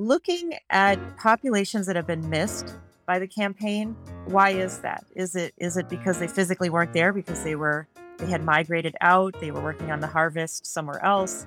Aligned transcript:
looking 0.00 0.54
at 0.70 0.98
populations 1.18 1.86
that 1.86 1.94
have 1.94 2.06
been 2.06 2.28
missed 2.30 2.74
by 3.06 3.18
the 3.18 3.26
campaign. 3.26 3.94
Why 4.26 4.50
is 4.50 4.78
that? 4.78 5.04
Is 5.14 5.36
it 5.36 5.52
is 5.58 5.76
it 5.76 5.88
because 5.88 6.18
they 6.18 6.26
physically 6.26 6.70
weren't 6.70 6.92
there 6.92 7.12
because 7.12 7.44
they 7.44 7.54
were 7.54 7.86
they 8.18 8.26
had 8.26 8.42
migrated 8.44 8.96
out, 9.00 9.34
they 9.40 9.50
were 9.50 9.60
working 9.60 9.90
on 9.90 10.00
the 10.00 10.06
harvest 10.06 10.66
somewhere 10.66 11.04
else? 11.04 11.46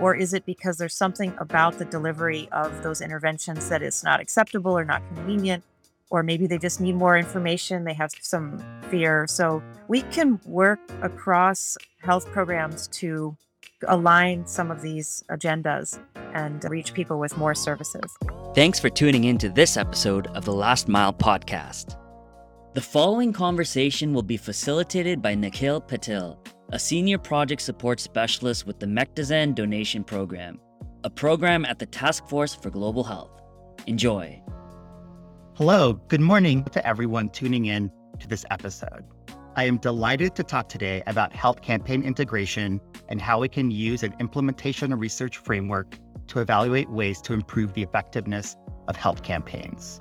Or 0.00 0.14
is 0.14 0.34
it 0.34 0.44
because 0.44 0.76
there's 0.76 0.94
something 0.94 1.34
about 1.38 1.78
the 1.78 1.84
delivery 1.84 2.48
of 2.52 2.82
those 2.82 3.00
interventions 3.00 3.68
that 3.68 3.82
is 3.82 4.02
not 4.02 4.20
acceptable 4.20 4.76
or 4.76 4.84
not 4.84 5.02
convenient? 5.14 5.62
Or 6.10 6.22
maybe 6.22 6.46
they 6.46 6.58
just 6.58 6.80
need 6.80 6.96
more 6.96 7.16
information, 7.16 7.84
they 7.84 7.94
have 7.94 8.10
some 8.20 8.62
fear. 8.90 9.26
So 9.26 9.62
we 9.88 10.02
can 10.02 10.40
work 10.46 10.80
across 11.02 11.76
health 12.02 12.26
programs 12.32 12.88
to 12.88 13.36
align 13.88 14.46
some 14.46 14.70
of 14.70 14.82
these 14.82 15.24
agendas 15.30 15.98
and 16.34 16.64
reach 16.70 16.94
people 16.94 17.18
with 17.18 17.36
more 17.36 17.54
services. 17.54 18.16
Thanks 18.54 18.78
for 18.80 18.90
tuning 18.90 19.24
in 19.24 19.38
to 19.38 19.48
this 19.48 19.76
episode 19.76 20.26
of 20.28 20.44
the 20.44 20.52
Last 20.52 20.88
Mile 20.88 21.12
podcast. 21.12 21.96
The 22.74 22.80
following 22.80 23.32
conversation 23.32 24.12
will 24.12 24.22
be 24.22 24.36
facilitated 24.36 25.22
by 25.22 25.34
Nikhil 25.34 25.80
Patil, 25.80 26.38
a 26.72 26.78
senior 26.78 27.18
project 27.18 27.62
support 27.62 28.00
specialist 28.00 28.66
with 28.66 28.80
the 28.80 28.86
Mectizan 28.86 29.54
Donation 29.54 30.02
Program, 30.02 30.58
a 31.04 31.10
program 31.10 31.64
at 31.64 31.78
the 31.78 31.86
Task 31.86 32.26
Force 32.28 32.54
for 32.54 32.70
Global 32.70 33.04
Health. 33.04 33.30
Enjoy. 33.86 34.42
Hello, 35.54 35.92
good 36.08 36.20
morning 36.20 36.64
to 36.64 36.84
everyone 36.84 37.28
tuning 37.28 37.66
in 37.66 37.92
to 38.18 38.26
this 38.26 38.44
episode. 38.50 39.04
I 39.56 39.64
am 39.64 39.76
delighted 39.76 40.34
to 40.34 40.42
talk 40.42 40.68
today 40.68 41.00
about 41.06 41.32
health 41.32 41.62
campaign 41.62 42.02
integration 42.02 42.80
and 43.08 43.20
how 43.20 43.38
we 43.40 43.48
can 43.48 43.70
use 43.70 44.02
an 44.02 44.12
implementation 44.18 44.92
research 44.96 45.38
framework 45.38 45.96
to 46.26 46.40
evaluate 46.40 46.90
ways 46.90 47.20
to 47.20 47.34
improve 47.34 47.72
the 47.72 47.84
effectiveness 47.84 48.56
of 48.88 48.96
health 48.96 49.22
campaigns. 49.22 50.00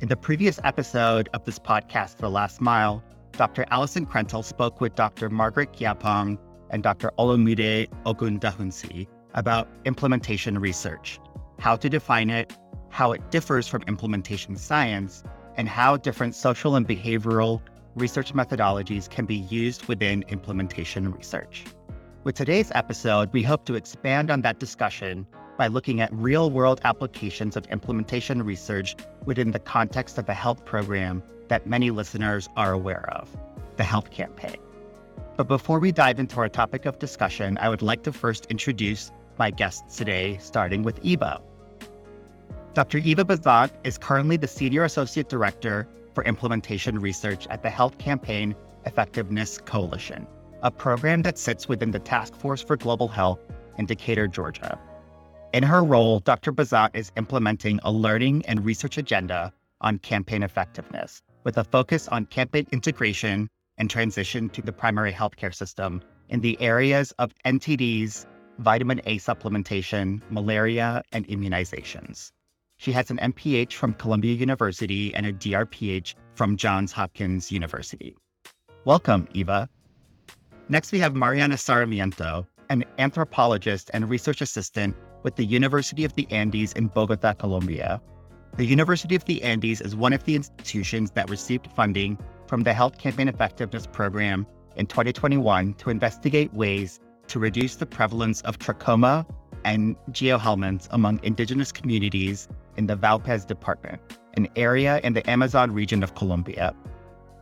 In 0.00 0.06
the 0.06 0.16
previous 0.16 0.60
episode 0.62 1.28
of 1.34 1.44
this 1.44 1.58
podcast, 1.58 2.18
The 2.18 2.30
Last 2.30 2.60
Mile, 2.60 3.02
Dr. 3.32 3.66
Alison 3.72 4.06
Krentel 4.06 4.44
spoke 4.44 4.80
with 4.80 4.94
Dr. 4.94 5.28
Margaret 5.28 5.72
Gyapong 5.72 6.38
and 6.70 6.84
Dr. 6.84 7.10
Olumide 7.18 7.88
Ogundahunsi 8.06 9.08
about 9.34 9.68
implementation 9.84 10.60
research, 10.60 11.18
how 11.58 11.74
to 11.74 11.88
define 11.88 12.30
it, 12.30 12.56
how 12.90 13.10
it 13.10 13.32
differs 13.32 13.66
from 13.66 13.82
implementation 13.88 14.54
science, 14.54 15.24
and 15.56 15.68
how 15.68 15.96
different 15.96 16.36
social 16.36 16.76
and 16.76 16.86
behavioral 16.86 17.60
research 17.96 18.34
methodologies 18.34 19.08
can 19.08 19.24
be 19.24 19.36
used 19.36 19.86
within 19.86 20.24
implementation 20.28 21.12
research. 21.12 21.64
With 22.24 22.34
today's 22.34 22.72
episode, 22.74 23.32
we 23.32 23.42
hope 23.42 23.64
to 23.66 23.74
expand 23.74 24.30
on 24.30 24.42
that 24.42 24.58
discussion 24.58 25.26
by 25.56 25.68
looking 25.68 26.00
at 26.00 26.12
real 26.12 26.50
world 26.50 26.80
applications 26.84 27.56
of 27.56 27.66
implementation 27.66 28.42
research 28.42 28.96
within 29.24 29.52
the 29.52 29.58
context 29.58 30.18
of 30.18 30.28
a 30.28 30.34
health 30.34 30.64
program 30.64 31.22
that 31.48 31.66
many 31.66 31.90
listeners 31.90 32.48
are 32.56 32.72
aware 32.72 33.08
of 33.12 33.28
the 33.76 33.84
Health 33.84 34.10
Campaign. 34.10 34.56
But 35.36 35.48
before 35.48 35.78
we 35.78 35.92
dive 35.92 36.18
into 36.18 36.38
our 36.38 36.48
topic 36.48 36.86
of 36.86 36.98
discussion, 36.98 37.58
I 37.60 37.68
would 37.68 37.82
like 37.82 38.02
to 38.04 38.12
first 38.12 38.46
introduce 38.46 39.12
my 39.38 39.50
guests 39.50 39.96
today, 39.96 40.38
starting 40.40 40.82
with 40.82 40.98
Eva. 41.02 41.40
Dr. 42.72 42.98
Eva 42.98 43.24
Bazant 43.24 43.72
is 43.84 43.98
currently 43.98 44.36
the 44.36 44.48
Senior 44.48 44.84
Associate 44.84 45.28
Director 45.28 45.86
for 46.14 46.24
Implementation 46.24 46.98
Research 46.98 47.46
at 47.48 47.62
the 47.62 47.70
Health 47.70 47.98
Campaign 47.98 48.54
Effectiveness 48.86 49.58
Coalition, 49.58 50.26
a 50.62 50.70
program 50.70 51.22
that 51.22 51.38
sits 51.38 51.68
within 51.68 51.90
the 51.90 51.98
Task 51.98 52.34
Force 52.36 52.62
for 52.62 52.76
Global 52.76 53.08
Health 53.08 53.40
in 53.78 53.86
Decatur, 53.86 54.28
Georgia. 54.28 54.78
In 55.52 55.62
her 55.62 55.84
role, 55.84 56.20
Dr. 56.20 56.52
Bazant 56.52 56.94
is 56.94 57.12
implementing 57.16 57.80
a 57.82 57.92
learning 57.92 58.44
and 58.46 58.64
research 58.64 58.98
agenda 58.98 59.52
on 59.80 59.98
campaign 59.98 60.42
effectiveness, 60.42 61.22
with 61.44 61.58
a 61.58 61.64
focus 61.64 62.08
on 62.08 62.26
campaign 62.26 62.66
integration 62.72 63.48
and 63.78 63.90
transition 63.90 64.48
to 64.50 64.62
the 64.62 64.72
primary 64.72 65.12
healthcare 65.12 65.54
system 65.54 66.02
in 66.28 66.40
the 66.40 66.60
areas 66.60 67.12
of 67.18 67.34
NTDs, 67.44 68.26
vitamin 68.58 69.00
A 69.06 69.18
supplementation, 69.18 70.22
malaria, 70.30 71.02
and 71.12 71.26
immunizations. 71.28 72.32
She 72.84 72.92
has 72.92 73.10
an 73.10 73.16
MPH 73.16 73.72
from 73.72 73.94
Columbia 73.94 74.34
University 74.34 75.14
and 75.14 75.24
a 75.24 75.32
DRPH 75.32 76.16
from 76.34 76.58
Johns 76.58 76.92
Hopkins 76.92 77.50
University. 77.50 78.14
Welcome, 78.84 79.26
Eva. 79.32 79.70
Next, 80.68 80.92
we 80.92 80.98
have 80.98 81.14
Mariana 81.14 81.56
Sarmiento, 81.56 82.46
an 82.68 82.84
anthropologist 82.98 83.90
and 83.94 84.10
research 84.10 84.42
assistant 84.42 84.94
with 85.22 85.36
the 85.36 85.46
University 85.46 86.04
of 86.04 86.14
the 86.14 86.30
Andes 86.30 86.74
in 86.74 86.88
Bogota, 86.88 87.32
Colombia. 87.32 88.02
The 88.58 88.66
University 88.66 89.14
of 89.14 89.24
the 89.24 89.42
Andes 89.42 89.80
is 89.80 89.96
one 89.96 90.12
of 90.12 90.24
the 90.24 90.34
institutions 90.34 91.12
that 91.12 91.30
received 91.30 91.68
funding 91.74 92.18
from 92.46 92.64
the 92.64 92.74
Health 92.74 92.98
Campaign 92.98 93.28
Effectiveness 93.28 93.86
Program 93.86 94.46
in 94.76 94.84
2021 94.84 95.72
to 95.72 95.88
investigate 95.88 96.52
ways 96.52 97.00
to 97.28 97.38
reduce 97.38 97.76
the 97.76 97.86
prevalence 97.86 98.42
of 98.42 98.58
trachoma 98.58 99.24
and 99.64 99.96
geohelminths 100.10 100.86
among 100.90 101.18
indigenous 101.22 101.72
communities 101.72 102.46
in 102.76 102.86
the 102.86 102.96
Vaupés 102.96 103.46
Department, 103.46 104.00
an 104.34 104.48
area 104.56 105.00
in 105.04 105.12
the 105.12 105.28
Amazon 105.28 105.72
region 105.72 106.02
of 106.02 106.14
Colombia. 106.14 106.74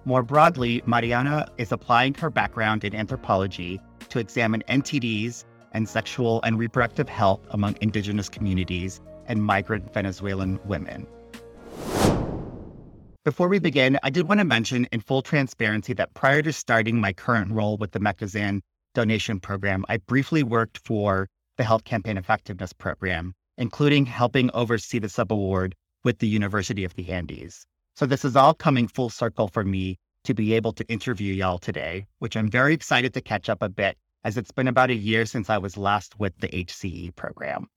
More 0.05 0.23
broadly, 0.23 0.83
Mariana 0.87 1.47
is 1.59 1.73
applying 1.73 2.15
her 2.15 2.31
background 2.31 2.85
in 2.85 2.95
anthropology 2.95 3.81
to 4.09 4.19
examine 4.19 4.63
NTDs 4.69 5.45
and 5.73 5.89
sexual 5.89 6.41
and 6.43 6.59
reproductive 6.59 7.09
health 7.09 7.41
among 7.51 7.77
indigenous 7.81 8.29
communities 8.29 9.01
and 9.27 9.43
migrant 9.43 9.93
Venezuelan 9.95 10.59
women. 10.65 11.07
Before 13.25 13.47
we 13.47 13.61
begin, 13.61 13.99
I 14.03 14.11
did 14.11 14.27
want 14.27 14.41
to 14.41 14.45
mention 14.45 14.89
in 14.91 15.01
full 15.01 15.23
transparency 15.23 15.93
that 15.93 16.13
prior 16.15 16.43
to 16.43 16.53
starting 16.53 17.01
my 17.01 17.13
current 17.13 17.53
role 17.53 17.77
with 17.77 17.93
the 17.93 18.01
Mectizan 18.01 18.63
donation 18.95 19.39
program, 19.39 19.85
I 19.89 19.99
briefly 19.99 20.43
worked 20.43 20.79
for 20.85 21.29
the 21.57 21.65
Health 21.65 21.85
Campaign 21.85 22.17
Effectiveness 22.17 22.73
Program, 22.73 23.35
including 23.57 24.07
helping 24.07 24.51
oversee 24.55 24.99
the 24.99 25.09
subaward 25.09 25.73
with 26.05 26.19
the 26.19 26.29
University 26.29 26.85
of 26.85 26.95
the 26.95 27.11
Andes. 27.11 27.67
So 27.95 28.07
this 28.07 28.25
is 28.25 28.37
all 28.37 28.55
coming 28.55 28.89
full 28.89 29.11
circle 29.11 29.49
for 29.49 29.65
me 29.65 29.99
to 30.25 30.35
be 30.35 30.55
able 30.55 30.73
to 30.73 30.89
interview 30.89 31.35
y'all 31.35 31.59
today, 31.59 32.07
which 32.19 32.37
I'm 32.37 32.49
very 32.49 32.75
excited 32.75 33.13
to 33.15 33.21
catch 33.21 33.49
up 33.49 33.63
a 33.63 33.69
bit 33.69 33.99
as 34.25 34.37
it's 34.37 34.53
been 34.53 34.69
about 34.69 34.91
a 34.91 34.95
year 34.95 35.27
since 35.27 35.51
I 35.51 35.59
was 35.59 35.77
last 35.77 36.19
with 36.19 36.37
the 36.39 36.49
HCE 36.49 37.15
program. 37.17 37.69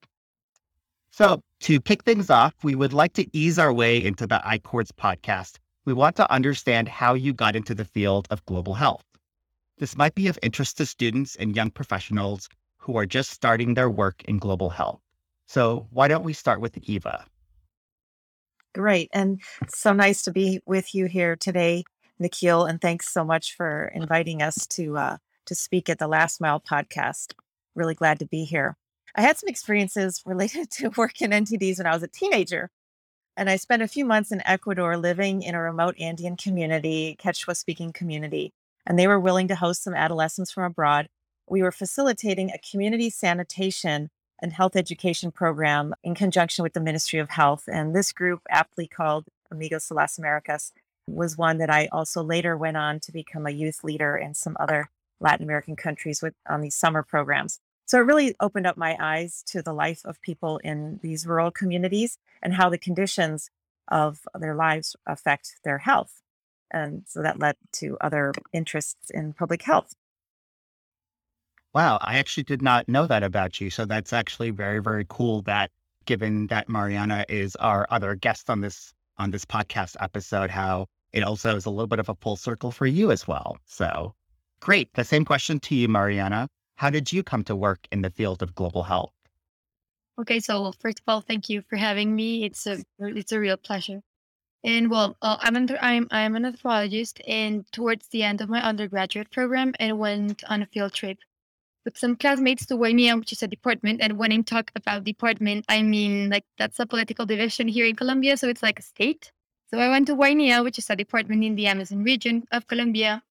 So, 1.11 1.41
to 1.61 1.79
kick 1.79 2.03
things 2.03 2.29
off, 2.29 2.53
we 2.61 2.75
would 2.75 2.93
like 2.93 3.13
to 3.13 3.25
ease 3.35 3.57
our 3.57 3.73
way 3.73 4.03
into 4.03 4.27
the 4.27 4.41
iCHORDS 4.45 4.91
podcast. 4.91 5.57
We 5.85 5.93
want 5.93 6.17
to 6.17 6.31
understand 6.31 6.87
how 6.87 7.13
you 7.13 7.33
got 7.33 7.55
into 7.55 7.73
the 7.73 7.85
field 7.85 8.27
of 8.29 8.45
global 8.45 8.73
health. 8.73 9.05
This 9.77 9.95
might 9.95 10.15
be 10.15 10.27
of 10.27 10.39
interest 10.43 10.77
to 10.77 10.85
students 10.85 11.35
and 11.35 11.55
young 11.55 11.71
professionals 11.71 12.49
who 12.77 12.97
are 12.97 13.05
just 13.05 13.31
starting 13.31 13.73
their 13.73 13.89
work 13.89 14.23
in 14.25 14.39
global 14.39 14.69
health. 14.69 14.99
So, 15.47 15.87
why 15.91 16.07
don't 16.07 16.23
we 16.23 16.33
start 16.33 16.59
with 16.59 16.77
Eva? 16.77 17.25
Great. 18.73 19.09
And 19.13 19.41
so 19.69 19.93
nice 19.93 20.21
to 20.23 20.31
be 20.31 20.59
with 20.65 20.93
you 20.93 21.05
here 21.05 21.35
today, 21.35 21.85
Nikhil. 22.19 22.65
And 22.65 22.81
thanks 22.81 23.13
so 23.13 23.23
much 23.23 23.55
for 23.55 23.91
inviting 23.95 24.41
us 24.41 24.67
to 24.67 24.97
uh, 24.97 25.17
to 25.45 25.55
speak 25.55 25.89
at 25.89 25.99
the 25.99 26.07
Last 26.07 26.41
Mile 26.41 26.59
podcast. 26.59 27.33
Really 27.73 27.95
glad 27.95 28.19
to 28.19 28.25
be 28.25 28.43
here. 28.43 28.75
I 29.15 29.21
had 29.21 29.37
some 29.37 29.47
experiences 29.47 30.21
related 30.25 30.71
to 30.71 30.89
work 30.97 31.21
in 31.21 31.31
NTDs 31.31 31.77
when 31.77 31.87
I 31.87 31.93
was 31.93 32.03
a 32.03 32.07
teenager. 32.07 32.69
And 33.37 33.49
I 33.49 33.57
spent 33.57 33.81
a 33.81 33.87
few 33.87 34.05
months 34.05 34.31
in 34.31 34.41
Ecuador 34.45 34.97
living 34.97 35.41
in 35.41 35.55
a 35.55 35.61
remote 35.61 35.95
Andean 35.99 36.37
community, 36.37 37.17
Quechua 37.21 37.55
speaking 37.55 37.91
community. 37.91 38.53
And 38.85 38.97
they 38.97 39.07
were 39.07 39.19
willing 39.19 39.47
to 39.49 39.55
host 39.55 39.83
some 39.83 39.93
adolescents 39.93 40.51
from 40.51 40.63
abroad. 40.63 41.07
We 41.47 41.61
were 41.61 41.71
facilitating 41.71 42.49
a 42.49 42.59
community 42.71 43.09
sanitation 43.09 44.09
and 44.41 44.53
health 44.53 44.75
education 44.75 45.31
program 45.31 45.93
in 46.03 46.15
conjunction 46.15 46.63
with 46.63 46.73
the 46.73 46.79
Ministry 46.79 47.19
of 47.19 47.29
Health. 47.29 47.69
And 47.71 47.95
this 47.95 48.11
group, 48.11 48.41
aptly 48.49 48.87
called 48.87 49.25
Amigos 49.51 49.87
de 49.87 49.93
las 49.93 50.17
Americas, 50.17 50.71
was 51.07 51.37
one 51.37 51.57
that 51.59 51.69
I 51.69 51.87
also 51.91 52.23
later 52.23 52.57
went 52.57 52.77
on 52.77 52.99
to 53.01 53.11
become 53.11 53.45
a 53.45 53.51
youth 53.51 53.83
leader 53.83 54.17
in 54.17 54.33
some 54.33 54.57
other 54.59 54.89
Latin 55.19 55.43
American 55.43 55.75
countries 55.75 56.21
with 56.21 56.33
on 56.49 56.61
these 56.61 56.75
summer 56.75 57.03
programs. 57.03 57.59
So 57.85 57.99
it 57.99 58.05
really 58.05 58.35
opened 58.39 58.65
up 58.65 58.77
my 58.77 58.97
eyes 58.99 59.43
to 59.47 59.61
the 59.61 59.73
life 59.73 60.01
of 60.05 60.21
people 60.21 60.57
in 60.63 60.99
these 61.03 61.27
rural 61.27 61.51
communities 61.51 62.17
and 62.41 62.55
how 62.55 62.69
the 62.69 62.79
conditions 62.79 63.51
of 63.87 64.27
their 64.37 64.55
lives 64.55 64.95
affect 65.05 65.57
their 65.63 65.77
health. 65.79 66.21
And 66.71 67.03
so 67.07 67.21
that 67.21 67.39
led 67.39 67.55
to 67.73 67.97
other 68.01 68.33
interests 68.51 69.11
in 69.11 69.33
public 69.33 69.61
health. 69.61 69.93
Wow, 71.75 71.99
I 72.01 72.17
actually 72.19 72.43
did 72.43 72.61
not 72.61 72.87
know 72.87 73.05
that 73.05 73.21
about 73.21 73.59
you. 73.59 73.69
So 73.69 73.83
that's 73.83 74.13
actually 74.13 74.51
very, 74.51 74.81
very 74.81 75.05
cool 75.09 75.41
that 75.41 75.71
given 76.05 76.47
that 76.47 76.69
Mariana 76.69 77.25
is 77.27 77.57
our 77.57 77.85
other 77.89 78.15
guest 78.15 78.49
on 78.49 78.61
this 78.61 78.93
on 79.17 79.31
this 79.31 79.43
podcast 79.43 79.97
episode, 79.99 80.49
how 80.49 80.87
it 81.11 81.21
also 81.21 81.53
is 81.55 81.65
a 81.65 81.69
little 81.69 81.87
bit 81.87 81.99
of 81.99 82.07
a 82.07 82.15
full 82.15 82.37
circle 82.37 82.71
for 82.71 82.85
you 82.85 83.11
as 83.11 83.27
well. 83.27 83.57
So 83.65 84.15
Great. 84.61 84.93
The 84.93 85.03
same 85.03 85.25
question 85.25 85.59
to 85.59 85.75
you, 85.75 85.89
Mariana. 85.89 86.47
How 86.75 86.89
did 86.89 87.11
you 87.11 87.23
come 87.23 87.43
to 87.43 87.55
work 87.57 87.87
in 87.91 88.01
the 88.01 88.09
field 88.09 88.41
of 88.41 88.55
global 88.55 88.83
health? 88.83 89.13
Okay, 90.17 90.39
so 90.39 90.71
first 90.79 90.99
of 90.99 91.03
all, 91.07 91.19
thank 91.19 91.49
you 91.49 91.61
for 91.61 91.75
having 91.75 92.15
me. 92.15 92.45
It's 92.45 92.65
a 92.67 92.81
it's 92.99 93.33
a 93.33 93.39
real 93.39 93.57
pleasure. 93.57 93.99
And 94.63 94.89
well, 94.89 95.17
uh, 95.21 95.37
I'm 95.41 95.57
an 95.57 95.77
I'm 95.81 96.07
I'm 96.09 96.37
an 96.37 96.45
anthropologist, 96.45 97.19
and 97.27 97.69
towards 97.73 98.07
the 98.07 98.23
end 98.23 98.39
of 98.39 98.47
my 98.47 98.61
undergraduate 98.61 99.29
program, 99.29 99.73
I 99.77 99.91
went 99.91 100.41
on 100.45 100.61
a 100.61 100.67
field 100.67 100.93
trip 100.93 101.17
with 101.85 101.97
some 101.97 102.15
classmates 102.15 102.65
to 102.65 102.75
Guainía, 102.75 103.17
which 103.17 103.31
is 103.31 103.43
a 103.43 103.47
department. 103.47 104.01
And 104.01 104.17
when 104.17 104.33
I 104.33 104.41
talk 104.41 104.71
about 104.75 105.03
department, 105.03 105.65
I 105.69 105.83
mean 105.83 106.29
like 106.29 106.45
that's 106.57 106.79
a 106.79 106.85
political 106.85 107.25
division 107.25 107.67
here 107.67 107.85
in 107.85 107.95
Colombia, 107.95 108.35
so 108.35 108.49
it's 108.49 108.63
like 108.63 108.79
a 108.79 108.83
state. 108.83 109.31
So 109.71 109.79
I 109.79 109.89
went 109.89 110.07
to 110.07 110.15
Guainía, 110.15 110.63
which 110.63 110.79
is 110.79 110.89
a 110.89 110.95
department 110.95 111.43
in 111.43 111.55
the 111.55 111.67
Amazon 111.67 112.03
region 112.03 112.43
of 112.51 112.67
Colombia, 112.67 113.23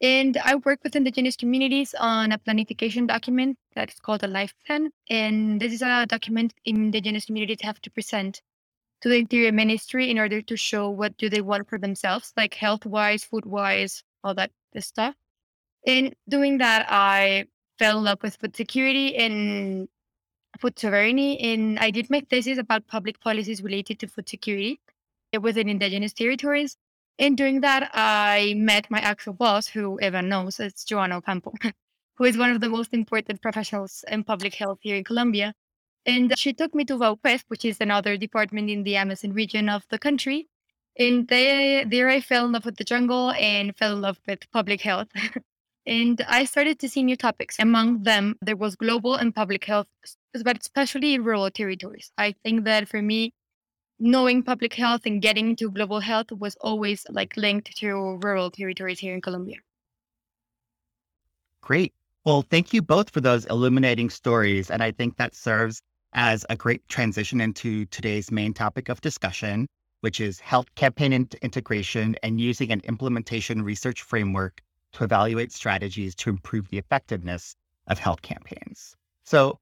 and 0.00 0.36
I 0.44 0.56
work 0.56 0.80
with 0.84 0.96
indigenous 0.96 1.36
communities 1.36 1.94
on 1.98 2.32
a 2.32 2.38
planification 2.38 3.06
document 3.06 3.56
that's 3.74 3.98
called 4.00 4.22
a 4.22 4.28
life 4.28 4.52
plan. 4.66 4.90
And 5.08 5.60
this 5.60 5.72
is 5.72 5.82
a 5.82 6.06
document 6.06 6.52
indigenous 6.64 7.24
communities 7.24 7.62
have 7.62 7.80
to 7.80 7.90
present 7.90 8.42
to 9.00 9.08
the 9.08 9.16
interior 9.16 9.52
ministry 9.52 10.10
in 10.10 10.18
order 10.18 10.42
to 10.42 10.56
show 10.56 10.90
what 10.90 11.16
do 11.16 11.28
they 11.28 11.40
want 11.40 11.68
for 11.68 11.78
themselves, 11.78 12.32
like 12.36 12.54
health 12.54 12.84
wise, 12.84 13.24
food 13.24 13.46
wise, 13.46 14.02
all 14.22 14.34
that 14.34 14.50
stuff. 14.78 15.14
In 15.86 16.14
doing 16.28 16.58
that, 16.58 16.86
I 16.88 17.46
fell 17.78 17.98
in 17.98 18.04
love 18.04 18.22
with 18.22 18.36
food 18.36 18.56
security 18.56 19.16
and 19.16 19.88
food 20.60 20.78
sovereignty. 20.78 21.38
And 21.40 21.78
I 21.78 21.90
did 21.90 22.10
my 22.10 22.20
thesis 22.28 22.58
about 22.58 22.86
public 22.86 23.20
policies 23.20 23.62
related 23.62 23.98
to 24.00 24.06
food 24.06 24.28
security 24.28 24.80
within 25.40 25.68
indigenous 25.68 26.12
territories. 26.12 26.76
And 27.18 27.36
doing 27.36 27.60
that, 27.60 27.90
I 27.94 28.54
met 28.56 28.90
my 28.90 28.98
actual 28.98 29.34
boss, 29.34 29.68
who 29.68 30.00
everyone 30.00 30.28
knows, 30.28 30.58
it's 30.58 30.84
Joana 30.84 31.18
Ocampo, 31.18 31.52
who 32.16 32.24
is 32.24 32.36
one 32.36 32.50
of 32.50 32.60
the 32.60 32.68
most 32.68 32.92
important 32.92 33.40
professionals 33.40 34.04
in 34.08 34.24
public 34.24 34.54
health 34.54 34.78
here 34.80 34.96
in 34.96 35.04
Colombia. 35.04 35.54
And 36.06 36.36
she 36.36 36.52
took 36.52 36.74
me 36.74 36.84
to 36.86 36.96
Vaupés, 36.96 37.44
which 37.48 37.64
is 37.64 37.80
another 37.80 38.16
department 38.16 38.68
in 38.68 38.82
the 38.82 38.96
Amazon 38.96 39.32
region 39.32 39.68
of 39.68 39.84
the 39.90 39.98
country. 39.98 40.48
And 40.98 41.26
they, 41.28 41.84
there 41.84 42.08
I 42.08 42.20
fell 42.20 42.46
in 42.46 42.52
love 42.52 42.64
with 42.64 42.76
the 42.76 42.84
jungle 42.84 43.30
and 43.32 43.76
fell 43.76 43.94
in 43.94 44.00
love 44.00 44.18
with 44.26 44.50
public 44.52 44.80
health. 44.80 45.08
and 45.86 46.20
I 46.28 46.44
started 46.44 46.78
to 46.80 46.88
see 46.88 47.02
new 47.02 47.16
topics. 47.16 47.58
Among 47.58 48.02
them, 48.02 48.36
there 48.42 48.56
was 48.56 48.76
global 48.76 49.14
and 49.14 49.34
public 49.34 49.64
health, 49.64 49.88
but 50.44 50.58
especially 50.60 51.14
in 51.14 51.24
rural 51.24 51.50
territories. 51.50 52.12
I 52.18 52.32
think 52.42 52.64
that 52.64 52.88
for 52.88 53.02
me, 53.02 53.32
knowing 53.98 54.42
public 54.42 54.74
health 54.74 55.06
and 55.06 55.22
getting 55.22 55.56
to 55.56 55.70
global 55.70 56.00
health 56.00 56.32
was 56.32 56.56
always 56.60 57.06
like 57.10 57.36
linked 57.36 57.76
to 57.78 58.18
rural 58.22 58.50
territories 58.50 58.98
here 58.98 59.14
in 59.14 59.20
Colombia. 59.20 59.58
Great. 61.60 61.94
Well, 62.24 62.42
thank 62.42 62.72
you 62.72 62.82
both 62.82 63.10
for 63.10 63.20
those 63.20 63.44
illuminating 63.46 64.10
stories. 64.10 64.70
And 64.70 64.82
I 64.82 64.92
think 64.92 65.16
that 65.16 65.34
serves 65.34 65.82
as 66.12 66.46
a 66.48 66.56
great 66.56 66.86
transition 66.88 67.40
into 67.40 67.86
today's 67.86 68.30
main 68.30 68.54
topic 68.54 68.88
of 68.88 69.00
discussion, 69.00 69.66
which 70.00 70.20
is 70.20 70.40
health 70.40 70.74
campaign 70.74 71.12
integration 71.12 72.16
and 72.22 72.40
using 72.40 72.70
an 72.70 72.80
implementation 72.84 73.62
research 73.62 74.02
framework 74.02 74.60
to 74.94 75.04
evaluate 75.04 75.52
strategies 75.52 76.14
to 76.16 76.30
improve 76.30 76.68
the 76.68 76.78
effectiveness 76.78 77.54
of 77.86 77.98
health 77.98 78.22
campaigns. 78.22 78.96
So, 79.24 79.58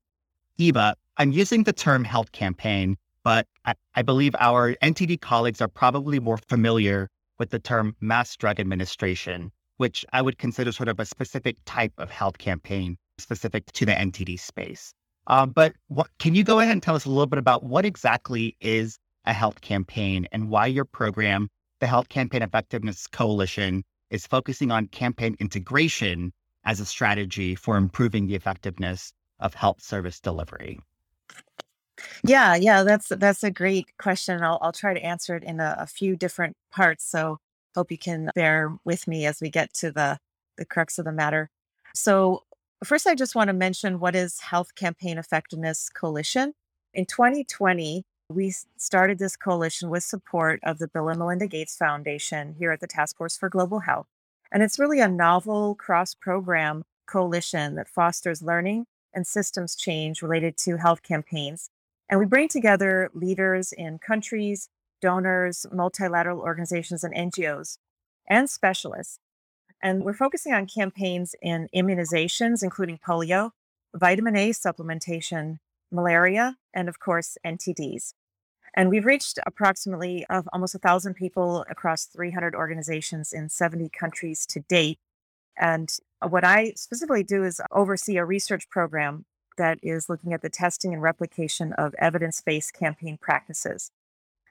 Eva, 0.59 0.95
I'm 1.17 1.33
using 1.33 1.65
the 1.65 1.73
term 1.73 2.05
health 2.05 2.33
campaign 2.33 2.97
but 3.25 3.47
I, 3.65 3.75
I 3.95 4.03
believe 4.03 4.35
our 4.39 4.75
NTD 4.77 5.21
colleagues 5.21 5.61
are 5.61 5.69
probably 5.69 6.19
more 6.19 6.39
familiar 6.39 7.09
with 7.39 7.51
the 7.51 7.59
term 7.59 7.97
mass 8.01 8.37
drug 8.37 8.61
administration, 8.61 9.53
which 9.77 10.05
I 10.13 10.23
would 10.23 10.39
consider 10.39 10.73
sort 10.73 10.89
of 10.89 10.99
a 10.99 11.05
specific 11.05 11.57
type 11.65 11.93
of 11.99 12.11
health 12.11 12.39
campaign 12.39 12.99
specific 13.19 13.67
to 13.73 13.87
the 13.87 13.93
NTD 13.93 14.41
space. 14.41 14.93
Um, 15.29 15.51
but 15.51 15.75
what, 15.89 16.09
can 16.19 16.35
you 16.35 16.43
go 16.43 16.59
ahead 16.59 16.73
and 16.73 16.83
tell 16.83 16.97
us 16.97 17.05
a 17.05 17.09
little 17.09 17.27
bit 17.27 17.39
about 17.39 17.63
what 17.63 17.85
exactly 17.85 18.57
is 18.61 18.99
a 19.25 19.33
health 19.33 19.61
campaign 19.61 20.27
and 20.33 20.51
why 20.51 20.67
your 20.67 20.85
program, 20.85 21.49
the 21.79 21.87
Health 21.87 22.09
Campaign 22.09 22.43
Effectiveness 22.43 23.07
Coalition, 23.07 23.85
is 24.13 24.27
focusing 24.27 24.71
on 24.71 24.87
campaign 24.89 25.35
integration 25.41 26.33
as 26.65 26.79
a 26.79 26.87
strategy 26.87 27.55
for 27.55 27.77
improving 27.77 28.27
the 28.27 28.37
effectiveness 28.37 29.13
of 29.41 29.55
health 29.55 29.83
service 29.83 30.21
delivery? 30.21 30.79
Yeah, 32.23 32.55
yeah, 32.55 32.83
that's 32.83 33.09
that's 33.09 33.43
a 33.43 33.51
great 33.51 33.87
question. 33.99 34.43
I'll 34.43 34.59
I'll 34.61 34.73
try 34.73 34.95
to 34.95 35.05
answer 35.05 35.35
it 35.35 35.43
in 35.43 35.61
a, 35.61 35.77
a 35.79 35.87
few 35.87 36.17
different 36.17 36.57
parts. 36.71 37.05
So 37.11 37.39
hope 37.75 37.91
you 37.91 37.99
can 37.99 38.31
bear 38.35 38.77
with 38.85 39.09
me 39.09 39.27
as 39.27 39.41
we 39.41 39.51
get 39.51 39.73
to 39.75 39.91
the 39.91 40.19
the 40.59 40.65
crux 40.65 40.99
of 40.99 41.05
the 41.05 41.13
matter. 41.13 41.49
So 41.95 42.43
first, 42.85 43.07
I 43.07 43.15
just 43.15 43.35
want 43.35 43.49
to 43.49 43.55
mention 43.55 43.99
what 43.99 44.15
is 44.15 44.41
Health 44.41 44.75
Campaign 44.75 45.19
Effectiveness 45.19 45.89
Coalition. 45.89 46.53
In 46.95 47.07
2020, 47.07 48.05
we 48.33 48.55
started 48.77 49.19
this 49.19 49.37
coalition 49.37 49.91
with 49.91 50.05
support 50.05 50.61
of 50.63 50.79
the 50.79 50.89
Bill 50.89 51.09
and 51.09 51.19
Melinda 51.19 51.47
Gates 51.47 51.77
Foundation 51.77 52.55
here 52.59 52.73
at 52.73 52.81
the 52.81 52.87
Task 52.87 53.17
Force 53.17 53.37
for 53.37 53.49
Global 53.49 53.81
Health. 53.81 54.07
And 54.51 54.63
it's 54.63 54.79
really 54.79 55.01
a 55.01 55.09
novel 55.09 55.75
cross 55.75 56.15
program 56.15 56.85
coalition 57.07 57.75
that 57.77 57.89
fosters 57.89 58.43
learning 58.43 58.87
and 59.15 59.27
systems 59.27 59.75
change 59.75 60.23
related 60.23 60.57
to 60.59 60.79
health 60.79 61.03
campaigns 61.03 61.71
and 62.13 62.21
we 62.21 62.27
bring 62.27 62.49
together 62.49 63.11
leaders 63.15 63.73
in 63.73 63.99
countries, 63.99 64.69
donors, 65.01 65.65
multilateral 65.73 66.41
organizations, 66.41 67.03
and 67.03 67.15
NGOs, 67.15 67.79
and 68.29 68.51
specialists. 68.51 69.19
And 69.83 70.05
we're 70.05 70.13
focusing 70.13 70.53
on 70.53 70.67
campaigns 70.67 71.35
in 71.41 71.71
immunizations, 71.75 72.63
including 72.63 72.99
polio, 72.99 73.53
vitamin 73.95 74.37
A 74.37 74.51
supplementation, 74.51 75.57
malaria, 75.91 76.59
and 76.75 76.87
of 76.87 77.01
course, 77.01 77.39
NTDs. 77.47 78.13
And 78.75 78.89
we've 78.89 79.05
reached 79.05 79.39
approximately 79.47 80.25
of 80.31 80.49
almost 80.53 80.75
a 80.75 80.79
thousand 80.79 81.15
people 81.15 81.65
across 81.69 82.07
300 82.07 82.55
organizations 82.55 83.33
in 83.33 83.49
70 83.49 83.91
countries 83.91 84.47
to 84.47 84.61
date. 84.61 84.99
And 85.59 85.95
uh, 86.23 86.29
what 86.29 86.45
I 86.45 86.73
specifically 86.77 87.23
do 87.23 87.45
is 87.45 87.61
oversee 87.71 88.17
a 88.17 88.25
research 88.25 88.69
program 88.71 89.27
that 89.59 89.79
is 89.83 90.09
looking 90.09 90.33
at 90.33 90.41
the 90.41 90.49
testing 90.49 90.95
and 90.95 91.03
replication 91.03 91.75
of 91.75 91.95
evidence 91.99 92.41
based 92.41 92.73
campaign 92.73 93.19
practices. 93.21 93.91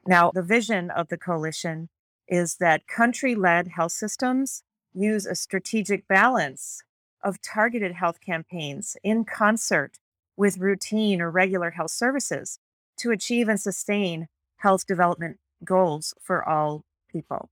Now, 0.06 0.32
the 0.32 0.44
vision 0.44 0.92
of 0.92 1.08
the 1.08 1.18
coalition 1.18 1.90
is 2.28 2.58
that 2.58 2.88
country 2.88 3.34
led 3.34 3.70
health 3.70 3.92
systems 3.92 4.64
use 4.94 5.26
a 5.26 5.36
strategic 5.36 6.08
balance 6.08 6.84
of 7.24 7.42
targeted 7.42 7.94
health 7.94 8.20
campaigns 8.22 8.98
in 9.04 9.26
concert 9.26 9.98
with 10.38 10.58
routine 10.58 11.22
or 11.22 11.32
regular 11.32 11.72
health 11.72 11.92
services 11.92 12.60
to 13.02 13.12
achieve 13.12 13.48
and 13.48 13.60
sustain 13.60 14.28
health 14.58 14.88
development 14.88 15.38
goals 15.64 16.14
for 16.22 16.48
all 16.48 16.84
people. 17.12 17.50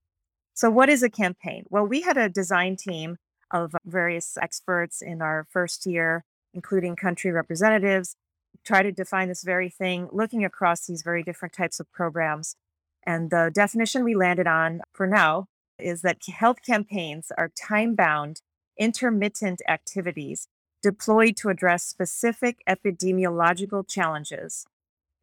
So, 0.54 0.70
what 0.70 0.88
is 0.88 1.02
a 1.02 1.10
campaign? 1.10 1.64
Well, 1.70 1.86
we 1.86 2.02
had 2.02 2.16
a 2.16 2.28
design 2.28 2.76
team 2.76 3.16
of 3.50 3.74
various 3.84 4.36
experts 4.40 5.02
in 5.02 5.22
our 5.22 5.46
first 5.50 5.86
year 5.86 6.24
including 6.54 6.96
country 6.96 7.30
representatives, 7.30 8.16
try 8.64 8.82
to 8.82 8.92
define 8.92 9.28
this 9.28 9.42
very 9.42 9.68
thing, 9.68 10.08
looking 10.12 10.44
across 10.44 10.86
these 10.86 11.02
very 11.02 11.22
different 11.22 11.54
types 11.54 11.80
of 11.80 11.90
programs. 11.92 12.56
And 13.04 13.30
the 13.30 13.50
definition 13.52 14.04
we 14.04 14.14
landed 14.14 14.46
on 14.46 14.82
for 14.92 15.06
now 15.06 15.46
is 15.78 16.02
that 16.02 16.18
health 16.26 16.58
campaigns 16.64 17.32
are 17.38 17.48
time 17.48 17.94
bound, 17.94 18.42
intermittent 18.78 19.62
activities 19.68 20.48
deployed 20.82 21.36
to 21.36 21.48
address 21.48 21.84
specific 21.84 22.58
epidemiological 22.68 23.86
challenges, 23.88 24.66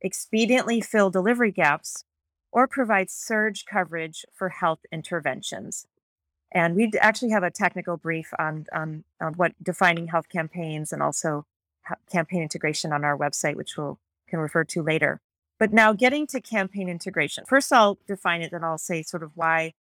expediently 0.04 0.84
fill 0.84 1.10
delivery 1.10 1.52
gaps, 1.52 2.04
or 2.52 2.68
provide 2.68 3.10
surge 3.10 3.66
coverage 3.66 4.26
for 4.34 4.50
health 4.50 4.80
interventions. 4.92 5.86
And 6.52 6.76
we 6.76 6.92
actually 7.00 7.32
have 7.32 7.44
a 7.44 7.52
technical 7.52 7.98
brief 7.98 8.34
on, 8.40 8.66
on, 8.74 9.04
on 9.22 9.34
what 9.34 9.52
defining 9.62 10.08
health 10.08 10.30
campaigns 10.30 10.94
and 10.94 11.04
also 11.04 11.46
campaign 12.12 12.42
integration 12.42 12.94
on 12.94 13.04
our 13.04 13.18
website, 13.18 13.56
which 13.56 13.78
we'll 13.78 14.00
can 14.28 14.40
refer 14.40 14.64
to 14.64 14.84
later. 14.84 15.22
But 15.60 15.74
now 15.74 15.94
getting 15.94 16.28
to 16.28 16.42
campaign 16.42 16.90
integration. 16.90 17.46
First, 17.46 17.74
I'll 17.74 17.98
define 18.08 18.42
it 18.42 18.54
and 18.54 18.64
I'll 18.64 18.78
say 18.78 19.02
sort 19.02 19.24
of 19.24 19.32
why 19.36 19.74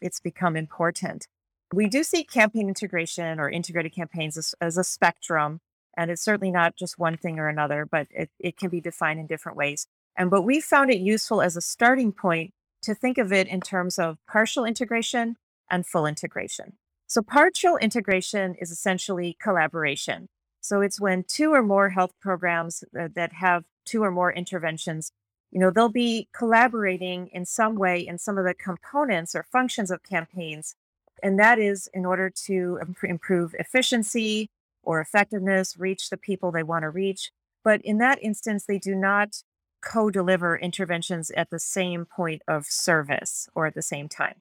it's 0.00 0.20
become 0.20 0.56
important. 0.56 1.28
We 1.72 1.88
do 1.88 2.02
see 2.02 2.24
campaign 2.24 2.68
integration 2.68 3.38
or 3.38 3.50
integrated 3.50 3.94
campaigns 3.94 4.36
as, 4.36 4.54
as 4.60 4.78
a 4.78 4.84
spectrum, 4.84 5.60
and 5.96 6.10
it's 6.10 6.22
certainly 6.22 6.50
not 6.50 6.76
just 6.76 6.98
one 6.98 7.16
thing 7.16 7.38
or 7.38 7.48
another, 7.48 7.86
but 7.86 8.06
it, 8.10 8.30
it 8.38 8.56
can 8.56 8.68
be 8.68 8.80
defined 8.80 9.20
in 9.20 9.26
different 9.26 9.56
ways. 9.56 9.86
And 10.16 10.30
but 10.30 10.42
we 10.42 10.60
found 10.60 10.90
it 10.90 10.98
useful 10.98 11.42
as 11.42 11.56
a 11.56 11.60
starting 11.60 12.12
point 12.12 12.52
to 12.82 12.94
think 12.94 13.18
of 13.18 13.32
it 13.32 13.48
in 13.48 13.60
terms 13.60 13.98
of 13.98 14.18
partial 14.28 14.64
integration 14.64 15.36
and 15.70 15.86
full 15.86 16.06
integration. 16.06 16.74
So, 17.06 17.22
partial 17.22 17.76
integration 17.76 18.54
is 18.60 18.70
essentially 18.70 19.36
collaboration. 19.40 20.28
So, 20.60 20.80
it's 20.80 21.00
when 21.00 21.24
two 21.24 21.52
or 21.52 21.62
more 21.62 21.90
health 21.90 22.12
programs 22.20 22.84
that 22.92 23.32
have 23.34 23.64
two 23.84 24.02
or 24.02 24.10
more 24.10 24.32
interventions, 24.32 25.12
you 25.50 25.60
know, 25.60 25.70
they'll 25.70 25.88
be 25.88 26.28
collaborating 26.32 27.28
in 27.28 27.44
some 27.44 27.76
way 27.76 28.00
in 28.00 28.18
some 28.18 28.38
of 28.38 28.44
the 28.44 28.54
components 28.54 29.34
or 29.34 29.44
functions 29.44 29.90
of 29.90 30.02
campaigns. 30.02 30.74
And 31.22 31.38
that 31.38 31.58
is 31.58 31.88
in 31.94 32.04
order 32.04 32.28
to 32.46 32.78
improve 33.02 33.54
efficiency 33.58 34.50
or 34.86 35.00
effectiveness, 35.00 35.76
reach 35.76 36.08
the 36.08 36.16
people 36.16 36.50
they 36.50 36.62
want 36.62 36.84
to 36.84 36.90
reach, 36.90 37.30
But 37.64 37.82
in 37.82 37.98
that 37.98 38.22
instance, 38.22 38.64
they 38.64 38.78
do 38.78 38.94
not 38.94 39.42
co 39.82 40.08
deliver 40.08 40.56
interventions 40.56 41.30
at 41.32 41.50
the 41.50 41.58
same 41.58 42.06
point 42.06 42.42
of 42.48 42.64
service 42.66 43.48
or 43.54 43.66
at 43.66 43.74
the 43.74 43.82
same 43.82 44.08
time. 44.08 44.36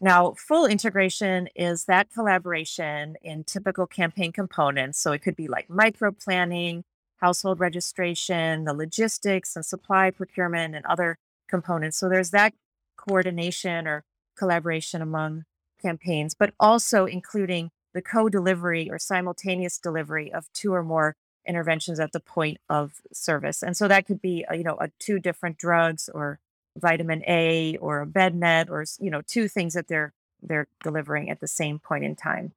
Now, 0.00 0.34
full 0.36 0.66
integration 0.66 1.48
is 1.54 1.86
that 1.86 2.10
collaboration 2.12 3.16
in 3.22 3.44
typical 3.44 3.86
campaign 3.86 4.32
components. 4.32 4.98
So 5.00 5.12
it 5.12 5.22
could 5.22 5.36
be 5.36 5.48
like 5.48 5.70
micro 5.70 6.12
planning, 6.12 6.84
household 7.16 7.60
registration, 7.60 8.64
the 8.64 8.74
logistics 8.74 9.56
and 9.56 9.64
supply 9.64 10.10
procurement, 10.10 10.74
and 10.74 10.84
other 10.86 11.18
components. 11.48 11.96
So 11.98 12.08
there's 12.08 12.30
that 12.30 12.52
coordination 12.96 13.86
or 13.86 14.04
collaboration 14.36 15.00
among 15.00 15.44
campaigns, 15.80 16.34
but 16.34 16.52
also 16.60 17.06
including 17.06 17.70
the 17.94 18.02
co 18.02 18.28
delivery 18.28 18.90
or 18.90 18.98
simultaneous 18.98 19.78
delivery 19.78 20.32
of 20.32 20.52
two 20.52 20.72
or 20.72 20.82
more 20.82 21.16
interventions 21.46 21.98
at 21.98 22.12
the 22.12 22.20
point 22.20 22.58
of 22.68 23.00
service. 23.12 23.62
And 23.62 23.76
so 23.76 23.88
that 23.88 24.06
could 24.06 24.22
be, 24.22 24.44
uh, 24.50 24.54
you 24.54 24.64
know, 24.64 24.76
a, 24.80 24.88
two 24.98 25.18
different 25.18 25.58
drugs 25.58 26.08
or 26.12 26.38
vitamin 26.76 27.22
A 27.26 27.76
or 27.78 28.00
a 28.00 28.06
bed 28.06 28.34
net 28.34 28.70
or, 28.70 28.84
you 28.98 29.10
know, 29.10 29.22
two 29.26 29.48
things 29.48 29.74
that 29.74 29.88
they're 29.88 30.12
they're 30.42 30.66
delivering 30.82 31.30
at 31.30 31.40
the 31.40 31.48
same 31.48 31.78
point 31.78 32.04
in 32.04 32.16
time. 32.16 32.52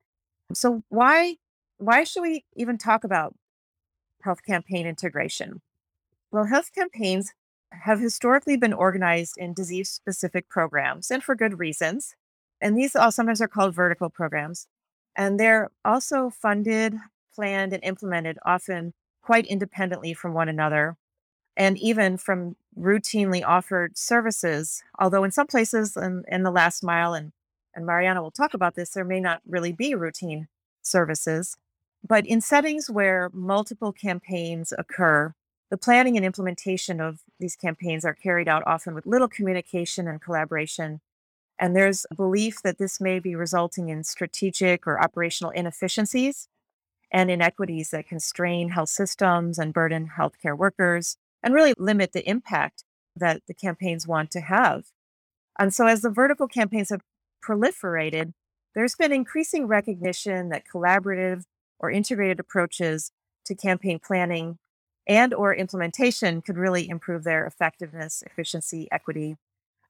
So 0.54 0.84
why 0.90 1.36
why 1.78 2.04
should 2.04 2.22
we 2.22 2.46
even 2.56 2.78
talk 2.78 3.04
about 3.04 3.36
health 4.22 4.44
campaign 4.46 4.88
integration? 4.88 5.62
Well, 6.32 6.46
health 6.46 6.72
campaigns 6.74 7.34
have 7.72 8.00
historically 8.00 8.58
been 8.58 8.74
organized 8.74 9.38
in 9.38 9.54
disease 9.54 9.90
specific 9.90 10.48
programs 10.50 11.12
and 11.12 11.24
for 11.24 11.36
good 11.36 11.60
reasons. 11.60 12.16
And 12.62 12.78
these 12.78 12.96
all 12.96 13.12
sometimes 13.12 13.42
are 13.42 13.48
called 13.48 13.76
vertical 13.76 14.10
programs. 14.10 14.68
And 15.16 15.40
they're 15.40 15.72
also 15.84 16.30
funded, 16.30 16.96
planned, 17.34 17.74
and 17.74 17.84
implemented 17.84 18.38
often 18.46 18.94
quite 19.22 19.46
independently 19.46 20.14
from 20.14 20.34
one 20.34 20.50
another 20.50 20.98
and 21.58 21.78
even 21.78 22.18
from 22.18 22.56
routinely 22.78 23.44
offered 23.46 23.98
services. 23.98 24.84
Although 25.00 25.24
in 25.24 25.32
some 25.32 25.48
places 25.48 25.96
in, 25.96 26.24
in 26.28 26.44
the 26.44 26.52
last 26.52 26.84
mile, 26.84 27.14
and, 27.14 27.32
and 27.74 27.86
Mariana 27.86 28.22
will 28.22 28.32
talk 28.32 28.54
about 28.54 28.76
this, 28.76 28.92
there 28.92 29.06
may 29.06 29.20
not 29.20 29.42
really 29.48 29.72
be 29.72 29.96
routine 29.96 30.48
services. 30.82 31.58
But 32.08 32.26
in 32.26 32.42
settings 32.42 32.90
where 32.90 33.30
multiple 33.34 33.92
campaigns 33.92 34.74
occur, 34.78 35.34
the 35.72 35.78
planning 35.78 36.16
and 36.18 36.26
implementation 36.26 37.02
of 37.02 37.22
these 37.40 37.56
campaigns 37.56 38.06
are 38.06 38.14
carried 38.14 38.48
out 38.48 38.64
often 38.68 38.94
with 38.94 39.08
little 39.08 39.28
communication 39.28 40.08
and 40.08 40.22
collaboration. 40.22 41.02
And 41.60 41.76
there's 41.76 42.06
a 42.12 42.16
belief 42.16 42.62
that 42.64 42.78
this 42.78 43.00
may 43.00 43.20
be 43.20 43.36
resulting 43.36 43.90
in 43.90 44.04
strategic 44.04 44.86
or 44.86 45.02
operational 45.02 45.52
inefficiencies 45.52 46.48
and 47.12 47.32
inequities 47.32 47.92
that 47.92 48.08
constrain 48.08 48.70
health 48.70 48.90
systems 48.90 49.58
and 49.58 49.74
burden 49.74 50.12
healthcare 50.18 50.58
workers 50.58 51.18
and 51.42 51.54
really 51.54 51.74
limit 51.78 52.12
the 52.12 52.28
impact 52.28 52.84
that 53.16 53.42
the 53.48 53.54
campaigns 53.54 54.06
want 54.06 54.32
to 54.32 54.42
have. 54.42 54.86
And 55.58 55.74
so, 55.74 55.88
as 55.88 56.02
the 56.02 56.10
vertical 56.10 56.48
campaigns 56.48 56.90
have 56.90 57.02
proliferated, 57.42 58.34
there's 58.74 58.96
been 58.96 59.14
increasing 59.14 59.68
recognition 59.68 60.50
that 60.50 60.64
collaborative 60.72 61.44
or 61.80 61.90
integrated 61.90 62.40
approaches 62.40 63.12
to 63.46 63.56
campaign 63.56 64.00
planning 64.00 64.58
and 65.08 65.34
or 65.34 65.54
implementation 65.54 66.42
could 66.42 66.58
really 66.58 66.90
improve 66.90 67.24
their 67.24 67.46
effectiveness, 67.46 68.24
efficiency, 68.26 68.88
equity, 68.92 69.38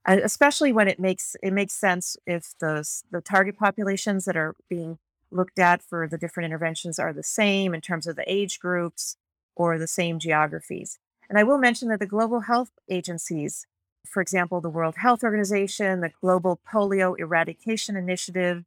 especially 0.05 0.71
when 0.71 0.87
it 0.87 0.99
makes 0.99 1.35
it 1.41 1.51
makes 1.51 1.73
sense 1.73 2.17
if 2.25 2.53
those 2.59 3.03
the 3.11 3.21
target 3.21 3.57
populations 3.57 4.25
that 4.25 4.37
are 4.37 4.55
being 4.69 4.97
looked 5.31 5.59
at 5.59 5.81
for 5.81 6.07
the 6.07 6.17
different 6.17 6.45
interventions 6.45 6.99
are 6.99 7.13
the 7.13 7.23
same 7.23 7.73
in 7.73 7.81
terms 7.81 8.07
of 8.07 8.15
the 8.15 8.31
age 8.31 8.59
groups 8.59 9.17
or 9.55 9.77
the 9.77 9.87
same 9.87 10.19
geographies. 10.19 10.99
And 11.29 11.39
I 11.39 11.43
will 11.43 11.57
mention 11.57 11.89
that 11.89 11.99
the 11.99 12.05
global 12.05 12.41
health 12.41 12.71
agencies, 12.89 13.65
for 14.07 14.21
example, 14.21 14.61
the 14.61 14.69
World 14.69 14.95
Health 14.97 15.23
Organization, 15.23 16.01
the 16.01 16.11
Global 16.21 16.59
Polio 16.71 17.17
Eradication 17.17 17.95
Initiative, 17.95 18.65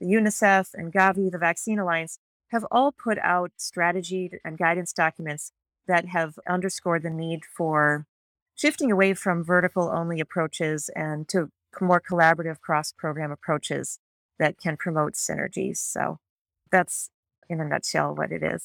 the 0.00 0.06
UNICEF, 0.06 0.74
and 0.74 0.92
Gavi, 0.92 1.30
the 1.30 1.38
Vaccine 1.38 1.78
Alliance, 1.78 2.18
have 2.48 2.64
all 2.70 2.92
put 2.92 3.18
out 3.18 3.52
strategy 3.58 4.30
and 4.44 4.56
guidance 4.56 4.92
documents 4.92 5.52
that 5.86 6.06
have 6.06 6.38
underscored 6.48 7.02
the 7.02 7.10
need 7.10 7.44
for 7.44 8.06
shifting 8.58 8.90
away 8.90 9.14
from 9.14 9.44
vertical 9.44 9.90
only 9.90 10.20
approaches 10.20 10.90
and 10.96 11.28
to 11.28 11.48
more 11.80 12.00
collaborative 12.00 12.60
cross 12.60 12.92
program 12.92 13.30
approaches 13.30 13.98
that 14.38 14.58
can 14.58 14.76
promote 14.76 15.14
synergies. 15.14 15.76
So 15.78 16.18
that's 16.70 17.10
in 17.48 17.60
a 17.60 17.64
nutshell 17.64 18.14
what 18.14 18.32
it 18.32 18.42
is. 18.42 18.64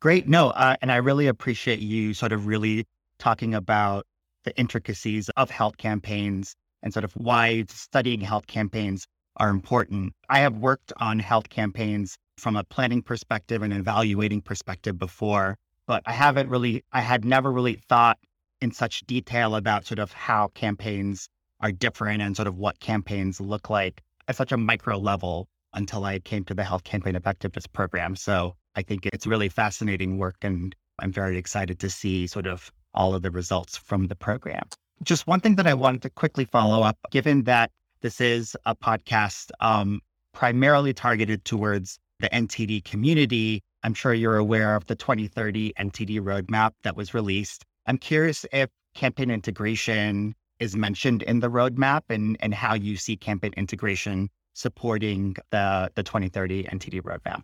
Great. 0.00 0.28
No, 0.28 0.50
uh, 0.50 0.76
and 0.80 0.92
I 0.92 0.96
really 0.96 1.26
appreciate 1.26 1.80
you 1.80 2.14
sort 2.14 2.32
of 2.32 2.46
really 2.46 2.86
talking 3.18 3.54
about 3.54 4.06
the 4.44 4.56
intricacies 4.56 5.28
of 5.30 5.50
health 5.50 5.76
campaigns 5.76 6.54
and 6.82 6.92
sort 6.92 7.04
of 7.04 7.12
why 7.14 7.64
studying 7.68 8.20
health 8.20 8.46
campaigns 8.46 9.06
are 9.38 9.48
important. 9.48 10.12
I 10.28 10.40
have 10.40 10.56
worked 10.56 10.92
on 10.98 11.18
health 11.18 11.48
campaigns 11.48 12.16
from 12.38 12.54
a 12.54 12.64
planning 12.64 13.02
perspective 13.02 13.62
and 13.62 13.72
evaluating 13.72 14.42
perspective 14.42 14.98
before 14.98 15.56
but 15.86 16.02
I 16.04 16.12
haven't 16.12 16.50
really, 16.50 16.84
I 16.92 17.00
had 17.00 17.24
never 17.24 17.50
really 17.50 17.80
thought 17.88 18.18
in 18.60 18.70
such 18.70 19.00
detail 19.06 19.54
about 19.56 19.86
sort 19.86 19.98
of 19.98 20.12
how 20.12 20.48
campaigns 20.48 21.28
are 21.60 21.72
different 21.72 22.22
and 22.22 22.36
sort 22.36 22.48
of 22.48 22.56
what 22.56 22.80
campaigns 22.80 23.40
look 23.40 23.70
like 23.70 24.02
at 24.28 24.36
such 24.36 24.52
a 24.52 24.56
micro 24.56 24.98
level 24.98 25.48
until 25.74 26.04
I 26.04 26.18
came 26.18 26.44
to 26.44 26.54
the 26.54 26.64
Health 26.64 26.84
Campaign 26.84 27.16
Effectiveness 27.16 27.66
Program. 27.66 28.16
So 28.16 28.56
I 28.74 28.82
think 28.82 29.06
it's 29.06 29.26
really 29.26 29.48
fascinating 29.48 30.18
work 30.18 30.36
and 30.42 30.74
I'm 30.98 31.12
very 31.12 31.36
excited 31.36 31.78
to 31.80 31.90
see 31.90 32.26
sort 32.26 32.46
of 32.46 32.72
all 32.94 33.14
of 33.14 33.22
the 33.22 33.30
results 33.30 33.76
from 33.76 34.06
the 34.06 34.16
program. 34.16 34.64
Just 35.02 35.26
one 35.26 35.40
thing 35.40 35.56
that 35.56 35.66
I 35.66 35.74
wanted 35.74 36.02
to 36.02 36.10
quickly 36.10 36.46
follow 36.46 36.82
up, 36.82 36.96
given 37.10 37.44
that 37.44 37.70
this 38.00 38.20
is 38.20 38.56
a 38.64 38.74
podcast 38.74 39.50
um, 39.60 40.00
primarily 40.32 40.94
targeted 40.94 41.44
towards 41.44 41.98
the 42.20 42.30
NTD 42.30 42.84
community, 42.84 43.62
I'm 43.82 43.94
sure 43.94 44.14
you're 44.14 44.38
aware 44.38 44.74
of 44.74 44.86
the 44.86 44.96
2030 44.96 45.74
NTD 45.78 46.20
roadmap 46.20 46.72
that 46.82 46.96
was 46.96 47.12
released. 47.12 47.64
I'm 47.86 47.98
curious 47.98 48.44
if 48.52 48.70
campaign 48.94 49.30
integration 49.30 50.34
is 50.58 50.74
mentioned 50.76 51.22
in 51.22 51.40
the 51.40 51.50
roadmap 51.50 52.02
and, 52.08 52.36
and 52.40 52.54
how 52.54 52.74
you 52.74 52.96
see 52.96 53.16
campaign 53.16 53.52
integration 53.56 54.30
supporting 54.54 55.36
the, 55.50 55.90
the 55.94 56.02
2030 56.02 56.64
NTD 56.64 57.02
roadmap. 57.02 57.42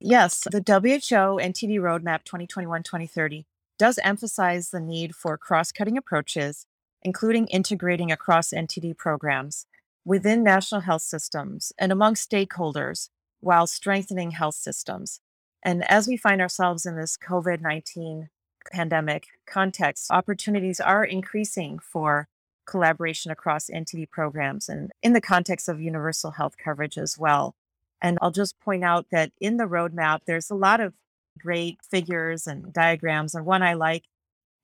Yes, 0.00 0.46
the 0.50 0.58
WHO 0.58 1.40
NTD 1.40 1.78
roadmap 1.78 2.24
2021 2.24 2.82
2030 2.82 3.46
does 3.78 3.98
emphasize 4.02 4.70
the 4.70 4.80
need 4.80 5.14
for 5.14 5.36
cross 5.36 5.72
cutting 5.72 5.96
approaches, 5.96 6.66
including 7.02 7.46
integrating 7.48 8.10
across 8.10 8.50
NTD 8.50 8.96
programs 8.96 9.66
within 10.04 10.42
national 10.42 10.82
health 10.82 11.02
systems 11.02 11.72
and 11.78 11.90
among 11.92 12.14
stakeholders 12.14 13.08
while 13.40 13.66
strengthening 13.66 14.32
health 14.32 14.54
systems. 14.54 15.20
And 15.62 15.90
as 15.90 16.06
we 16.06 16.16
find 16.16 16.40
ourselves 16.40 16.86
in 16.86 16.96
this 16.96 17.16
COVID 17.16 17.60
19 17.60 18.28
pandemic 18.72 19.26
context, 19.46 20.10
opportunities 20.10 20.80
are 20.80 21.04
increasing 21.04 21.78
for 21.78 22.28
collaboration 22.66 23.30
across 23.30 23.68
NTD 23.68 24.10
programs 24.10 24.68
and 24.68 24.90
in 25.02 25.12
the 25.12 25.20
context 25.20 25.68
of 25.68 25.80
universal 25.80 26.32
health 26.32 26.54
coverage 26.62 26.96
as 26.96 27.18
well. 27.18 27.54
And 28.00 28.18
I'll 28.20 28.30
just 28.30 28.58
point 28.60 28.84
out 28.84 29.06
that 29.10 29.32
in 29.40 29.56
the 29.56 29.64
roadmap, 29.64 30.20
there's 30.26 30.50
a 30.50 30.54
lot 30.54 30.80
of 30.80 30.94
great 31.38 31.78
figures 31.88 32.46
and 32.46 32.72
diagrams. 32.72 33.34
And 33.34 33.46
one 33.46 33.62
I 33.62 33.74
like 33.74 34.04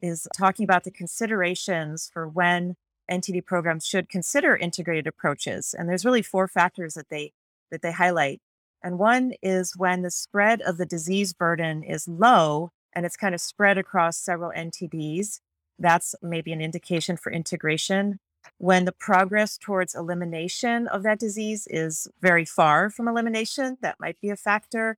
is 0.03 0.27
talking 0.37 0.65
about 0.65 0.85
the 0.85 0.91
considerations 0.91 2.11
for 2.13 2.29
when 2.29 2.77
NTD 3.11 3.45
programs 3.45 3.87
should 3.87 4.09
consider 4.09 4.57
integrated 4.57 5.07
approaches. 5.07 5.75
And 5.77 5.89
there's 5.89 6.05
really 6.05 6.23
four 6.23 6.49
factors 6.49 6.95
that 6.95 7.09
they 7.11 7.33
that 7.71 7.83
they 7.83 7.93
highlight. 7.93 8.41
And 8.83 8.99
one 8.99 9.35
is 9.43 9.77
when 9.77 10.03
the 10.03 10.11
spread 10.11 10.63
of 10.63 10.77
the 10.77 10.87
disease 10.87 11.33
burden 11.33 11.83
is 11.83 12.09
low 12.09 12.71
and 12.95 13.07
it's 13.07 13.17
kind 13.17 13.35
of 13.35 13.41
spread 13.41 13.79
across 13.79 14.19
several 14.19 14.53
NTDs. 14.57 15.41
That's 15.79 16.15
maybe 16.23 16.53
an 16.53 16.61
indication 16.61 17.17
for 17.17 17.33
integration. 17.33 18.19
When 18.59 18.85
the 18.85 18.93
progress 18.93 19.59
towards 19.59 19.95
elimination 19.95 20.87
of 20.87 21.03
that 21.03 21.19
disease 21.19 21.67
is 21.71 22.09
very 22.21 22.45
far 22.45 22.91
from 22.91 23.09
elimination, 23.09 23.79
that 23.83 23.97
might 24.01 24.21
be 24.21 24.31
a 24.31 24.37
factor. 24.37 24.97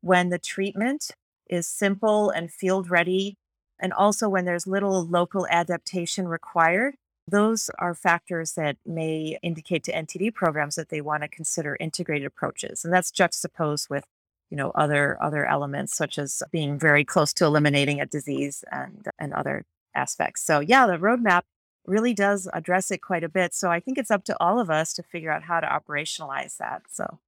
When 0.00 0.28
the 0.30 0.38
treatment 0.38 1.10
is 1.48 1.66
simple 1.66 2.30
and 2.30 2.50
field 2.50 2.90
ready, 2.90 3.36
and 3.78 3.92
also 3.92 4.28
when 4.28 4.44
there's 4.44 4.66
little 4.66 5.06
local 5.06 5.46
adaptation 5.50 6.28
required, 6.28 6.94
those 7.26 7.70
are 7.78 7.94
factors 7.94 8.52
that 8.54 8.76
may 8.84 9.38
indicate 9.42 9.84
to 9.84 9.92
NTD 9.92 10.34
programs 10.34 10.74
that 10.74 10.88
they 10.88 11.00
want 11.00 11.22
to 11.22 11.28
consider 11.28 11.76
integrated 11.78 12.26
approaches. 12.26 12.84
And 12.84 12.92
that's 12.92 13.10
juxtaposed 13.10 13.88
with, 13.88 14.04
you 14.50 14.56
know, 14.56 14.70
other 14.74 15.16
other 15.22 15.46
elements 15.46 15.96
such 15.96 16.18
as 16.18 16.42
being 16.50 16.78
very 16.78 17.04
close 17.04 17.32
to 17.34 17.44
eliminating 17.44 18.00
a 18.00 18.06
disease 18.06 18.64
and 18.70 19.06
and 19.18 19.32
other 19.32 19.64
aspects. 19.94 20.44
So 20.44 20.60
yeah, 20.60 20.86
the 20.86 20.98
roadmap 20.98 21.42
really 21.86 22.14
does 22.14 22.48
address 22.52 22.90
it 22.90 22.98
quite 22.98 23.24
a 23.24 23.28
bit. 23.28 23.54
So 23.54 23.70
I 23.70 23.80
think 23.80 23.96
it's 23.98 24.10
up 24.10 24.24
to 24.24 24.36
all 24.40 24.60
of 24.60 24.70
us 24.70 24.92
to 24.94 25.02
figure 25.02 25.30
out 25.30 25.42
how 25.42 25.60
to 25.60 25.66
operationalize 25.66 26.56
that. 26.58 26.82
So 26.90 27.18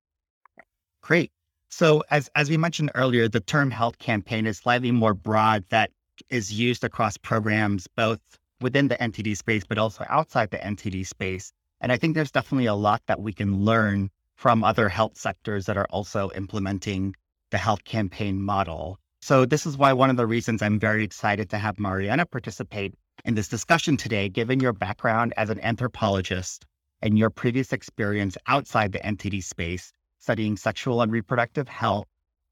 great. 1.01 1.31
So 1.71 2.03
as 2.11 2.29
as 2.35 2.51
we 2.51 2.57
mentioned 2.57 2.91
earlier, 2.95 3.29
the 3.29 3.41
term 3.41 3.71
health 3.71 3.99
campaign 3.99 4.47
is 4.47 4.59
slightly 4.59 4.91
more 4.91 5.15
broad 5.15 5.65
that 5.71 5.91
is 6.29 6.53
used 6.53 6.85
across 6.85 7.17
programs 7.17 7.87
both 7.97 8.21
within 8.61 8.89
the 8.89 8.97
NTD 8.97 9.37
space 9.37 9.65
but 9.65 9.79
also 9.79 10.05
outside 10.09 10.51
the 10.51 10.59
NTD 10.59 11.07
space. 11.07 11.53
And 11.81 11.91
I 11.91 11.97
think 11.97 12.15
there's 12.15 12.31
definitely 12.31 12.67
a 12.67 12.75
lot 12.75 13.03
that 13.07 13.21
we 13.21 13.33
can 13.33 13.65
learn 13.65 14.11
from 14.43 14.65
other 14.65 14.89
health 14.89 15.17
sectors 15.17 15.67
that 15.67 15.77
are 15.77 15.87
also 15.91 16.29
implementing 16.35 17.15
the 17.53 17.59
health 17.59 17.85
campaign 17.85 18.43
model. 18.43 18.99
So 19.21 19.47
this 19.47 19.67
is 19.67 19.77
why 19.77 19.93
one 19.93 20.11
of 20.11 20.17
the 20.17 20.27
reasons 20.27 20.63
I'm 20.63 20.81
very 20.81 21.05
excited 21.05 21.49
to 21.51 21.59
have 21.59 21.79
Mariana 21.79 22.27
participate 22.27 22.93
in 23.25 23.37
this 23.37 23.47
discussion 23.47 23.97
today, 23.97 24.29
given 24.29 24.59
your 24.59 24.73
background 24.73 25.33
as 25.37 25.49
an 25.49 25.61
anthropologist 25.61 26.67
and 27.03 27.17
your 27.17 27.31
previous 27.31 27.73
experience 27.73 28.37
outside 28.49 28.91
the 28.91 28.99
NTD 28.99 29.45
space 29.45 29.93
studying 30.19 30.57
sexual 30.57 31.03
and 31.03 31.13
reproductive 31.13 31.69
health 31.69 32.09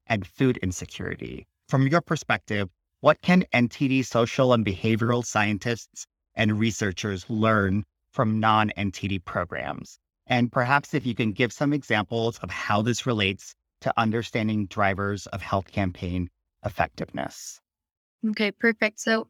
and 0.07 0.25
food 0.25 0.55
insecurity. 0.63 1.45
From 1.67 1.87
your 1.87 1.99
perspective, 1.99 2.69
what 3.01 3.21
can 3.21 3.43
NTD 3.53 4.05
social 4.05 4.53
and 4.53 4.65
behavioral 4.65 5.25
scientists 5.25 6.07
and 6.35 6.57
researchers 6.57 7.29
learn 7.29 7.83
from 8.13 8.39
non 8.39 8.71
NTD 8.77 9.25
programs? 9.25 9.99
And 10.27 10.51
perhaps 10.51 10.93
if 10.93 11.05
you 11.05 11.15
can 11.15 11.31
give 11.31 11.51
some 11.51 11.73
examples 11.73 12.37
of 12.39 12.49
how 12.49 12.81
this 12.81 13.05
relates 13.05 13.55
to 13.81 13.93
understanding 13.97 14.67
drivers 14.67 15.27
of 15.27 15.41
health 15.41 15.71
campaign 15.71 16.29
effectiveness. 16.63 17.59
Okay, 18.29 18.51
perfect. 18.51 18.99
So, 18.99 19.27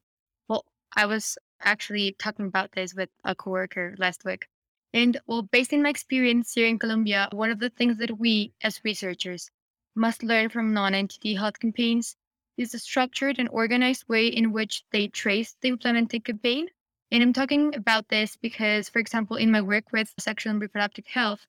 well, 0.48 0.66
I 0.96 1.06
was 1.06 1.38
actually 1.62 2.16
talking 2.20 2.46
about 2.46 2.74
this 2.74 2.94
with 2.94 3.10
a 3.24 3.34
coworker 3.34 3.96
last 3.98 4.26
week. 4.26 4.48
And 4.94 5.18
well, 5.26 5.44
based 5.44 5.72
in 5.72 5.82
my 5.82 5.90
experience 5.90 6.54
here 6.54 6.68
in 6.68 6.78
Colombia, 6.78 7.30
one 7.32 7.50
of 7.50 7.60
the 7.60 7.70
things 7.70 7.98
that 8.00 8.20
we 8.20 8.54
as 8.62 8.82
researchers 8.84 9.50
must 9.96 10.24
learn 10.24 10.50
from 10.50 10.74
non 10.74 10.92
NTD 10.92 11.38
health 11.38 11.60
campaigns 11.60 12.18
is 12.58 12.74
the 12.74 12.80
structured 12.80 13.40
and 13.40 13.48
organized 13.50 14.08
way 14.10 14.28
in 14.28 14.52
which 14.52 14.84
they 14.92 15.08
trace 15.08 15.56
the 15.62 15.70
implemented 15.70 16.26
campaign. 16.26 16.68
And 17.12 17.22
I'm 17.22 17.34
talking 17.34 17.76
about 17.76 18.08
this 18.08 18.38
because, 18.38 18.88
for 18.88 19.00
example, 19.00 19.36
in 19.36 19.52
my 19.52 19.62
work 19.62 19.92
with 19.92 20.14
sexual 20.18 20.52
and 20.52 20.62
reproductive 20.62 21.06
health, 21.08 21.46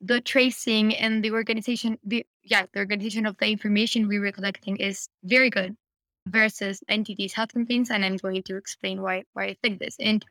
the 0.00 0.20
tracing 0.20 0.96
and 0.96 1.22
the 1.22 1.30
organization, 1.30 1.98
the 2.02 2.26
yeah, 2.42 2.66
the 2.72 2.80
organization 2.80 3.26
of 3.26 3.36
the 3.38 3.46
information 3.46 4.08
we 4.08 4.18
were 4.18 4.32
collecting 4.32 4.76
is 4.78 5.08
very 5.22 5.50
good 5.50 5.76
versus 6.26 6.82
NTD's 6.88 7.34
health 7.34 7.52
campaigns, 7.52 7.90
and 7.90 8.04
I'm 8.04 8.16
going 8.16 8.42
to 8.44 8.56
explain 8.56 9.00
why 9.02 9.24
why 9.34 9.44
I 9.44 9.56
think 9.62 9.78
this. 9.78 9.96
And 10.00 10.24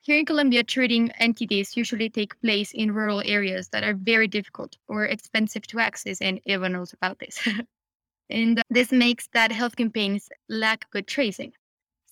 here 0.00 0.18
in 0.18 0.24
Colombia, 0.24 0.62
treating 0.64 1.10
NTDs 1.20 1.76
usually 1.76 2.08
take 2.08 2.40
place 2.40 2.72
in 2.72 2.92
rural 2.92 3.22
areas 3.26 3.68
that 3.70 3.84
are 3.84 3.94
very 3.94 4.28
difficult 4.28 4.76
or 4.88 5.04
expensive 5.04 5.66
to 5.66 5.80
access, 5.80 6.22
and 6.22 6.40
everyone 6.46 6.72
knows 6.72 6.94
about 6.94 7.18
this. 7.18 7.46
and 8.30 8.62
this 8.70 8.92
makes 8.92 9.28
that 9.34 9.52
health 9.52 9.76
campaigns 9.76 10.30
lack 10.48 10.88
good 10.90 11.06
tracing. 11.06 11.52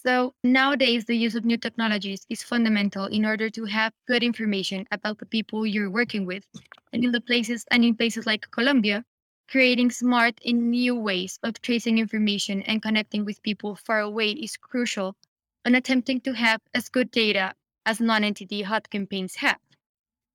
So 0.07 0.35
nowadays, 0.45 1.05
the 1.05 1.17
use 1.17 1.35
of 1.35 1.45
new 1.45 1.57
technologies 1.57 2.25
is 2.31 2.41
fundamental 2.41 3.07
in 3.07 3.25
order 3.25 3.51
to 3.51 3.65
have 3.65 3.93
good 4.07 4.23
information 4.23 4.87
about 4.93 5.19
the 5.19 5.27
people 5.27 5.67
you're 5.67 5.91
working 5.91 6.27
with. 6.27 6.45
And 6.93 7.03
in 7.03 7.11
the 7.11 7.21
places 7.21 7.65
and 7.73 7.85
in 7.85 7.97
places 7.97 8.25
like 8.25 8.49
Colombia, 8.53 9.05
creating 9.49 9.91
smart 9.91 10.41
and 10.47 10.71
new 10.71 10.95
ways 10.95 11.41
of 11.43 11.61
tracing 11.61 11.99
information 11.99 12.63
and 12.63 12.81
connecting 12.81 13.25
with 13.25 13.43
people 13.43 13.75
far 13.75 13.99
away 13.99 14.31
is 14.31 14.57
crucial 14.57 15.17
and 15.65 15.75
attempting 15.75 16.21
to 16.21 16.35
have 16.35 16.61
as 16.73 16.89
good 16.89 17.11
data 17.11 17.53
as 17.85 17.99
non-NTD 17.99 18.63
hot 18.63 18.89
campaigns 18.89 19.35
have. 19.35 19.59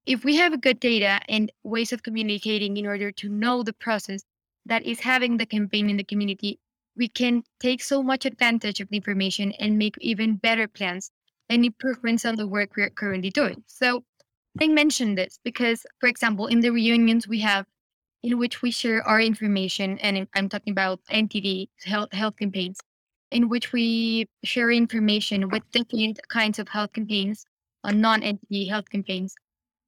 If 0.06 0.26
we 0.26 0.36
have 0.36 0.60
good 0.60 0.82
data 0.82 1.22
and 1.30 1.50
ways 1.64 1.94
of 1.94 2.04
communicating 2.04 2.76
in 2.76 2.86
order 2.86 3.10
to 3.14 3.30
know 3.30 3.64
the 3.64 3.72
process 3.72 4.22
that 4.66 4.84
is 4.86 5.00
having 5.00 5.38
the 5.38 5.46
campaign 5.46 5.90
in 5.90 5.96
the 5.96 6.04
community, 6.04 6.60
we 6.96 7.08
can 7.08 7.44
take 7.60 7.82
so 7.82 8.04
much 8.04 8.26
advantage 8.26 8.80
of 8.80 8.90
the 8.90 8.98
information 8.98 9.52
and 9.54 9.78
make 9.78 9.96
even 10.00 10.36
better 10.36 10.68
plans 10.68 11.12
and 11.50 11.66
improvements 11.66 12.26
on 12.26 12.36
the 12.36 12.48
work 12.48 12.72
we're 12.76 12.90
currently 12.90 13.30
doing. 13.30 13.64
So 13.68 14.04
I 14.60 14.68
mentioned 14.68 15.18
this 15.18 15.40
because, 15.44 15.86
for 16.00 16.08
example, 16.08 16.48
in 16.48 16.60
the 16.60 16.72
reunions 16.72 17.28
we 17.28 17.40
have 17.40 17.66
in 18.24 18.38
which 18.38 18.62
we 18.62 18.72
share 18.72 19.02
our 19.08 19.20
information, 19.20 19.98
and 20.00 20.28
I'm 20.36 20.50
talking 20.50 20.72
about 20.72 21.00
NTD 21.10 21.70
health, 21.84 22.14
health 22.14 22.38
campaigns, 22.38 22.80
in 23.32 23.50
which 23.50 23.72
we 23.72 24.28
share 24.44 24.70
information 24.72 25.50
with 25.50 25.64
different 25.72 26.20
kinds 26.28 26.60
of 26.60 26.68
health 26.70 26.94
campaigns 26.94 27.46
uh, 27.84 27.88
on 27.88 28.02
non-NTD 28.02 28.70
health 28.70 28.90
campaigns. 28.90 29.36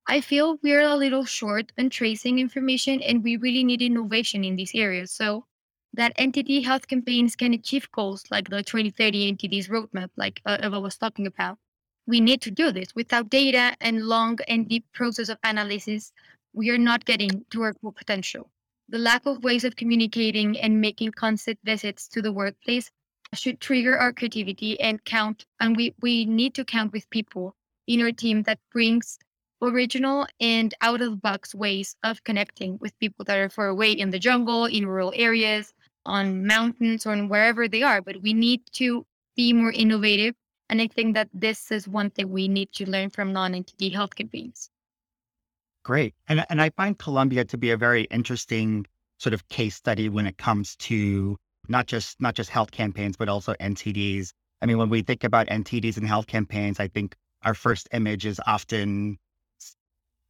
I 0.08 0.21
feel 0.21 0.58
we're 0.63 0.82
a 0.82 0.95
little 0.95 1.25
short 1.25 1.71
on 1.78 1.89
tracing 1.89 2.39
information 2.39 3.01
and 3.01 3.23
we 3.23 3.38
really 3.38 3.63
need 3.63 3.82
innovation 3.82 4.43
in 4.43 4.56
these 4.56 4.73
areas. 4.73 5.12
So 5.12 5.45
that 5.93 6.17
NTD 6.17 6.65
health 6.65 6.88
campaigns 6.88 7.36
can 7.36 7.53
achieve 7.53 7.91
goals 7.91 8.23
like 8.32 8.49
the 8.49 8.63
2030 8.63 9.34
NTD's 9.34 9.67
roadmap, 9.67 10.10
like 10.17 10.41
uh, 10.45 10.58
Eva 10.63 10.79
was 10.79 10.97
talking 10.97 11.27
about. 11.27 11.58
We 12.08 12.19
need 12.19 12.41
to 12.41 12.51
do 12.51 12.71
this. 12.71 12.95
Without 12.95 13.29
data 13.29 13.75
and 13.79 14.08
long 14.08 14.39
and 14.47 14.67
deep 14.67 14.86
process 14.93 15.29
of 15.29 15.38
analysis, 15.43 16.12
we 16.53 16.69
are 16.71 16.77
not 16.77 17.06
getting 17.06 17.45
to 17.51 17.62
our 17.62 17.73
full 17.73 17.91
potential. 17.91 18.49
The 18.89 18.97
lack 18.97 19.25
of 19.25 19.43
ways 19.43 19.63
of 19.63 19.75
communicating 19.75 20.60
and 20.60 20.82
making 20.82 21.12
constant 21.12 21.60
visits 21.63 22.08
to 22.10 22.21
the 22.21 22.34
workplace 22.34 22.91
should 23.34 23.60
trigger 23.60 23.97
our 23.97 24.12
creativity 24.12 24.79
and 24.82 25.03
count. 25.06 25.45
And 25.60 25.77
we, 25.77 25.93
we 26.01 26.25
need 26.25 26.53
to 26.56 26.65
count 26.65 26.91
with 26.91 27.10
people 27.10 27.56
in 27.88 28.01
our 28.01 28.12
team 28.12 28.43
that 28.43 28.60
brings 28.71 29.17
original 29.62 30.27
and 30.39 30.73
out 30.82 31.01
of 31.01 31.21
box 31.21 31.56
ways 31.56 31.95
of 32.03 32.23
connecting 32.23 32.77
with 32.82 32.97
people 32.99 33.23
that 33.25 33.38
are 33.38 33.49
far 33.49 33.67
away 33.67 33.91
in 33.91 34.10
the 34.10 34.19
jungle, 34.19 34.65
in 34.65 34.86
rural 34.86 35.13
areas, 35.15 35.73
on 36.06 36.46
mountains 36.46 37.06
or 37.06 37.16
wherever 37.18 37.68
they 37.68 37.84
are, 37.84 38.02
but 38.02 38.22
we 38.22 38.34
need 38.34 38.62
to 38.74 39.06
be 39.36 39.54
more 39.54 39.72
innovative. 39.72 40.36
And 40.70 40.82
I 40.82 40.88
think 40.88 41.16
that 41.16 41.30
this 41.34 41.72
is 41.72 41.88
one 41.88 42.10
thing 42.10 42.30
we 42.30 42.48
need 42.48 42.72
to 42.74 42.89
learn 42.89 43.10
from 43.10 43.34
non-NTD 43.34 43.94
health 43.94 44.16
campaigns. 44.16 44.70
Great. 45.84 46.16
And, 46.28 46.46
and 46.50 46.62
I 46.62 46.70
find 46.72 46.98
Colombia 46.98 47.46
to 47.46 47.58
be 47.58 47.72
a 47.72 47.78
very 47.78 48.04
interesting 48.06 48.86
sort 49.18 49.34
of 49.34 49.48
case 49.50 49.76
study 49.76 50.10
when 50.10 50.26
it 50.26 50.38
comes 50.38 50.76
to 50.78 51.38
not 51.68 51.88
just 51.88 52.20
not 52.20 52.36
just 52.36 52.50
health 52.50 52.72
campaigns, 52.72 53.16
but 53.16 53.30
also 53.30 53.54
NTDs. 53.56 54.32
I 54.62 54.66
mean, 54.66 54.78
when 54.78 54.89
we 54.89 55.02
think 55.02 55.24
about 55.24 55.48
NTDs 55.48 55.98
and 55.98 56.08
health 56.08 56.28
campaigns, 56.28 56.80
I 56.80 56.88
think 56.88 57.16
our 57.44 57.54
first 57.54 57.88
image 57.92 58.26
is 58.26 58.39
often 58.46 59.18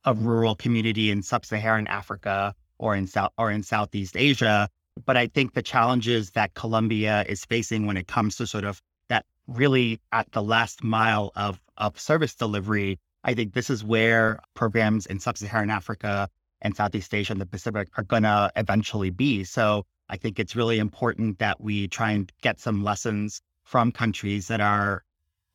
a 0.05 0.13
rural 0.13 0.55
community 0.55 1.11
in 1.11 1.21
sub-Saharan 1.21 1.87
Africa 1.87 2.53
or 2.77 2.95
in 2.95 3.07
South 3.07 3.31
or 3.37 3.51
in 3.51 3.63
Southeast 3.63 4.17
Asia 4.17 4.69
but 5.05 5.17
I 5.17 5.27
think 5.27 5.53
the 5.53 5.61
challenges 5.61 6.31
that 6.31 6.53
Colombia 6.53 7.25
is 7.27 7.45
facing 7.45 7.85
when 7.85 7.97
it 7.97 8.07
comes 8.07 8.35
to 8.37 8.47
sort 8.47 8.63
of 8.63 8.81
that 9.09 9.25
really 9.47 9.99
at 10.11 10.31
the 10.31 10.43
last 10.43 10.83
mile 10.83 11.31
of, 11.35 11.59
of 11.77 11.99
service 11.99 12.35
delivery, 12.35 12.99
I 13.23 13.33
think 13.33 13.53
this 13.53 13.69
is 13.69 13.83
where 13.83 14.39
programs 14.53 15.05
in 15.05 15.19
sub 15.19 15.37
Saharan 15.37 15.69
Africa 15.69 16.29
and 16.61 16.75
Southeast 16.75 17.13
Asia 17.13 17.33
and 17.33 17.41
the 17.41 17.45
Pacific 17.45 17.89
are 17.97 18.03
going 18.03 18.23
to 18.23 18.51
eventually 18.55 19.09
be. 19.09 19.43
So 19.43 19.85
I 20.09 20.17
think 20.17 20.39
it's 20.39 20.55
really 20.55 20.79
important 20.79 21.39
that 21.39 21.59
we 21.59 21.87
try 21.87 22.11
and 22.11 22.31
get 22.41 22.59
some 22.59 22.83
lessons 22.83 23.41
from 23.63 23.91
countries 23.91 24.47
that 24.47 24.61
are 24.61 25.03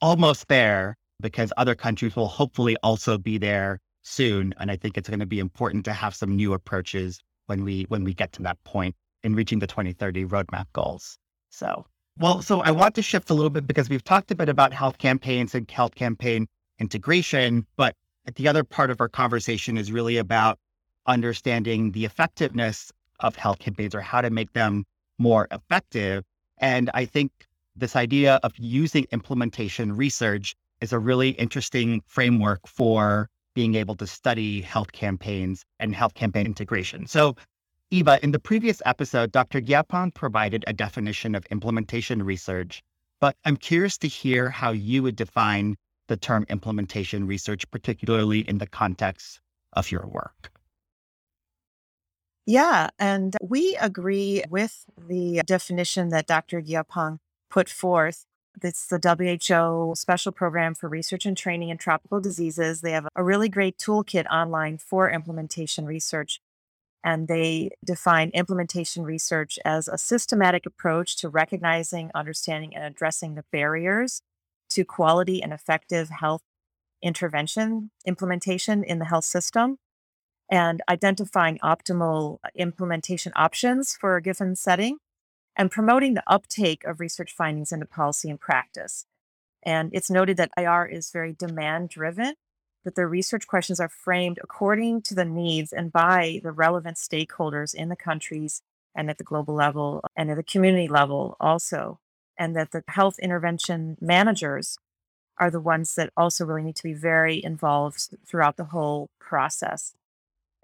almost 0.00 0.48
there 0.48 0.96
because 1.20 1.52
other 1.56 1.74
countries 1.74 2.16
will 2.16 2.28
hopefully 2.28 2.76
also 2.82 3.18
be 3.18 3.38
there 3.38 3.80
soon. 4.02 4.54
And 4.58 4.70
I 4.70 4.76
think 4.76 4.96
it's 4.96 5.08
going 5.08 5.20
to 5.20 5.26
be 5.26 5.38
important 5.38 5.84
to 5.86 5.92
have 5.92 6.14
some 6.14 6.36
new 6.36 6.52
approaches 6.52 7.20
when 7.46 7.64
we 7.64 7.84
when 7.88 8.04
we 8.04 8.12
get 8.12 8.32
to 8.32 8.42
that 8.42 8.62
point 8.64 8.94
in 9.28 9.36
reaching 9.36 9.58
the 9.58 9.66
2030 9.66 10.24
roadmap 10.24 10.64
goals. 10.72 11.18
So, 11.50 11.86
well, 12.18 12.42
so 12.42 12.62
I 12.62 12.72
want 12.72 12.94
to 12.96 13.02
shift 13.02 13.30
a 13.30 13.34
little 13.34 13.50
bit 13.50 13.66
because 13.66 13.88
we've 13.88 14.02
talked 14.02 14.30
a 14.30 14.34
bit 14.34 14.48
about 14.48 14.72
health 14.72 14.98
campaigns 14.98 15.54
and 15.54 15.70
health 15.70 15.94
campaign 15.94 16.48
integration, 16.80 17.66
but 17.76 17.94
the 18.34 18.48
other 18.48 18.64
part 18.64 18.90
of 18.90 19.00
our 19.00 19.08
conversation 19.08 19.76
is 19.76 19.92
really 19.92 20.16
about 20.16 20.58
understanding 21.06 21.92
the 21.92 22.04
effectiveness 22.04 22.90
of 23.20 23.36
health 23.36 23.58
campaigns 23.58 23.94
or 23.94 24.00
how 24.00 24.20
to 24.20 24.30
make 24.30 24.52
them 24.52 24.84
more 25.18 25.46
effective. 25.50 26.24
And 26.58 26.90
I 26.94 27.04
think 27.04 27.30
this 27.76 27.96
idea 27.96 28.40
of 28.42 28.52
using 28.56 29.06
implementation 29.12 29.96
research 29.96 30.54
is 30.80 30.92
a 30.92 30.98
really 30.98 31.30
interesting 31.30 32.02
framework 32.06 32.66
for 32.66 33.28
being 33.54 33.74
able 33.74 33.96
to 33.96 34.06
study 34.06 34.60
health 34.60 34.92
campaigns 34.92 35.64
and 35.80 35.94
health 35.94 36.14
campaign 36.14 36.46
integration. 36.46 37.06
So 37.06 37.36
Eva, 37.90 38.18
in 38.22 38.32
the 38.32 38.38
previous 38.38 38.82
episode, 38.84 39.32
Dr. 39.32 39.62
Gyapong 39.62 40.12
provided 40.12 40.62
a 40.66 40.74
definition 40.74 41.34
of 41.34 41.46
implementation 41.46 42.22
research, 42.22 42.82
but 43.18 43.34
I'm 43.46 43.56
curious 43.56 43.96
to 43.98 44.08
hear 44.08 44.50
how 44.50 44.72
you 44.72 45.02
would 45.04 45.16
define 45.16 45.74
the 46.08 46.18
term 46.18 46.44
implementation 46.50 47.26
research, 47.26 47.70
particularly 47.70 48.40
in 48.40 48.58
the 48.58 48.66
context 48.66 49.40
of 49.72 49.90
your 49.90 50.06
work. 50.06 50.50
Yeah, 52.44 52.88
and 52.98 53.34
we 53.42 53.76
agree 53.80 54.44
with 54.50 54.84
the 55.06 55.42
definition 55.46 56.10
that 56.10 56.26
Dr. 56.26 56.60
Gyapong 56.60 57.18
put 57.50 57.70
forth. 57.70 58.26
It's 58.62 58.86
the 58.86 58.98
WHO 58.98 59.94
Special 59.94 60.32
Program 60.32 60.74
for 60.74 60.90
Research 60.90 61.24
and 61.24 61.36
Training 61.36 61.70
in 61.70 61.78
Tropical 61.78 62.20
Diseases. 62.20 62.82
They 62.82 62.92
have 62.92 63.08
a 63.16 63.24
really 63.24 63.48
great 63.48 63.78
toolkit 63.78 64.26
online 64.26 64.76
for 64.76 65.10
implementation 65.10 65.86
research 65.86 66.40
And 67.04 67.28
they 67.28 67.70
define 67.84 68.30
implementation 68.30 69.04
research 69.04 69.58
as 69.64 69.88
a 69.88 69.96
systematic 69.96 70.66
approach 70.66 71.16
to 71.18 71.28
recognizing, 71.28 72.10
understanding, 72.14 72.74
and 72.74 72.84
addressing 72.84 73.34
the 73.34 73.44
barriers 73.52 74.20
to 74.70 74.84
quality 74.84 75.42
and 75.42 75.52
effective 75.52 76.10
health 76.10 76.42
intervention 77.02 77.90
implementation 78.04 78.82
in 78.82 78.98
the 78.98 79.04
health 79.04 79.24
system 79.24 79.78
and 80.50 80.80
identifying 80.88 81.58
optimal 81.58 82.38
uh, 82.44 82.48
implementation 82.56 83.32
options 83.36 83.96
for 83.96 84.16
a 84.16 84.22
given 84.22 84.56
setting 84.56 84.98
and 85.56 85.70
promoting 85.70 86.14
the 86.14 86.22
uptake 86.26 86.84
of 86.84 87.00
research 87.00 87.34
findings 87.36 87.72
into 87.72 87.86
policy 87.86 88.30
and 88.30 88.40
practice. 88.40 89.04
And 89.62 89.90
it's 89.92 90.10
noted 90.10 90.36
that 90.36 90.52
IR 90.56 90.86
is 90.86 91.10
very 91.10 91.32
demand 91.32 91.90
driven, 91.90 92.34
that 92.84 92.94
the 92.94 93.06
research 93.06 93.46
questions 93.46 93.80
are 93.80 93.88
framed 93.88 94.38
according 94.42 95.02
to 95.02 95.14
the 95.14 95.24
needs 95.24 95.72
and 95.72 95.92
by 95.92 96.40
the 96.42 96.52
relevant 96.52 96.96
stakeholders 96.96 97.74
in 97.74 97.88
the 97.88 97.96
countries 97.96 98.62
and 98.94 99.10
at 99.10 99.18
the 99.18 99.24
global 99.24 99.54
level 99.54 100.02
and 100.16 100.30
at 100.30 100.36
the 100.36 100.42
community 100.42 100.88
level 100.88 101.36
also. 101.40 101.98
And 102.36 102.54
that 102.56 102.70
the 102.70 102.84
health 102.88 103.18
intervention 103.18 103.96
managers 104.00 104.78
are 105.38 105.50
the 105.50 105.60
ones 105.60 105.94
that 105.94 106.12
also 106.16 106.44
really 106.44 106.62
need 106.62 106.76
to 106.76 106.82
be 106.82 106.94
very 106.94 107.42
involved 107.42 108.10
throughout 108.26 108.56
the 108.56 108.64
whole 108.64 109.10
process. 109.18 109.94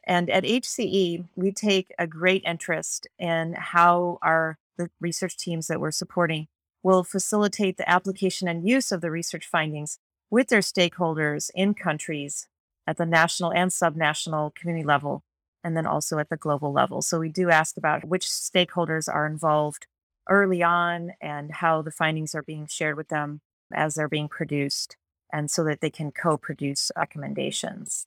And 0.07 0.29
at 0.31 0.44
HCE, 0.44 1.27
we 1.35 1.53
take 1.53 1.92
a 1.98 2.07
great 2.07 2.42
interest 2.44 3.07
in 3.18 3.55
how 3.55 4.18
our 4.22 4.59
the 4.77 4.90
research 5.00 5.37
teams 5.37 5.68
that 5.68 5.81
we're 5.81 5.92
supporting 5.92 6.48
will 6.83 7.05
facilitate 7.05 7.77
the 7.77 7.88
application 7.88 8.48
and 8.48 8.68
use 8.68 8.90
of 8.90 9.00
the 9.00 9.11
research 9.11 9.46
findings 9.46 9.98
with 10.35 10.49
their 10.49 10.59
stakeholders 10.59 11.49
in 11.55 11.75
countries 11.75 12.49
at 12.88 12.97
the 12.97 13.07
national 13.07 13.53
and 13.53 13.70
subnational 13.70 14.53
community 14.53 14.85
level, 14.85 15.23
and 15.62 15.77
then 15.77 15.87
also 15.87 16.18
at 16.18 16.29
the 16.29 16.37
global 16.37 16.73
level. 16.73 17.01
So 17.03 17.20
we 17.20 17.29
do 17.29 17.51
ask 17.51 17.77
about 17.77 18.05
which 18.05 18.27
stakeholders 18.27 19.09
are 19.09 19.29
involved 19.29 19.87
early 20.29 20.61
on 20.61 21.12
and 21.20 21.53
how 21.53 21.83
the 21.83 21.92
findings 21.92 22.35
are 22.35 22.42
being 22.42 22.66
shared 22.66 22.97
with 22.97 23.11
them 23.11 23.42
as 23.73 23.94
they're 23.94 24.09
being 24.09 24.29
produced, 24.29 24.97
and 25.33 25.49
so 25.49 25.62
that 25.62 25.81
they 25.81 25.88
can 25.88 26.11
co 26.11 26.37
produce 26.37 26.90
recommendations. 26.97 28.05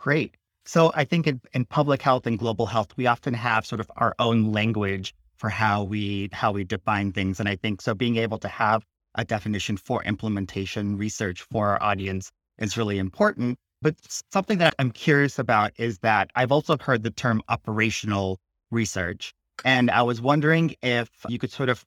Great. 0.00 0.36
So 0.64 0.90
I 0.96 1.04
think 1.04 1.28
in, 1.28 1.40
in 1.52 1.64
public 1.64 2.02
health 2.02 2.26
and 2.26 2.36
global 2.36 2.66
health, 2.66 2.88
we 2.96 3.06
often 3.06 3.34
have 3.34 3.64
sort 3.64 3.80
of 3.80 3.88
our 3.96 4.16
own 4.18 4.50
language 4.50 5.14
for 5.36 5.48
how 5.48 5.84
we 5.84 6.28
how 6.32 6.50
we 6.50 6.64
define 6.64 7.12
things. 7.12 7.38
And 7.38 7.48
I 7.48 7.54
think 7.54 7.82
so 7.82 7.94
being 7.94 8.16
able 8.16 8.38
to 8.38 8.48
have 8.48 8.84
a 9.14 9.24
definition 9.24 9.76
for 9.76 10.02
implementation 10.04 10.96
research 10.96 11.42
for 11.42 11.68
our 11.68 11.82
audience 11.82 12.30
is 12.58 12.76
really 12.76 12.98
important. 12.98 13.58
But 13.82 13.96
something 14.32 14.58
that 14.58 14.74
I'm 14.78 14.90
curious 14.90 15.38
about 15.38 15.72
is 15.76 15.98
that 15.98 16.30
I've 16.34 16.52
also 16.52 16.76
heard 16.78 17.02
the 17.02 17.10
term 17.10 17.42
operational 17.48 18.40
research. 18.70 19.34
And 19.64 19.90
I 19.90 20.02
was 20.02 20.20
wondering 20.20 20.74
if 20.82 21.10
you 21.28 21.38
could 21.38 21.52
sort 21.52 21.68
of 21.68 21.84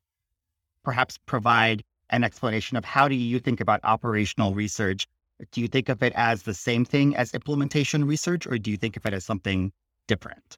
perhaps 0.84 1.18
provide 1.26 1.84
an 2.10 2.24
explanation 2.24 2.78
of 2.78 2.86
how 2.86 3.08
do 3.08 3.16
you 3.16 3.40
think 3.40 3.60
about 3.60 3.82
operational 3.84 4.54
research? 4.54 5.08
Do 5.52 5.62
you 5.62 5.68
think 5.68 5.90
of 5.90 6.02
it 6.02 6.14
as 6.16 6.44
the 6.44 6.54
same 6.54 6.86
thing 6.86 7.16
as 7.16 7.34
implementation 7.34 8.06
research, 8.06 8.48
or 8.48 8.58
do 8.58 8.72
you 8.72 8.78
think 8.78 8.96
of 8.96 9.06
it 9.06 9.14
as 9.14 9.26
something 9.26 9.72
different? 10.08 10.58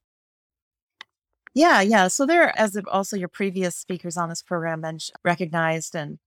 Yeah, 1.55 1.82
yeah. 1.82 2.08
So 2.08 2.25
there, 2.25 2.58
as 2.58 2.77
also 2.91 3.17
your 3.17 3.27
previous 3.27 3.75
speakers 3.75 4.17
on 4.17 4.29
this 4.29 4.43
program 4.43 4.82
mentioned, 4.82 5.17
recognized, 5.23 5.95
and 5.95 6.19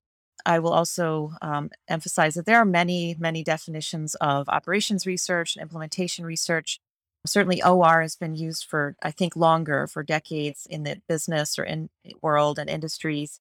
I 0.44 0.59
will 0.59 0.72
also 0.72 1.33
um, 1.42 1.70
emphasize 1.88 2.35
that 2.35 2.46
there 2.46 2.59
are 2.59 2.64
many, 2.64 3.16
many 3.18 3.42
definitions 3.42 4.14
of 4.16 4.48
operations 4.48 5.07
research 5.07 5.57
and 5.57 5.62
implementation 5.62 6.24
research. 6.24 6.81
Certainly, 7.26 7.62
OR 7.62 8.02
has 8.02 8.16
been 8.16 8.35
used 8.35 8.64
for, 8.64 8.96
I 9.02 9.12
think, 9.12 9.37
longer, 9.37 9.87
for 9.87 10.02
decades 10.02 10.66
in 10.68 10.83
the 10.83 11.00
business 11.09 11.59
or 11.59 11.64
in 11.64 11.88
world 12.20 12.59
and 12.59 12.68
industries. 12.68 13.38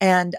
And 0.00 0.36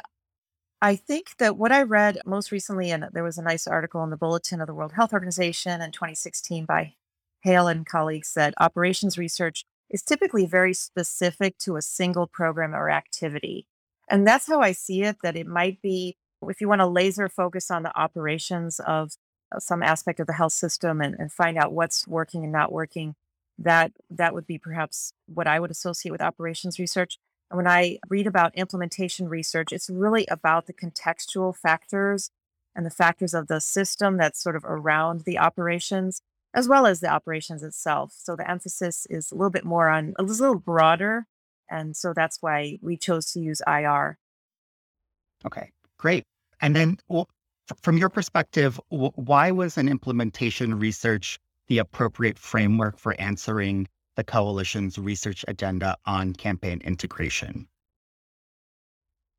I 0.81 0.95
think 0.95 1.35
that 1.39 1.57
what 1.57 1.73
I 1.73 1.83
read 1.83 2.19
most 2.25 2.51
recently, 2.51 2.89
and 2.91 3.05
there 3.11 3.23
was 3.23 3.37
a 3.37 3.43
nice 3.43 3.67
article 3.67 4.01
in 4.03 4.11
the 4.11 4.17
Bulletin 4.17 4.61
of 4.61 4.67
the 4.67 4.73
World 4.73 4.93
Health 4.93 5.11
Organization 5.11 5.81
in 5.81 5.91
2016 5.91 6.65
by 6.65 6.93
Hale 7.41 7.67
and 7.67 7.85
colleagues, 7.85 8.33
that 8.35 8.53
operations 8.59 9.17
research 9.17 9.65
is 9.89 10.01
typically 10.01 10.45
very 10.45 10.73
specific 10.73 11.57
to 11.57 11.75
a 11.75 11.81
single 11.81 12.27
program 12.27 12.73
or 12.73 12.89
activity. 12.89 13.67
And 14.09 14.27
that's 14.27 14.47
how 14.47 14.61
I 14.61 14.71
see 14.71 15.03
it 15.03 15.17
that 15.23 15.35
it 15.35 15.47
might 15.47 15.81
be, 15.81 16.17
if 16.47 16.61
you 16.61 16.67
want 16.67 16.81
to 16.81 16.87
laser 16.87 17.29
focus 17.29 17.69
on 17.69 17.83
the 17.83 17.97
operations 17.97 18.79
of 18.79 19.13
uh, 19.53 19.59
some 19.59 19.83
aspect 19.83 20.19
of 20.19 20.27
the 20.27 20.33
health 20.33 20.53
system 20.53 21.01
and, 21.01 21.15
and 21.19 21.31
find 21.31 21.57
out 21.57 21.73
what's 21.73 22.07
working 22.07 22.43
and 22.43 22.51
not 22.51 22.71
working, 22.71 23.15
that 23.57 23.91
that 24.09 24.33
would 24.33 24.47
be 24.47 24.57
perhaps 24.57 25.13
what 25.27 25.47
I 25.47 25.59
would 25.59 25.71
associate 25.71 26.11
with 26.11 26.21
operations 26.21 26.79
research. 26.79 27.17
And 27.51 27.57
when 27.57 27.67
I 27.67 27.99
read 28.07 28.27
about 28.27 28.55
implementation 28.55 29.27
research, 29.27 29.71
it's 29.71 29.89
really 29.89 30.25
about 30.29 30.65
the 30.65 30.73
contextual 30.73 31.55
factors 31.55 32.31
and 32.75 32.85
the 32.85 32.91
factors 32.91 33.33
of 33.33 33.47
the 33.47 33.59
system 33.59 34.17
that's 34.17 34.41
sort 34.41 34.55
of 34.55 34.63
around 34.65 35.21
the 35.21 35.37
operations 35.37 36.21
as 36.53 36.67
well 36.67 36.85
as 36.85 36.99
the 36.99 37.09
operations 37.09 37.63
itself. 37.63 38.13
So 38.15 38.35
the 38.35 38.49
emphasis 38.49 39.05
is 39.09 39.31
a 39.31 39.35
little 39.35 39.49
bit 39.49 39.65
more 39.65 39.89
on 39.89 40.13
a 40.17 40.23
little 40.23 40.55
broader. 40.55 41.27
And 41.69 41.95
so 41.95 42.13
that's 42.15 42.41
why 42.41 42.77
we 42.81 42.97
chose 42.97 43.31
to 43.33 43.39
use 43.39 43.61
IR. 43.67 44.17
Okay, 45.45 45.71
great. 45.97 46.23
And 46.61 46.75
then 46.75 46.97
well, 47.07 47.29
from 47.81 47.97
your 47.97 48.09
perspective, 48.09 48.79
why 48.89 49.51
was 49.51 49.77
an 49.77 49.87
implementation 49.87 50.79
research 50.79 51.39
the 51.67 51.77
appropriate 51.77 52.37
framework 52.37 52.97
for 52.97 53.19
answering 53.19 53.87
the 54.15 54.23
coalition's 54.23 54.97
research 54.97 55.45
agenda 55.47 55.95
on 56.05 56.33
campaign 56.33 56.81
integration? 56.83 57.67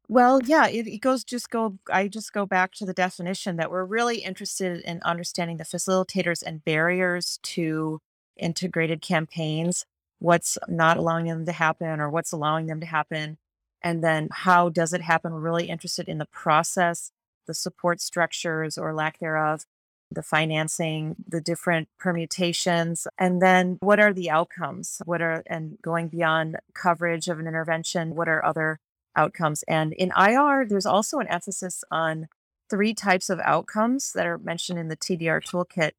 Well, 0.08 0.40
yeah, 0.44 0.66
it, 0.66 0.88
it 0.88 1.00
goes 1.00 1.22
just 1.22 1.50
go. 1.50 1.78
I 1.92 2.08
just 2.08 2.32
go 2.32 2.44
back 2.44 2.72
to 2.74 2.84
the 2.84 2.92
definition 2.92 3.56
that 3.56 3.70
we're 3.70 3.84
really 3.84 4.18
interested 4.18 4.80
in 4.80 5.00
understanding 5.04 5.58
the 5.58 5.64
facilitators 5.64 6.42
and 6.42 6.64
barriers 6.64 7.38
to 7.44 8.00
integrated 8.36 9.02
campaigns, 9.02 9.84
what's 10.20 10.56
not 10.68 10.96
allowing 10.96 11.26
them 11.26 11.44
to 11.46 11.52
happen 11.52 12.00
or 12.00 12.08
what's 12.08 12.32
allowing 12.32 12.66
them 12.66 12.80
to 12.80 12.86
happen, 12.86 13.38
and 13.82 14.04
then 14.04 14.28
how 14.30 14.68
does 14.68 14.92
it 14.92 15.02
happen. 15.02 15.32
We're 15.32 15.40
really 15.40 15.68
interested 15.68 16.08
in 16.08 16.18
the 16.18 16.26
process, 16.26 17.10
the 17.46 17.54
support 17.54 18.00
structures 18.00 18.78
or 18.78 18.94
lack 18.94 19.18
thereof, 19.18 19.64
the 20.10 20.22
financing, 20.22 21.16
the 21.26 21.40
different 21.40 21.88
permutations, 21.98 23.06
and 23.18 23.40
then 23.40 23.78
what 23.80 23.98
are 23.98 24.12
the 24.12 24.30
outcomes? 24.30 25.00
What 25.04 25.22
are, 25.22 25.42
and 25.46 25.78
going 25.82 26.08
beyond 26.08 26.56
coverage 26.74 27.28
of 27.28 27.38
an 27.38 27.46
intervention, 27.46 28.14
what 28.14 28.28
are 28.28 28.44
other 28.44 28.78
outcomes. 29.16 29.62
And 29.64 29.92
in 29.94 30.12
IR, 30.16 30.66
there's 30.68 30.86
also 30.86 31.18
an 31.18 31.28
emphasis 31.28 31.82
on 31.90 32.28
three 32.68 32.94
types 32.94 33.30
of 33.30 33.40
outcomes 33.40 34.12
that 34.12 34.26
are 34.26 34.38
mentioned 34.38 34.78
in 34.78 34.88
the 34.88 34.96
TDR 34.96 35.42
toolkit 35.42 35.92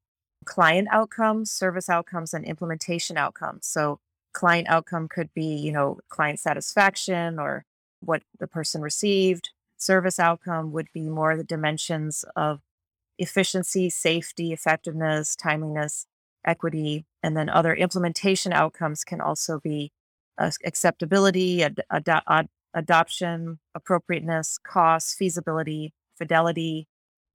client 0.44 0.88
outcomes, 0.90 1.50
service 1.50 1.88
outcomes, 1.88 2.34
and 2.34 2.44
implementation 2.44 3.16
outcomes. 3.16 3.66
So, 3.66 4.00
client 4.32 4.68
outcome 4.68 5.08
could 5.08 5.32
be, 5.34 5.44
you 5.44 5.72
know, 5.72 5.98
client 6.08 6.40
satisfaction 6.40 7.38
or 7.38 7.64
what 8.00 8.22
the 8.38 8.46
person 8.46 8.82
received. 8.82 9.50
Service 9.76 10.18
outcome 10.18 10.72
would 10.72 10.88
be 10.92 11.08
more 11.08 11.36
the 11.36 11.44
dimensions 11.44 12.24
of 12.36 12.60
efficiency, 13.18 13.90
safety, 13.90 14.52
effectiveness, 14.52 15.36
timeliness, 15.36 16.06
equity, 16.44 17.04
and 17.22 17.36
then 17.36 17.48
other 17.48 17.74
implementation 17.74 18.52
outcomes 18.52 19.04
can 19.04 19.20
also 19.20 19.60
be 19.60 19.92
uh, 20.38 20.50
acceptability, 20.64 21.62
ad- 21.62 21.82
ad- 21.90 22.48
adoption, 22.74 23.58
appropriateness, 23.74 24.58
cost, 24.64 25.16
feasibility, 25.16 25.92
fidelity, 26.16 26.88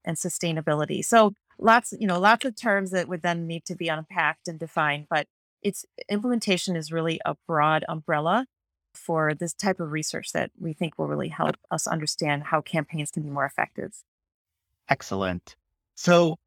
and 0.04 0.18
sustainability. 0.18 1.04
So 1.04 1.34
lots, 1.60 1.94
you 1.98 2.08
know, 2.08 2.20
lots 2.20 2.46
of 2.46 2.56
terms 2.56 2.92
that 2.92 3.08
would 3.08 3.22
then 3.22 3.48
need 3.48 3.66
to 3.66 3.76
be 3.76 3.88
unpacked 3.88 4.48
and 4.48 4.60
defined, 4.60 5.08
but 5.10 5.28
its 5.62 5.86
implementation 6.10 6.76
is 6.76 6.92
really 6.92 7.20
a 7.26 7.36
broad 7.48 7.84
umbrella 7.88 8.46
for 8.94 9.34
this 9.34 9.54
type 9.54 9.80
of 9.80 9.92
research 9.92 10.32
that 10.34 10.52
we 10.60 10.74
think 10.74 10.98
will 10.98 11.08
really 11.08 11.30
help 11.30 11.56
us 11.72 11.88
understand 11.88 12.44
how 12.44 12.62
campaigns 12.62 13.12
can 13.12 13.24
be 13.24 13.30
more 13.30 13.46
effective. 13.46 13.92
Excellent. 14.90 15.56
So, 15.96 16.38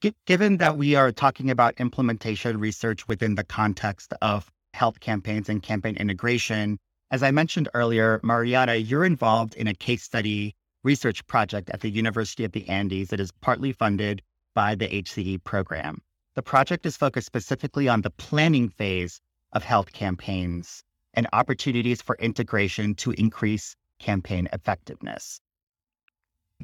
g- 0.00 0.14
given 0.26 0.58
that 0.58 0.76
we 0.76 0.94
are 0.94 1.12
talking 1.12 1.50
about 1.50 1.80
implementation 1.80 2.58
research 2.58 3.06
within 3.08 3.34
the 3.34 3.44
context 3.44 4.14
of 4.22 4.50
health 4.74 5.00
campaigns 5.00 5.48
and 5.48 5.62
campaign 5.62 5.96
integration, 5.96 6.78
as 7.10 7.22
I 7.22 7.30
mentioned 7.30 7.68
earlier, 7.74 8.20
Mariana, 8.22 8.74
you're 8.74 9.04
involved 9.04 9.54
in 9.54 9.66
a 9.66 9.74
case 9.74 10.02
study 10.02 10.54
research 10.84 11.26
project 11.26 11.70
at 11.70 11.80
the 11.80 11.90
University 11.90 12.44
of 12.44 12.52
the 12.52 12.68
Andes 12.68 13.08
that 13.08 13.20
is 13.20 13.32
partly 13.40 13.72
funded 13.72 14.22
by 14.54 14.74
the 14.74 14.88
HCE 14.88 15.42
program. 15.42 16.00
The 16.38 16.42
project 16.42 16.86
is 16.86 16.96
focused 16.96 17.26
specifically 17.26 17.88
on 17.88 18.02
the 18.02 18.10
planning 18.10 18.68
phase 18.68 19.20
of 19.50 19.64
health 19.64 19.92
campaigns 19.92 20.84
and 21.12 21.26
opportunities 21.32 22.00
for 22.00 22.14
integration 22.14 22.94
to 23.02 23.10
increase 23.10 23.74
campaign 23.98 24.48
effectiveness. 24.52 25.40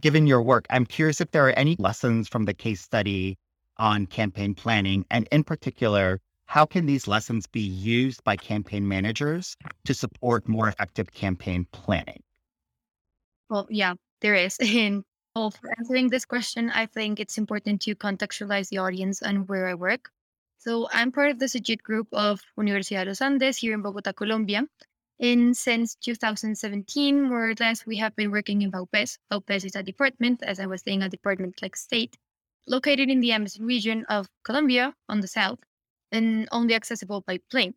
Given 0.01 0.29
your 0.29 0.43
work, 0.43 0.67
I'm 0.71 0.87
curious 0.87 1.21
if 1.21 1.33
there 1.33 1.49
are 1.49 1.59
any 1.59 1.75
lessons 1.81 2.29
from 2.29 2.45
the 2.45 2.55
case 2.55 2.83
study 2.83 3.37
on 3.77 4.07
campaign 4.07 4.55
planning, 4.55 5.07
and 5.11 5.27
in 5.33 5.43
particular, 5.43 6.21
how 6.47 6.67
can 6.67 6.87
these 6.87 7.09
lessons 7.09 7.49
be 7.49 7.59
used 7.59 8.23
by 8.23 8.37
campaign 8.37 8.87
managers 8.87 9.57
to 9.87 9.93
support 9.93 10.47
more 10.47 10.69
effective 10.69 11.11
campaign 11.13 11.67
planning? 11.73 12.23
Well, 13.51 13.67
yeah, 13.69 13.95
there 14.21 14.37
is. 14.37 14.57
And 14.61 15.03
well, 15.37 15.51
for 15.51 15.75
answering 15.79 16.09
this 16.09 16.25
question, 16.25 16.71
I 16.71 16.87
think 16.87 17.19
it's 17.19 17.39
important 17.39 17.83
to 17.83 17.97
contextualize 17.97 18.69
the 18.69 18.79
audience 18.79 19.21
and 19.21 19.49
where 19.49 19.67
I 19.67 19.75
work. 19.75 20.11
So 20.59 20.89
I'm 20.93 21.11
part 21.11 21.33
of 21.33 21.41
the 21.41 21.47
SIGIT 21.47 21.83
group 21.83 22.07
of 22.13 22.41
Universidad 22.57 23.03
de 23.03 23.11
los 23.11 23.21
Andes 23.21 23.57
here 23.57 23.75
in 23.75 23.83
Bogota, 23.83 24.13
Colombia. 24.13 24.63
And 25.19 25.57
since 25.57 25.97
2017, 25.97 27.21
more 27.21 27.51
or 27.51 27.55
less, 27.59 27.85
we 27.85 27.97
have 27.97 28.15
been 28.15 28.31
working 28.31 28.63
in 28.63 28.71
Vaupés. 28.71 29.19
Vaupés 29.33 29.65
is 29.65 29.75
a 29.75 29.83
department, 29.83 30.41
as 30.45 30.61
I 30.61 30.67
was 30.67 30.83
saying, 30.83 31.03
a 31.03 31.09
department 31.09 31.61
like 31.61 31.75
state, 31.75 32.17
located 32.69 33.11
in 33.11 33.21
the 33.21 33.33
Amazon 33.33 33.67
region 33.67 34.05
of 34.09 34.29
Colombia 34.45 34.95
on 35.09 35.21
the 35.21 35.27
south 35.27 35.59
and 36.13 36.49
only 36.53 36.75
accessible 36.75 37.23
by 37.23 37.39
plane. 37.51 37.75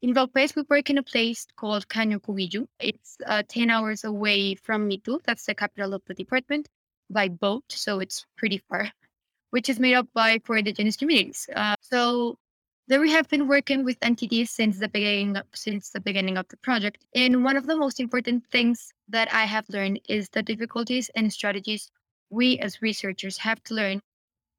In 0.00 0.14
Vaupés, 0.14 0.54
we 0.54 0.62
work 0.70 0.90
in 0.90 0.98
a 0.98 1.02
place 1.02 1.44
called 1.56 1.88
Caño 1.88 2.20
Cubillo. 2.20 2.68
It's 2.78 3.16
uh, 3.26 3.42
10 3.48 3.68
hours 3.70 4.04
away 4.04 4.54
from 4.54 4.88
Mitu, 4.88 5.20
that's 5.24 5.46
the 5.46 5.56
capital 5.56 5.92
of 5.94 6.02
the 6.06 6.14
department, 6.14 6.68
by 7.10 7.28
boat, 7.28 7.64
so 7.68 8.00
it's 8.00 8.24
pretty 8.36 8.58
far, 8.68 8.90
which 9.50 9.68
is 9.68 9.78
made 9.78 9.94
up 9.94 10.08
by 10.14 10.40
four 10.44 10.56
indigenous 10.56 10.96
communities. 10.96 11.48
Uh, 11.54 11.76
so 11.80 12.38
there 12.86 13.00
we 13.00 13.10
have 13.12 13.28
been 13.28 13.48
working 13.48 13.82
with 13.82 13.96
entities 14.02 14.50
since 14.50 14.78
the 14.78 14.88
beginning 14.88 15.36
of, 15.36 15.46
since 15.54 15.90
the 15.90 16.00
beginning 16.00 16.36
of 16.36 16.46
the 16.48 16.56
project. 16.58 17.06
And 17.14 17.42
one 17.42 17.56
of 17.56 17.66
the 17.66 17.76
most 17.76 17.98
important 17.98 18.44
things 18.50 18.92
that 19.08 19.32
I 19.32 19.44
have 19.44 19.64
learned 19.70 20.00
is 20.08 20.28
the 20.28 20.42
difficulties 20.42 21.10
and 21.14 21.32
strategies 21.32 21.90
we 22.28 22.58
as 22.58 22.82
researchers 22.82 23.38
have 23.38 23.62
to 23.64 23.74
learn 23.74 24.00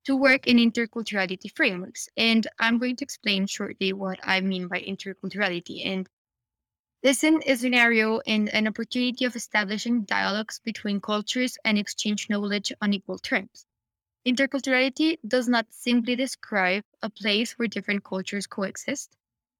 to 0.05 0.15
work 0.15 0.47
in 0.47 0.57
interculturality 0.57 1.55
frameworks. 1.55 2.07
And 2.17 2.47
I'm 2.59 2.77
going 2.79 2.95
to 2.97 3.03
explain 3.03 3.47
shortly 3.47 3.93
what 3.93 4.19
I 4.23 4.41
mean 4.41 4.67
by 4.67 4.81
interculturality. 4.81 5.85
And 5.85 6.07
this 7.05 7.23
is 7.23 7.39
a 7.45 7.55
scenario 7.55 8.19
and 8.25 8.49
an 8.49 8.67
opportunity 8.67 9.25
of 9.25 9.35
establishing 9.35 10.05
dialogues 10.05 10.59
between 10.65 10.99
cultures 10.99 11.55
and 11.63 11.77
exchange 11.77 12.31
knowledge 12.31 12.73
on 12.81 12.93
equal 12.93 13.19
terms. 13.19 13.67
Interculturality 14.25 15.19
does 15.27 15.47
not 15.47 15.67
simply 15.69 16.15
describe 16.15 16.83
a 17.03 17.09
place 17.11 17.59
where 17.59 17.67
different 17.67 18.03
cultures 18.03 18.47
coexist. 18.47 19.15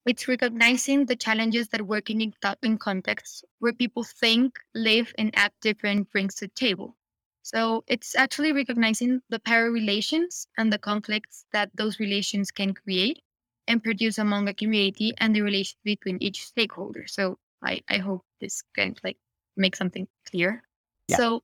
It's 0.07 0.27
recognizing 0.27 1.05
the 1.05 1.15
challenges 1.15 1.67
that 1.67 1.83
working 1.83 2.21
in, 2.21 2.33
in 2.63 2.79
contexts 2.79 3.43
where 3.59 3.73
people 3.73 4.03
think, 4.03 4.57
live, 4.73 5.13
and 5.19 5.29
act 5.37 5.61
different 5.61 6.09
brings 6.11 6.33
to 6.37 6.47
the 6.47 6.53
table. 6.55 6.97
So 7.43 7.83
it's 7.85 8.15
actually 8.15 8.53
recognizing 8.53 9.21
the 9.29 9.37
power 9.37 9.69
relations 9.69 10.47
and 10.57 10.73
the 10.73 10.79
conflicts 10.79 11.45
that 11.53 11.69
those 11.75 11.99
relations 11.99 12.49
can 12.49 12.73
create 12.73 13.21
and 13.67 13.83
produce 13.83 14.17
among 14.17 14.47
a 14.47 14.53
community 14.53 15.13
and 15.17 15.35
the 15.35 15.41
relation 15.41 15.77
between 15.83 16.17
each 16.21 16.45
stakeholder. 16.45 17.07
So 17.07 17.37
I, 17.63 17.81
I 17.89 17.97
hope 17.97 18.23
this 18.39 18.61
can 18.75 18.95
like 19.03 19.17
make 19.57 19.75
something 19.75 20.07
clear. 20.29 20.63
Yeah. 21.07 21.17
So 21.17 21.43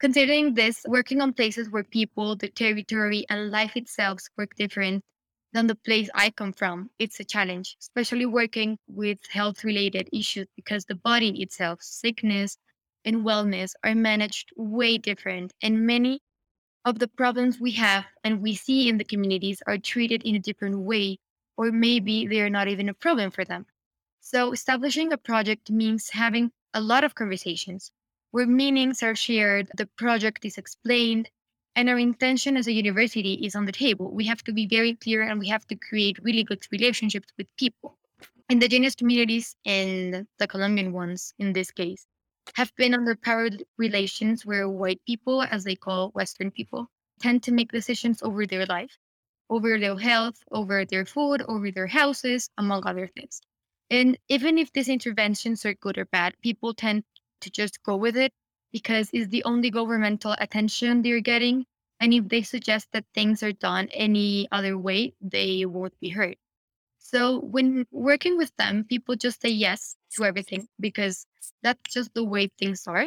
considering 0.00 0.54
this, 0.54 0.82
working 0.86 1.20
on 1.20 1.32
places 1.32 1.70
where 1.70 1.84
people, 1.84 2.36
the 2.36 2.48
territory, 2.48 3.26
and 3.30 3.50
life 3.50 3.76
itself 3.76 4.20
work 4.36 4.54
different 4.56 5.02
than 5.52 5.66
the 5.66 5.74
place 5.74 6.10
I 6.14 6.30
come 6.30 6.52
from, 6.52 6.90
it's 6.98 7.20
a 7.20 7.24
challenge, 7.24 7.76
especially 7.80 8.26
working 8.26 8.78
with 8.88 9.18
health 9.30 9.64
related 9.64 10.08
issues 10.12 10.46
because 10.54 10.84
the 10.84 10.96
body 10.96 11.42
itself, 11.42 11.82
sickness, 11.82 12.58
and 13.04 13.24
wellness 13.24 13.72
are 13.84 13.94
managed 13.94 14.50
way 14.56 14.98
different. 14.98 15.52
And 15.62 15.86
many 15.86 16.20
of 16.84 16.98
the 16.98 17.08
problems 17.08 17.58
we 17.58 17.72
have 17.72 18.04
and 18.22 18.42
we 18.42 18.54
see 18.54 18.88
in 18.88 18.98
the 18.98 19.04
communities 19.04 19.62
are 19.66 19.78
treated 19.78 20.22
in 20.24 20.36
a 20.36 20.40
different 20.40 20.78
way, 20.78 21.18
or 21.56 21.72
maybe 21.72 22.26
they 22.26 22.40
are 22.40 22.50
not 22.50 22.68
even 22.68 22.88
a 22.88 22.94
problem 22.94 23.30
for 23.30 23.44
them. 23.44 23.66
So, 24.20 24.52
establishing 24.52 25.12
a 25.12 25.18
project 25.18 25.70
means 25.70 26.10
having 26.10 26.52
a 26.74 26.80
lot 26.80 27.04
of 27.04 27.14
conversations 27.14 27.92
where 28.30 28.46
meanings 28.46 29.02
are 29.02 29.14
shared, 29.14 29.70
the 29.76 29.86
project 29.86 30.44
is 30.44 30.58
explained, 30.58 31.30
and 31.74 31.88
our 31.88 31.98
intention 31.98 32.56
as 32.56 32.66
a 32.66 32.72
university 32.72 33.34
is 33.46 33.54
on 33.54 33.66
the 33.66 33.72
table. 33.72 34.10
We 34.10 34.24
have 34.26 34.42
to 34.44 34.52
be 34.52 34.66
very 34.66 34.94
clear 34.94 35.22
and 35.22 35.38
we 35.38 35.48
have 35.48 35.66
to 35.68 35.76
create 35.76 36.18
really 36.22 36.42
good 36.42 36.66
relationships 36.70 37.28
with 37.38 37.54
people. 37.56 37.98
Indigenous 38.48 38.94
communities 38.94 39.56
and 39.64 40.26
the 40.38 40.46
Colombian 40.46 40.92
ones 40.92 41.34
in 41.38 41.52
this 41.52 41.70
case 41.70 42.06
have 42.54 42.74
been 42.76 42.94
under 42.94 43.16
power 43.16 43.50
relations 43.76 44.46
where 44.46 44.68
white 44.68 45.00
people, 45.06 45.42
as 45.42 45.64
they 45.64 45.76
call 45.76 46.10
Western 46.10 46.50
people, 46.50 46.88
tend 47.20 47.42
to 47.42 47.52
make 47.52 47.72
decisions 47.72 48.22
over 48.22 48.46
their 48.46 48.66
life, 48.66 48.96
over 49.48 49.78
their 49.78 49.96
health, 49.96 50.36
over 50.50 50.84
their 50.84 51.06
food, 51.06 51.42
over 51.46 51.70
their 51.70 51.86
houses, 51.86 52.50
among 52.58 52.86
other 52.86 53.08
things. 53.08 53.40
And 53.90 54.18
even 54.28 54.58
if 54.58 54.72
these 54.72 54.88
interventions 54.88 55.64
are 55.64 55.74
good 55.74 55.98
or 55.98 56.06
bad, 56.06 56.34
people 56.42 56.74
tend 56.74 57.04
to 57.40 57.50
just 57.50 57.82
go 57.82 57.96
with 57.96 58.16
it 58.16 58.32
because 58.72 59.10
it's 59.12 59.30
the 59.30 59.44
only 59.44 59.70
governmental 59.70 60.34
attention 60.38 61.02
they're 61.02 61.20
getting. 61.20 61.64
And 62.00 62.12
if 62.12 62.28
they 62.28 62.42
suggest 62.42 62.88
that 62.92 63.04
things 63.14 63.42
are 63.42 63.52
done 63.52 63.88
any 63.92 64.48
other 64.50 64.76
way, 64.76 65.14
they 65.20 65.64
won't 65.64 65.98
be 66.00 66.10
heard. 66.10 66.36
So 66.98 67.38
when 67.40 67.86
working 67.92 68.36
with 68.36 68.54
them, 68.56 68.84
people 68.84 69.14
just 69.14 69.40
say 69.40 69.50
yes 69.50 69.96
to 70.16 70.24
everything 70.24 70.66
because 70.80 71.26
that's 71.62 71.92
just 71.94 72.12
the 72.14 72.24
way 72.24 72.48
things 72.58 72.86
are. 72.86 73.06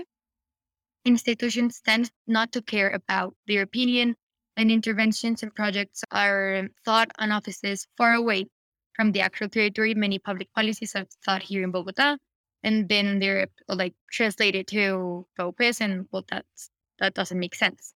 Institutions 1.06 1.82
tend 1.82 2.10
not 2.26 2.54
to 2.54 2.62
care 2.62 2.90
about 2.90 3.36
their 3.48 3.62
opinion, 3.62 4.16
and 4.60 4.70
interventions 4.70 5.42
and 5.42 5.56
projects 5.56 6.04
are 6.12 6.68
thought 6.84 7.10
on 7.18 7.32
offices 7.32 7.88
far 7.98 8.14
away 8.14 8.46
from 8.94 9.14
the 9.14 9.22
actual 9.22 9.48
territory. 9.48 9.96
Many 9.96 10.20
public 10.20 10.50
policies 10.54 10.96
are 10.98 11.06
thought 11.26 11.42
here 11.42 11.64
in 11.64 11.72
Bogota, 11.72 12.18
and 12.62 12.90
then 12.90 13.20
they're 13.20 13.48
like 13.70 13.94
translated 14.12 14.68
to 14.68 15.26
Vaupés, 15.40 15.80
and 15.80 16.08
well, 16.12 16.26
that's 16.30 16.70
that 17.00 17.14
doesn't 17.14 17.40
make 17.40 17.56
sense. 17.56 17.94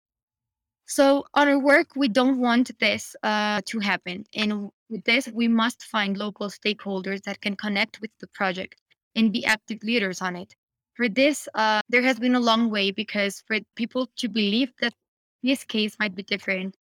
So 0.86 1.26
on 1.34 1.50
our 1.50 1.60
work, 1.60 1.98
we 1.98 2.08
don't 2.08 2.40
want 2.40 2.72
this 2.80 3.14
uh, 3.24 3.60
to 3.66 3.80
happen. 3.80 4.24
And 4.34 4.70
with 4.90 5.04
this, 5.04 5.28
we 5.28 5.50
must 5.50 5.84
find 5.84 6.18
local 6.18 6.48
stakeholders 6.48 7.24
that 7.24 7.42
can 7.42 7.58
connect 7.58 8.00
with 8.00 8.12
the 8.22 8.28
project 8.28 8.80
and 9.16 9.34
be 9.34 9.46
active 9.46 9.80
leaders 9.84 10.22
on 10.22 10.38
it. 10.38 10.56
For 10.96 11.10
this, 11.10 11.50
uh, 11.56 11.82
there 11.90 12.04
has 12.04 12.20
been 12.20 12.36
a 12.36 12.40
long 12.40 12.70
way 12.70 12.92
because 12.92 13.44
for 13.48 13.60
people 13.76 14.08
to 14.18 14.30
believe 14.30 14.72
that 14.80 14.94
this 15.44 15.64
case 15.64 15.98
might 16.00 16.16
be 16.16 16.24
different 16.24 16.76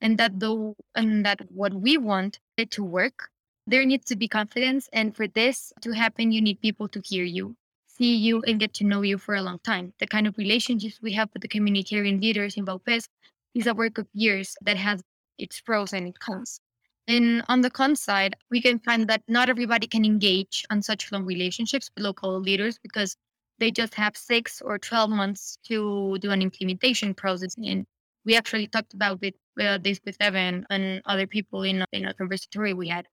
and 0.00 0.18
that 0.18 0.38
though 0.38 0.76
and 0.94 1.24
that 1.24 1.40
what 1.50 1.74
we 1.74 1.96
want 1.96 2.38
it 2.56 2.70
to 2.72 2.84
work, 2.84 3.30
there 3.66 3.84
needs 3.84 4.06
to 4.06 4.16
be 4.16 4.28
confidence. 4.28 4.88
And 4.92 5.14
for 5.14 5.26
this 5.26 5.72
to 5.82 5.92
happen, 5.92 6.32
you 6.32 6.40
need 6.40 6.60
people 6.60 6.88
to 6.88 7.02
hear 7.04 7.24
you, 7.24 7.56
see 7.86 8.14
you, 8.14 8.42
and 8.42 8.60
get 8.60 8.74
to 8.74 8.84
know 8.84 9.02
you 9.02 9.18
for 9.18 9.34
a 9.34 9.42
long 9.42 9.58
time. 9.60 9.92
The 9.98 10.06
kind 10.06 10.26
of 10.26 10.38
relationships 10.38 11.00
we 11.02 11.12
have 11.12 11.30
with 11.32 11.42
the 11.42 11.48
communitarian 11.48 12.20
leaders 12.22 12.56
in 12.56 12.66
Vaupés 12.66 13.08
is 13.54 13.66
a 13.66 13.74
work 13.74 13.98
of 13.98 14.06
years 14.14 14.54
that 14.62 14.76
has 14.76 15.02
its 15.38 15.60
pros 15.60 15.92
and 15.92 16.08
its 16.08 16.18
cons. 16.18 16.60
And 17.06 17.42
on 17.48 17.62
the 17.62 17.70
con 17.70 17.96
side, 17.96 18.36
we 18.50 18.60
can 18.60 18.78
find 18.78 19.08
that 19.08 19.22
not 19.28 19.48
everybody 19.48 19.86
can 19.86 20.04
engage 20.04 20.64
on 20.70 20.82
such 20.82 21.10
long 21.10 21.24
relationships 21.24 21.90
with 21.94 22.04
local 22.04 22.38
leaders 22.38 22.78
because 22.82 23.16
they 23.58 23.70
just 23.70 23.94
have 23.94 24.16
six 24.16 24.60
or 24.60 24.78
12 24.78 25.10
months 25.10 25.58
to 25.64 26.18
do 26.20 26.30
an 26.30 26.42
implementation 26.42 27.14
process. 27.14 27.54
And 27.56 27.86
we 28.28 28.36
actually 28.36 28.66
talked 28.66 28.92
about 28.92 29.18
it, 29.22 29.34
uh, 29.58 29.78
this 29.78 30.00
with 30.04 30.18
Evan 30.20 30.66
and 30.68 31.00
other 31.06 31.26
people 31.26 31.62
in, 31.62 31.82
in 31.92 32.04
a 32.04 32.12
conversatory 32.12 32.76
we 32.76 32.88
had. 32.88 33.06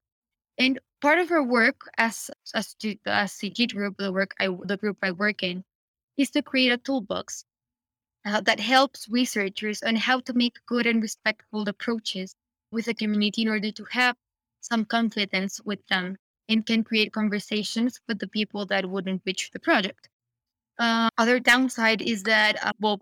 And 0.58 0.78
part 1.00 1.18
of 1.18 1.30
our 1.30 1.42
work 1.42 1.80
as 1.96 2.30
as, 2.54 2.76
as 3.06 3.32
CG 3.32 3.72
group, 3.72 3.96
the 3.96 4.12
work 4.12 4.32
I 4.38 4.48
the 4.64 4.76
group 4.76 4.98
I 5.02 5.12
work 5.12 5.42
in, 5.42 5.64
is 6.18 6.30
to 6.32 6.42
create 6.42 6.72
a 6.72 6.76
toolbox 6.76 7.44
uh, 8.26 8.42
that 8.42 8.60
helps 8.60 9.08
researchers 9.08 9.82
on 9.82 9.96
how 9.96 10.20
to 10.20 10.34
make 10.34 10.66
good 10.66 10.86
and 10.86 11.00
respectful 11.00 11.66
approaches 11.66 12.34
with 12.70 12.84
the 12.84 12.94
community 12.94 13.42
in 13.42 13.48
order 13.48 13.72
to 13.72 13.84
have 13.92 14.16
some 14.60 14.84
confidence 14.84 15.60
with 15.64 15.80
them 15.88 16.16
and 16.48 16.66
can 16.66 16.84
create 16.84 17.12
conversations 17.12 18.00
with 18.06 18.18
the 18.18 18.28
people 18.28 18.66
that 18.66 18.84
wouldn't 18.84 19.22
reach 19.24 19.50
the 19.50 19.60
project. 19.60 20.10
Uh, 20.78 21.08
other 21.16 21.40
downside 21.40 22.02
is 22.02 22.22
that 22.24 22.62
uh, 22.62 22.72
well, 22.80 23.00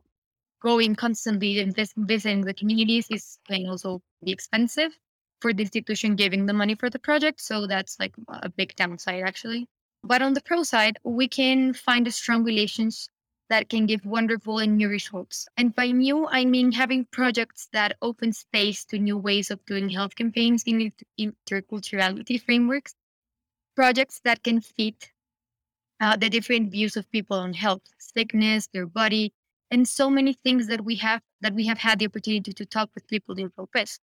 going 0.64 0.96
constantly 0.96 1.60
and 1.60 1.76
visiting 1.96 2.40
the 2.40 2.54
communities 2.54 3.06
is 3.10 3.38
can 3.46 3.68
also 3.68 4.00
be 4.24 4.32
expensive 4.32 4.98
for 5.40 5.52
the 5.52 5.62
institution 5.62 6.16
giving 6.16 6.46
the 6.46 6.54
money 6.54 6.74
for 6.74 6.88
the 6.88 6.98
project. 6.98 7.40
So 7.40 7.66
that's 7.66 8.00
like 8.00 8.14
a 8.28 8.48
big 8.48 8.74
downside 8.74 9.22
actually. 9.24 9.68
But 10.02 10.22
on 10.22 10.32
the 10.32 10.40
pro 10.40 10.62
side, 10.62 10.98
we 11.04 11.28
can 11.28 11.74
find 11.74 12.06
a 12.06 12.12
strong 12.12 12.44
relations 12.44 13.08
that 13.50 13.68
can 13.68 13.84
give 13.84 14.06
wonderful 14.06 14.58
and 14.58 14.76
new 14.78 14.88
results. 14.88 15.46
And 15.58 15.74
by 15.74 15.90
new, 15.90 16.26
I 16.26 16.46
mean 16.46 16.72
having 16.72 17.04
projects 17.04 17.68
that 17.72 17.96
open 18.00 18.32
space 18.32 18.86
to 18.86 18.98
new 18.98 19.18
ways 19.18 19.50
of 19.50 19.64
doing 19.66 19.90
health 19.90 20.16
campaigns 20.16 20.62
in 20.64 20.92
interculturality 21.20 22.40
frameworks, 22.42 22.94
projects 23.76 24.20
that 24.24 24.42
can 24.42 24.62
fit 24.62 25.10
uh, 26.00 26.16
the 26.16 26.30
different 26.30 26.70
views 26.70 26.96
of 26.96 27.10
people 27.10 27.36
on 27.36 27.52
health, 27.52 27.82
sickness, 27.98 28.66
their 28.72 28.86
body, 28.86 29.32
and 29.74 29.88
so 29.88 30.08
many 30.08 30.32
things 30.32 30.68
that 30.68 30.84
we 30.84 30.94
have 30.94 31.20
that 31.40 31.52
we 31.52 31.66
have 31.66 31.78
had 31.78 31.98
the 31.98 32.06
opportunity 32.06 32.52
to 32.52 32.64
talk 32.64 32.88
with 32.94 33.08
people 33.08 33.36
in 33.40 33.50
Vaupés. 33.50 33.98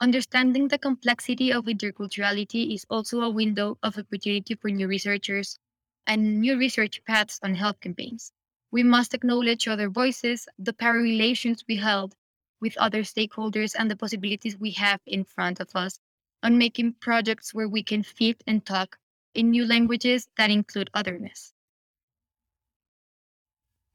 Understanding 0.00 0.68
the 0.68 0.78
complexity 0.78 1.52
of 1.52 1.64
interculturality 1.64 2.72
is 2.72 2.86
also 2.88 3.22
a 3.22 3.28
window 3.28 3.76
of 3.82 3.98
opportunity 3.98 4.54
for 4.54 4.70
new 4.70 4.86
researchers 4.86 5.58
and 6.06 6.40
new 6.40 6.56
research 6.56 7.02
paths 7.04 7.40
on 7.42 7.56
health 7.56 7.80
campaigns. 7.80 8.30
We 8.70 8.84
must 8.84 9.12
acknowledge 9.12 9.66
other 9.66 9.90
voices, 9.90 10.46
the 10.56 10.72
power 10.72 10.98
relations 10.98 11.64
we 11.66 11.74
held 11.74 12.14
with 12.60 12.78
other 12.78 13.02
stakeholders, 13.02 13.74
and 13.76 13.90
the 13.90 13.96
possibilities 13.96 14.56
we 14.56 14.70
have 14.72 15.00
in 15.04 15.24
front 15.24 15.58
of 15.58 15.74
us 15.74 15.98
on 16.44 16.58
making 16.58 16.92
projects 17.00 17.52
where 17.52 17.68
we 17.68 17.82
can 17.82 18.04
fit 18.04 18.44
and 18.46 18.64
talk 18.64 18.96
in 19.34 19.50
new 19.50 19.66
languages 19.66 20.28
that 20.36 20.52
include 20.52 20.90
otherness. 20.94 21.52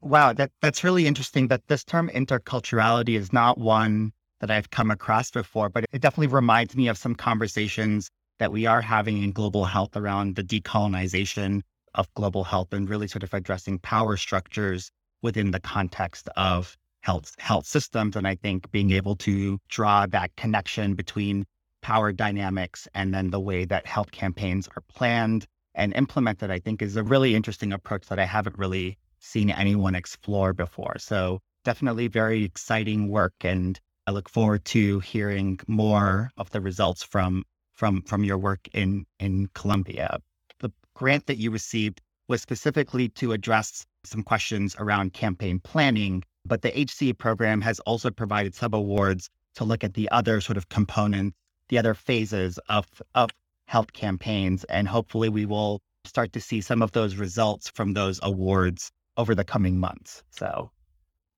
Wow, 0.04 0.34
that, 0.34 0.52
that's 0.60 0.84
really 0.84 1.06
interesting 1.06 1.48
that 1.48 1.66
this 1.68 1.82
term 1.82 2.10
interculturality 2.10 3.16
is 3.16 3.32
not 3.32 3.56
one 3.56 4.12
that 4.40 4.50
I've 4.50 4.68
come 4.68 4.90
across 4.90 5.30
before, 5.30 5.70
but 5.70 5.86
it 5.92 6.02
definitely 6.02 6.26
reminds 6.26 6.76
me 6.76 6.88
of 6.88 6.98
some 6.98 7.14
conversations 7.14 8.10
that 8.38 8.52
we 8.52 8.66
are 8.66 8.82
having 8.82 9.22
in 9.22 9.32
global 9.32 9.64
health 9.64 9.96
around 9.96 10.36
the 10.36 10.44
decolonization 10.44 11.62
of 11.94 12.12
global 12.12 12.44
health 12.44 12.74
and 12.74 12.86
really 12.86 13.08
sort 13.08 13.22
of 13.22 13.32
addressing 13.32 13.78
power 13.78 14.18
structures 14.18 14.90
within 15.22 15.52
the 15.52 15.60
context 15.60 16.28
of 16.36 16.76
health 17.00 17.34
health 17.38 17.64
systems. 17.64 18.14
And 18.14 18.28
I 18.28 18.34
think 18.34 18.70
being 18.70 18.90
able 18.90 19.16
to 19.16 19.58
draw 19.70 20.04
that 20.08 20.36
connection 20.36 20.96
between 20.96 21.46
power 21.80 22.12
dynamics 22.12 22.86
and 22.92 23.14
then 23.14 23.30
the 23.30 23.40
way 23.40 23.64
that 23.64 23.86
health 23.86 24.10
campaigns 24.10 24.68
are 24.76 24.82
planned 24.82 25.46
and 25.74 25.94
implemented, 25.94 26.50
I 26.50 26.58
think 26.58 26.82
is 26.82 26.96
a 26.96 27.02
really 27.02 27.34
interesting 27.34 27.72
approach 27.72 28.08
that 28.08 28.18
I 28.18 28.26
haven't 28.26 28.58
really 28.58 28.98
seen 29.24 29.50
anyone 29.50 29.94
explore 29.94 30.52
before. 30.52 30.96
So 30.98 31.40
definitely 31.64 32.08
very 32.08 32.44
exciting 32.44 33.08
work. 33.08 33.34
And 33.40 33.80
I 34.06 34.10
look 34.10 34.28
forward 34.28 34.64
to 34.66 35.00
hearing 35.00 35.58
more 35.66 36.30
of 36.36 36.50
the 36.50 36.60
results 36.60 37.02
from 37.02 37.44
from 37.72 38.02
from 38.02 38.22
your 38.22 38.38
work 38.38 38.68
in 38.72 39.06
in 39.18 39.48
Colombia. 39.54 40.18
The 40.60 40.70
grant 40.94 41.26
that 41.26 41.38
you 41.38 41.50
received 41.50 42.00
was 42.28 42.42
specifically 42.42 43.08
to 43.20 43.32
address 43.32 43.86
some 44.04 44.22
questions 44.22 44.76
around 44.78 45.14
campaign 45.14 45.58
planning, 45.58 46.22
but 46.44 46.62
the 46.62 46.70
HC 46.70 47.16
program 47.18 47.60
has 47.62 47.80
also 47.80 48.10
provided 48.10 48.54
sub 48.54 48.74
awards 48.74 49.30
to 49.54 49.64
look 49.64 49.82
at 49.82 49.94
the 49.94 50.08
other 50.10 50.40
sort 50.40 50.58
of 50.58 50.68
components, 50.68 51.36
the 51.70 51.78
other 51.78 51.94
phases 51.94 52.58
of 52.68 52.86
of 53.14 53.30
health 53.66 53.92
campaigns, 53.94 54.64
and 54.64 54.86
hopefully 54.86 55.30
we 55.30 55.46
will 55.46 55.80
start 56.04 56.32
to 56.34 56.40
see 56.40 56.60
some 56.60 56.82
of 56.82 56.92
those 56.92 57.16
results 57.16 57.70
from 57.70 57.94
those 57.94 58.20
awards 58.22 58.92
over 59.16 59.34
the 59.34 59.44
coming 59.44 59.78
months. 59.78 60.22
So 60.30 60.70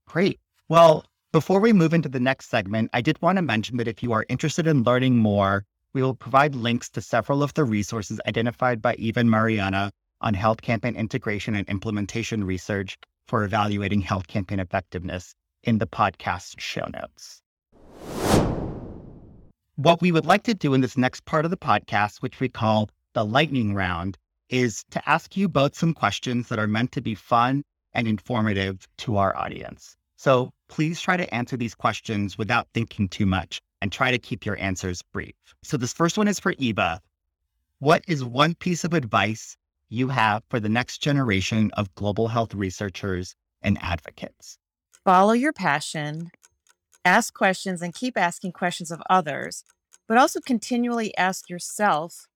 great. 0.07 0.41
Well, 0.69 1.05
before 1.33 1.61
we 1.61 1.73
move 1.73 1.93
into 1.93 2.09
the 2.09 2.21
next 2.21 2.49
segment, 2.49 2.91
I 2.93 3.01
did 3.01 3.21
want 3.21 3.37
to 3.37 3.43
mention 3.43 3.77
that 3.77 3.89
if 3.89 4.03
you 4.03 4.13
are 4.13 4.25
interested 4.29 4.67
in 4.67 4.85
learning 4.85 5.19
more, 5.19 5.65
we 5.93 6.03
will 6.03 6.15
provide 6.15 6.55
links 6.55 6.89
to 6.91 7.01
several 7.01 7.43
of 7.43 7.55
the 7.55 7.65
resources 7.65 8.21
identified 8.27 8.81
by 8.83 8.95
Eva 8.95 9.21
and 9.21 9.31
Mariana 9.31 9.91
on 10.21 10.35
health 10.35 10.63
campaign 10.63 10.97
integration 10.97 11.55
and 11.55 11.69
implementation 11.69 12.45
research 12.45 12.99
for 13.27 13.45
evaluating 13.45 14.01
health 14.01 14.27
campaign 14.27 14.61
effectiveness 14.61 15.35
in 15.63 15.79
the 15.79 15.87
podcast 15.87 16.61
show 16.61 16.87
notes. 16.93 17.43
What 19.77 20.01
we 20.01 20.13
would 20.13 20.25
like 20.25 20.45
to 20.45 20.55
do 20.55 20.73
in 20.73 20.81
this 20.81 20.97
next 20.97 21.25
part 21.27 21.45
of 21.45 21.51
the 21.51 21.57
podcast, 21.57 22.23
which 22.23 22.41
we 22.41 22.49
call 22.49 22.89
the 23.13 23.25
lightning 23.25 23.75
round, 23.75 24.17
is 24.49 24.85
to 24.91 25.09
ask 25.09 25.37
you 25.37 25.49
both 25.49 25.75
some 25.75 25.95
questions 25.95 26.49
that 26.49 26.59
are 26.59 26.67
meant 26.67 26.93
to 26.93 27.01
be 27.01 27.15
fun 27.15 27.63
and 27.93 28.07
informative 28.07 28.87
to 28.99 29.17
our 29.17 29.37
audience. 29.37 29.97
So 30.17 30.53
please 30.69 31.01
try 31.01 31.17
to 31.17 31.35
answer 31.35 31.57
these 31.57 31.75
questions 31.75 32.39
without 32.39 32.69
thinking 32.75 33.09
too 33.09 33.27
much 33.27 33.61
and 33.81 33.93
try 33.93 34.11
to 34.11 34.19
keep 34.19 34.47
your 34.47 34.59
answers 34.59 35.03
brief. 35.13 35.35
So 35.63 35.77
this 35.77 35.93
first 35.93 36.17
one 36.17 36.29
is 36.29 36.41
for 36.41 36.55
Eva. 36.59 37.01
What 37.79 38.03
is 38.09 38.25
one 38.25 38.55
piece 38.55 38.85
of 38.85 38.95
advice 38.95 39.57
you 39.89 40.09
have 40.09 40.43
for 40.49 40.61
the 40.61 40.69
next 40.69 40.99
generation 40.99 41.71
of 41.75 41.95
global 41.95 42.29
health 42.29 42.55
researchers 42.55 43.35
and 43.63 43.79
advocates? 43.83 44.59
Follow 45.05 45.33
your 45.33 45.53
passion, 45.53 46.31
ask 47.05 47.35
questions, 47.35 47.83
and 47.83 47.95
keep 47.95 48.17
asking 48.17 48.53
questions 48.53 48.91
of 48.91 49.03
others, 49.09 49.65
but 50.09 50.19
also 50.19 50.41
continually 50.41 51.17
ask 51.17 51.49
yourself 51.51 52.27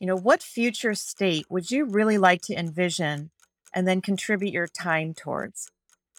you 0.00 0.06
know, 0.06 0.16
what 0.16 0.42
future 0.42 0.94
state 0.94 1.44
would 1.50 1.70
you 1.70 1.84
really 1.84 2.16
like 2.16 2.40
to 2.42 2.58
envision 2.58 3.30
and 3.74 3.86
then 3.86 4.00
contribute 4.00 4.54
your 4.54 4.66
time 4.66 5.12
towards? 5.12 5.70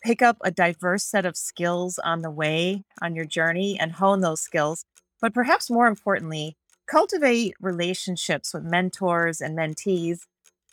Pick 0.04 0.22
up 0.22 0.38
a 0.44 0.52
diverse 0.52 1.04
set 1.04 1.26
of 1.26 1.36
skills 1.36 2.00
on 2.00 2.22
the 2.22 2.30
way 2.30 2.84
on 3.02 3.16
your 3.16 3.26
journey 3.26 3.78
and 3.80 3.94
hone 3.94 4.22
those 4.22 4.40
skills. 4.40 4.86
But 5.20 5.34
perhaps 5.34 5.70
more 5.70 5.88
importantly, 5.88 6.58
cultivate 6.86 7.56
relationships 7.60 8.54
with 8.54 8.64
mentors 8.64 9.42
and 9.42 9.58
mentees, 9.58 10.22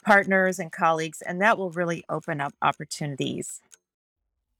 partners 0.04 0.58
and 0.58 0.70
colleagues, 0.70 1.22
and 1.22 1.40
that 1.40 1.56
will 1.56 1.70
really 1.70 2.04
open 2.10 2.42
up 2.42 2.52
opportunities. 2.60 3.60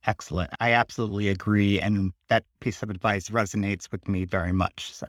Excellent. 0.06 0.50
I 0.58 0.72
absolutely 0.72 1.28
agree. 1.28 1.80
And 1.80 2.12
that 2.28 2.44
piece 2.60 2.82
of 2.82 2.88
advice 2.88 3.28
resonates 3.28 3.92
with 3.92 4.08
me 4.08 4.24
very 4.24 4.52
much. 4.52 4.94
So 4.94 5.06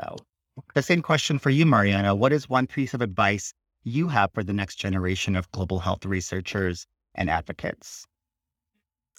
the 0.74 0.82
same 0.82 1.02
question 1.02 1.40
for 1.40 1.50
you, 1.50 1.66
Mariana. 1.66 2.16
What 2.16 2.34
is 2.34 2.50
one 2.50 2.68
piece 2.68 2.94
of 2.94 3.02
advice 3.02 3.54
you 3.84 4.08
have 4.08 4.32
for 4.34 4.44
the 4.44 4.54
next 4.54 4.76
generation 4.76 5.36
of 5.36 5.52
global 5.52 5.80
health 5.80 6.06
researchers 6.06 6.86
and 7.16 7.30
advocates? 7.30 8.06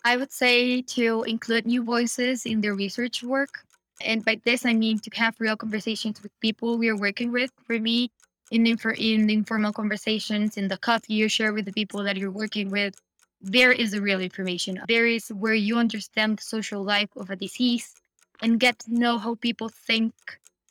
I 0.05 0.17
would 0.17 0.33
say 0.33 0.83
to 0.83 1.23
include 1.25 1.67
new 1.67 1.83
voices 1.83 2.47
in 2.47 2.61
their 2.61 2.75
research 2.75 3.23
work. 3.23 3.61
And 4.03 4.25
by 4.25 4.41
this, 4.45 4.65
I 4.65 4.73
mean 4.73 4.99
to 5.01 5.11
have 5.17 5.37
real 5.39 5.57
conversations 5.57 6.23
with 6.23 6.33
people 6.41 6.79
we 6.79 6.89
are 6.89 6.97
working 6.97 7.33
with. 7.33 7.51
For 7.67 7.79
me, 7.79 8.11
in, 8.51 8.65
infor- 8.65 8.99
in 8.99 9.29
informal 9.29 9.73
conversations, 9.73 10.57
in 10.57 10.69
the 10.69 10.79
coffee 10.79 11.15
you 11.15 11.29
share 11.29 11.53
with 11.53 11.67
the 11.67 11.73
people 11.73 12.03
that 12.05 12.17
you're 12.17 12.31
working 12.31 12.71
with, 12.71 12.95
there 13.43 13.73
is 13.73 13.91
the 13.91 14.01
real 14.01 14.21
information. 14.21 14.81
There 14.89 15.07
is 15.07 15.29
where 15.29 15.55
you 15.55 15.77
understand 15.77 16.39
the 16.39 16.43
social 16.43 16.83
life 16.83 17.11
of 17.17 17.31
a 17.31 17.37
disease 17.37 17.95
and 18.43 18.59
get 18.59 18.79
to 18.81 18.95
know 18.95 19.19
how 19.19 19.35
people 19.35 19.69
think 19.69 20.15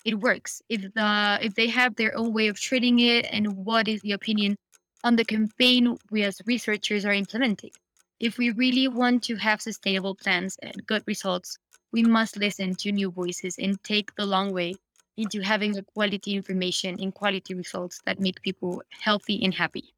it 0.05 0.19
works. 0.19 0.61
If 0.69 0.81
the 0.93 1.39
if 1.41 1.55
they 1.55 1.67
have 1.67 1.95
their 1.95 2.17
own 2.17 2.33
way 2.33 2.47
of 2.47 2.59
treating 2.59 2.99
it 2.99 3.25
and 3.31 3.65
what 3.65 3.87
is 3.87 4.01
the 4.01 4.13
opinion 4.13 4.55
on 5.03 5.15
the 5.15 5.25
campaign 5.25 5.97
we 6.11 6.23
as 6.23 6.41
researchers 6.45 7.05
are 7.05 7.13
implementing. 7.13 7.71
If 8.19 8.37
we 8.37 8.51
really 8.51 8.87
want 8.87 9.23
to 9.23 9.35
have 9.37 9.61
sustainable 9.61 10.15
plans 10.15 10.57
and 10.61 10.85
good 10.85 11.03
results 11.07 11.57
we 11.91 12.03
must 12.03 12.37
listen 12.37 12.75
to 12.75 12.91
new 12.91 13.11
voices 13.11 13.57
and 13.57 13.81
take 13.83 14.15
the 14.15 14.25
long 14.25 14.53
way 14.53 14.75
into 15.17 15.41
having 15.41 15.77
a 15.77 15.83
quality 15.83 16.35
information 16.35 16.99
and 16.99 17.13
quality 17.13 17.53
results 17.53 17.99
that 18.05 18.19
make 18.19 18.41
people 18.41 18.81
healthy 18.89 19.43
and 19.43 19.53
happy. 19.53 19.93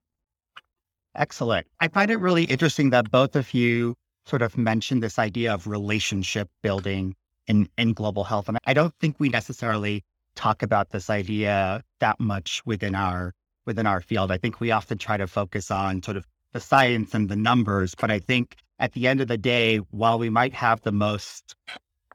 Excellent. 1.15 1.67
I 1.79 1.89
find 1.89 2.09
it 2.09 2.17
really 2.17 2.45
interesting 2.45 2.89
that 2.91 3.11
both 3.11 3.35
of 3.35 3.53
you 3.53 3.95
sort 4.25 4.41
of 4.41 4.57
mentioned 4.57 5.03
this 5.03 5.19
idea 5.19 5.53
of 5.53 5.67
relationship 5.67 6.49
building 6.63 7.15
in, 7.47 7.67
in 7.77 7.93
global 7.93 8.23
health. 8.23 8.47
And 8.47 8.57
I 8.65 8.73
don't 8.73 8.93
think 8.99 9.15
we 9.19 9.29
necessarily 9.29 10.03
talk 10.35 10.63
about 10.63 10.91
this 10.91 11.09
idea 11.09 11.83
that 11.99 12.19
much 12.19 12.61
within 12.65 12.95
our 12.95 13.33
within 13.65 13.85
our 13.85 14.01
field. 14.01 14.31
I 14.31 14.37
think 14.37 14.59
we 14.59 14.71
often 14.71 14.97
try 14.97 15.17
to 15.17 15.27
focus 15.27 15.69
on 15.69 16.01
sort 16.01 16.17
of 16.17 16.25
the 16.51 16.59
science 16.59 17.13
and 17.13 17.29
the 17.29 17.35
numbers, 17.35 17.93
but 17.93 18.09
I 18.09 18.19
think 18.19 18.55
at 18.79 18.93
the 18.93 19.07
end 19.07 19.21
of 19.21 19.27
the 19.27 19.37
day, 19.37 19.77
while 19.91 20.17
we 20.17 20.29
might 20.29 20.53
have 20.53 20.81
the 20.81 20.91
most 20.91 21.55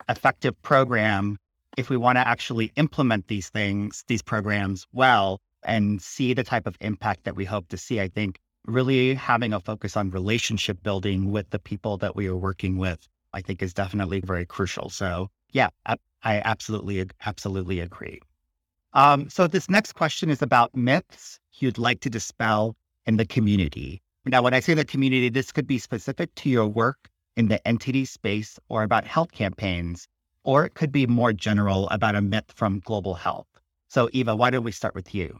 effective 0.08 0.60
program, 0.62 1.38
if 1.76 1.88
we 1.88 1.96
want 1.96 2.16
to 2.16 2.26
actually 2.26 2.72
implement 2.76 3.28
these 3.28 3.48
things, 3.48 4.02
these 4.08 4.22
programs 4.22 4.86
well, 4.92 5.40
and 5.64 6.02
see 6.02 6.34
the 6.34 6.44
type 6.44 6.66
of 6.66 6.76
impact 6.80 7.24
that 7.24 7.36
we 7.36 7.44
hope 7.44 7.68
to 7.68 7.78
see, 7.78 8.00
I 8.00 8.08
think 8.08 8.38
really 8.66 9.14
having 9.14 9.52
a 9.52 9.60
focus 9.60 9.96
on 9.96 10.10
relationship 10.10 10.82
building 10.82 11.30
with 11.30 11.50
the 11.50 11.58
people 11.58 11.96
that 11.98 12.16
we 12.16 12.26
are 12.26 12.36
working 12.36 12.76
with 12.78 13.06
I 13.36 13.42
think 13.42 13.62
is 13.62 13.74
definitely 13.74 14.20
very 14.20 14.46
crucial. 14.46 14.88
So 14.88 15.28
yeah, 15.52 15.68
I, 15.84 15.96
absolutely, 16.24 17.04
absolutely 17.26 17.80
agree. 17.80 18.20
Um, 18.94 19.28
so 19.28 19.46
this 19.46 19.68
next 19.68 19.92
question 19.92 20.30
is 20.30 20.40
about 20.40 20.74
myths 20.74 21.38
you'd 21.58 21.76
like 21.76 22.00
to 22.00 22.10
dispel 22.10 22.74
in 23.04 23.18
the 23.18 23.26
community. 23.26 24.00
Now, 24.24 24.40
when 24.42 24.54
I 24.54 24.60
say 24.60 24.72
the 24.72 24.86
community, 24.86 25.28
this 25.28 25.52
could 25.52 25.66
be 25.66 25.78
specific 25.78 26.34
to 26.36 26.48
your 26.48 26.66
work 26.66 27.10
in 27.36 27.48
the 27.48 27.60
NTD 27.66 28.08
space 28.08 28.58
or 28.70 28.82
about 28.82 29.06
health 29.06 29.32
campaigns, 29.32 30.08
or 30.42 30.64
it 30.64 30.74
could 30.74 30.90
be 30.90 31.06
more 31.06 31.34
general 31.34 31.88
about 31.90 32.16
a 32.16 32.22
myth 32.22 32.50
from 32.54 32.80
global 32.80 33.14
health. 33.14 33.46
So, 33.88 34.08
Eva, 34.12 34.34
why 34.34 34.48
don't 34.50 34.64
we 34.64 34.72
start 34.72 34.94
with 34.94 35.14
you? 35.14 35.38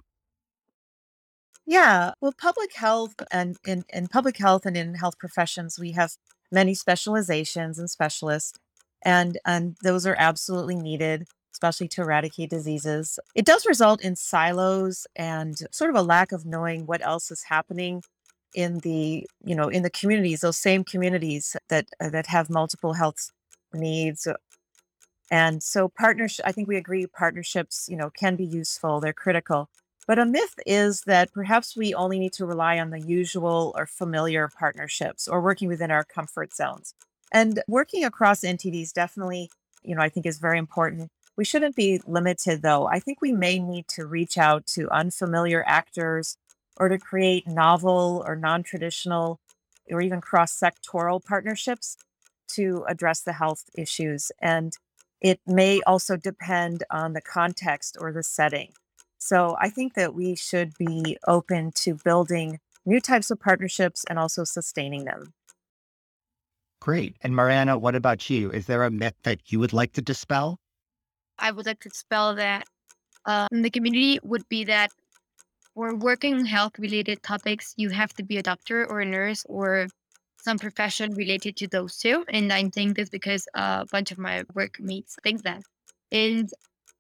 Yeah, 1.65 2.13
well, 2.21 2.35
public 2.39 2.75
health 2.75 3.15
and 3.33 3.57
in, 3.67 3.85
in 3.89 4.07
public 4.07 4.37
health 4.37 4.67
and 4.67 4.77
in 4.77 4.95
health 4.95 5.19
professions, 5.19 5.79
we 5.81 5.93
have 5.93 6.13
many 6.53 6.75
specializations 6.75 7.79
and 7.79 7.91
specialists, 7.91 8.59
and 9.05 9.39
and 9.45 9.77
those 9.83 10.07
are 10.07 10.17
absolutely 10.19 10.77
needed, 10.77 11.27
especially 11.53 11.89
to 11.89 12.03
eradicate 12.03 12.51
diseases. 12.51 13.19
It 13.35 13.45
does 13.47 13.67
result 13.67 14.03
in 14.03 14.17
silos 14.17 15.07
and 15.17 15.57
sort 15.73 15.91
of 15.91 15.97
a 15.97 16.03
lack 16.03 16.33
of 16.33 16.47
knowing 16.47 16.87
what 16.87 17.05
else 17.05 17.31
is 17.31 17.45
happening 17.45 18.03
in 18.55 18.79
the 18.81 19.27
you 19.45 19.55
know 19.55 19.69
in 19.69 19.83
the 19.83 19.91
communities, 19.91 20.41
those 20.41 20.59
same 20.59 20.85
communities 20.85 21.57
that 21.69 21.87
uh, 22.01 22.11
that 22.11 22.27
have 22.29 22.51
multiple 22.51 22.95
health 22.95 23.31
needs 23.75 24.27
And 25.31 25.63
so 25.63 25.89
partnership, 25.89 26.47
I 26.47 26.53
think 26.53 26.69
we 26.69 26.77
agree 26.77 27.07
partnerships, 27.07 27.89
you 27.89 27.97
know, 27.97 28.11
can 28.11 28.37
be 28.37 28.45
useful. 28.45 29.01
They're 29.01 29.13
critical. 29.13 29.69
But 30.07 30.19
a 30.19 30.25
myth 30.25 30.55
is 30.67 31.03
that 31.03 31.33
perhaps 31.33 31.77
we 31.77 31.93
only 31.95 32.19
need 32.19 32.33
to 32.35 32.47
rely 32.47 32.79
on 32.79 32.91
the 32.91 33.01
usual 33.01 33.75
or 33.77 33.87
familiar 33.87 34.49
partnerships 34.49 35.27
or 35.27 35.41
working 35.41 35.69
within 35.69 35.91
our 35.91 36.05
comfort 36.05 36.55
zones. 36.55 36.95
And 37.33 37.63
working 37.67 38.05
across 38.05 38.43
NTDs 38.43 38.93
definitely, 38.93 39.51
you 39.83 39.97
know, 39.97 40.03
I 40.03 40.09
think 40.09 40.27
is 40.27 40.39
very 40.39 40.59
important. 40.59 41.11
We 41.37 41.45
shouldn't 41.45 41.75
be 41.75 42.01
limited 42.07 42.63
though. 42.63 42.87
I 42.87 43.01
think 43.01 43.21
we 43.21 43.33
may 43.33 43.59
need 43.59 43.89
to 43.89 44.07
reach 44.07 44.39
out 44.39 44.67
to 44.69 44.89
unfamiliar 44.91 45.65
actors 45.67 46.37
or 46.77 46.89
to 46.89 46.99
create 46.99 47.47
novel 47.47 48.23
or 48.27 48.37
non 48.37 48.63
traditional 48.63 49.41
or 49.91 50.01
even 50.01 50.21
cross 50.21 50.59
sectoral 50.59 51.23
partnerships 51.25 51.97
to 52.49 52.85
address 52.89 53.23
the 53.23 53.33
health 53.33 53.65
issues. 53.77 54.31
And 54.41 54.73
it 55.21 55.41
may 55.47 55.81
also 55.83 56.17
depend 56.17 56.85
on 56.91 57.13
the 57.13 57.21
context 57.21 57.97
or 58.01 58.13
the 58.13 58.23
setting. 58.23 58.73
So 59.19 59.57
I 59.61 59.69
think 59.71 59.95
that 59.95 60.15
we 60.15 60.35
should 60.37 60.73
be 60.79 61.17
open 61.27 61.73
to 61.77 61.95
building 62.05 62.61
new 62.85 63.01
types 63.01 63.31
of 63.31 63.41
partnerships 63.41 64.05
and 64.09 64.19
also 64.19 64.45
sustaining 64.45 65.05
them. 65.05 65.33
Great. 66.81 67.17
And 67.23 67.35
Mariana, 67.35 67.79
what 67.79 67.95
about 67.95 68.31
you? 68.31 68.51
Is 68.51 68.67
there 68.67 68.85
a 68.85 68.91
myth 68.91 69.15
that 69.25 69.41
you 69.51 69.59
would 69.59 69.73
like 69.73 69.93
to 69.95 70.03
dispel? 70.03 70.59
I 71.39 71.51
would 71.51 71.67
like 71.67 71.81
to 71.81 71.89
dispel 71.89 72.35
that 72.37 72.65
uh, 73.25 73.49
in 73.51 73.63
the 73.63 73.71
community 73.71 74.21
would 74.23 74.49
be 74.49 74.65
that 74.65 74.93
for 75.75 75.95
working 75.95 76.47
health 76.47 76.79
related 76.79 77.23
topics, 77.23 77.75
you 77.77 77.91
have 77.91 78.15
to 78.15 78.23
be 78.23 78.39
a 78.39 78.43
doctor 78.43 78.87
or 78.87 79.01
a 79.01 79.05
nurse 79.05 79.45
or 79.49 79.89
some 80.39 80.59
profession 80.59 81.13
related 81.15 81.57
to 81.57 81.67
those 81.67 81.99
two. 81.99 82.25
And 82.29 82.53
I 82.53 82.69
think 82.69 82.97
this 82.97 83.11
because 83.11 83.49
a 83.55 83.85
bunch 83.91 84.13
of 84.13 84.19
my 84.19 84.45
workmates 84.55 85.17
think 85.23 85.43
that. 85.43 85.63
And 86.13 86.49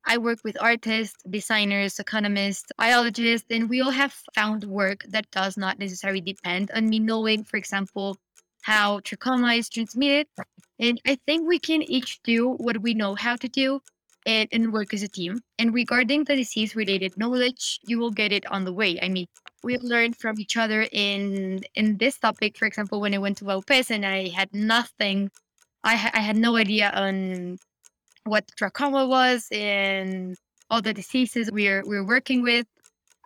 I 0.06 0.18
work 0.18 0.38
with 0.44 0.56
artists, 0.62 1.16
designers, 1.28 1.98
economists, 1.98 2.70
biologists, 2.78 3.46
and 3.50 3.68
we 3.68 3.80
all 3.80 3.90
have 3.90 4.14
found 4.34 4.64
work 4.64 5.04
that 5.08 5.30
does 5.32 5.56
not 5.56 5.78
necessarily 5.78 6.20
depend 6.20 6.70
on 6.74 6.88
me 6.88 7.00
knowing, 7.00 7.42
for 7.42 7.56
example, 7.56 8.16
how 8.62 9.00
trachoma 9.00 9.58
is 9.58 9.68
transmitted. 9.68 10.28
And 10.78 11.00
I 11.06 11.18
think 11.26 11.48
we 11.48 11.58
can 11.58 11.82
each 11.82 12.22
do 12.22 12.50
what 12.52 12.82
we 12.82 12.94
know 12.94 13.14
how 13.16 13.34
to 13.36 13.48
do 13.48 13.80
and, 14.26 14.48
and 14.52 14.72
work 14.72 14.94
as 14.94 15.02
a 15.02 15.08
team. 15.08 15.40
And 15.58 15.74
regarding 15.74 16.24
the 16.24 16.36
disease 16.36 16.76
related 16.76 17.16
knowledge, 17.16 17.80
you 17.86 17.98
will 17.98 18.10
get 18.10 18.32
it 18.32 18.46
on 18.46 18.64
the 18.64 18.72
way. 18.72 18.98
I 19.00 19.08
mean, 19.08 19.26
we've 19.62 19.82
learned 19.82 20.16
from 20.16 20.38
each 20.38 20.56
other 20.56 20.86
in 20.92 21.60
in 21.74 21.96
this 21.96 22.18
topic. 22.18 22.58
For 22.58 22.66
example, 22.66 23.00
when 23.00 23.14
I 23.14 23.18
went 23.18 23.38
to 23.38 23.44
Vaupés 23.44 23.90
and 23.90 24.04
I 24.04 24.28
had 24.28 24.52
nothing, 24.52 25.30
I, 25.82 25.96
ha- 25.96 26.12
I 26.14 26.20
had 26.20 26.36
no 26.36 26.56
idea 26.56 26.90
on 26.90 27.58
what 28.26 28.50
trachoma 28.58 29.08
was 29.08 29.48
and 29.52 30.36
all 30.70 30.82
the 30.82 30.92
diseases 30.92 31.50
we're 31.50 31.82
we're 31.86 32.06
working 32.06 32.42
with. 32.42 32.66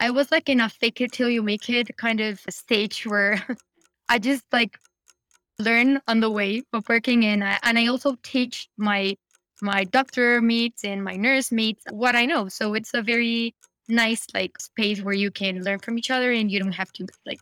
I 0.00 0.10
was 0.10 0.30
like 0.30 0.48
in 0.48 0.60
a 0.60 0.68
fake 0.68 1.00
it 1.00 1.12
till 1.12 1.28
you 1.28 1.42
make 1.42 1.68
it 1.68 1.96
kind 1.96 2.20
of 2.20 2.40
stage 2.48 3.06
where 3.06 3.44
I 4.08 4.18
just 4.18 4.44
like 4.52 4.78
learn 5.58 6.00
on 6.08 6.20
the 6.20 6.30
way 6.30 6.62
of 6.72 6.88
working 6.88 7.22
in, 7.22 7.42
and 7.42 7.78
I 7.78 7.86
also 7.86 8.16
teach 8.22 8.68
my 8.76 9.16
my 9.62 9.84
doctor 9.84 10.40
mates 10.40 10.84
and 10.84 11.04
my 11.04 11.16
nurse 11.16 11.52
mates 11.52 11.84
what 11.90 12.16
I 12.16 12.24
know. 12.26 12.48
So 12.48 12.74
it's 12.74 12.94
a 12.94 13.02
very 13.02 13.54
nice 13.88 14.26
like 14.34 14.58
space 14.60 15.02
where 15.02 15.14
you 15.14 15.30
can 15.30 15.62
learn 15.62 15.80
from 15.80 15.98
each 15.98 16.10
other 16.10 16.32
and 16.32 16.50
you 16.50 16.58
don't 16.60 16.72
have 16.72 16.92
to 16.92 17.06
like 17.26 17.40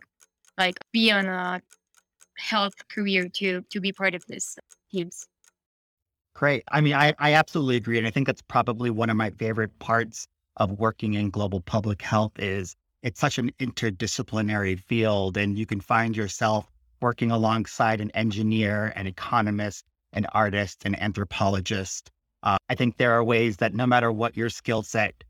like 0.57 0.77
be 0.91 1.11
on 1.11 1.27
a 1.27 1.61
health 2.37 2.75
career 2.89 3.29
to 3.29 3.61
to 3.69 3.79
be 3.79 3.91
part 3.91 4.15
of 4.15 4.25
this 4.27 4.57
teams. 4.91 5.27
Great. 6.39 6.63
I 6.71 6.79
mean, 6.79 6.93
I, 6.93 7.13
I 7.19 7.33
absolutely 7.33 7.75
agree. 7.75 7.97
And 7.97 8.07
I 8.07 8.11
think 8.11 8.25
that's 8.25 8.41
probably 8.41 8.89
one 8.89 9.09
of 9.09 9.17
my 9.17 9.29
favorite 9.31 9.77
parts 9.79 10.25
of 10.55 10.79
working 10.79 11.15
in 11.15 11.31
global 11.31 11.59
public 11.59 12.01
health 12.01 12.31
is 12.39 12.77
it's 13.03 13.19
such 13.19 13.37
an 13.39 13.51
interdisciplinary 13.59 14.79
field 14.79 15.35
and 15.35 15.59
you 15.59 15.65
can 15.65 15.81
find 15.81 16.15
yourself 16.15 16.71
working 17.01 17.29
alongside 17.29 17.99
an 17.99 18.09
engineer, 18.11 18.93
an 18.95 19.05
economist, 19.05 19.83
an 20.13 20.27
artist, 20.27 20.85
an 20.85 20.95
anthropologist. 20.95 22.09
Uh, 22.41 22.55
I 22.69 22.75
think 22.75 22.95
there 22.95 23.11
are 23.11 23.23
ways 23.25 23.57
that 23.57 23.73
no 23.73 23.85
matter 23.85 24.09
what 24.09 24.37
your 24.37 24.49
skill 24.49 24.81
set, 24.81 25.25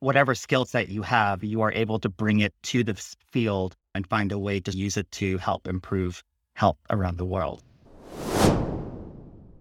whatever 0.00 0.34
skill 0.34 0.64
set 0.64 0.88
you 0.88 1.02
have, 1.02 1.44
you 1.44 1.60
are 1.60 1.72
able 1.72 2.00
to 2.00 2.08
bring 2.08 2.40
it 2.40 2.52
to 2.64 2.82
the 2.82 3.00
field 3.30 3.76
and 3.94 4.08
find 4.08 4.32
a 4.32 4.38
way 4.40 4.58
to 4.58 4.76
use 4.76 4.96
it 4.96 5.08
to 5.12 5.38
help 5.38 5.68
improve 5.68 6.24
health 6.54 6.78
around 6.90 7.18
the 7.18 7.24
world. 7.24 7.62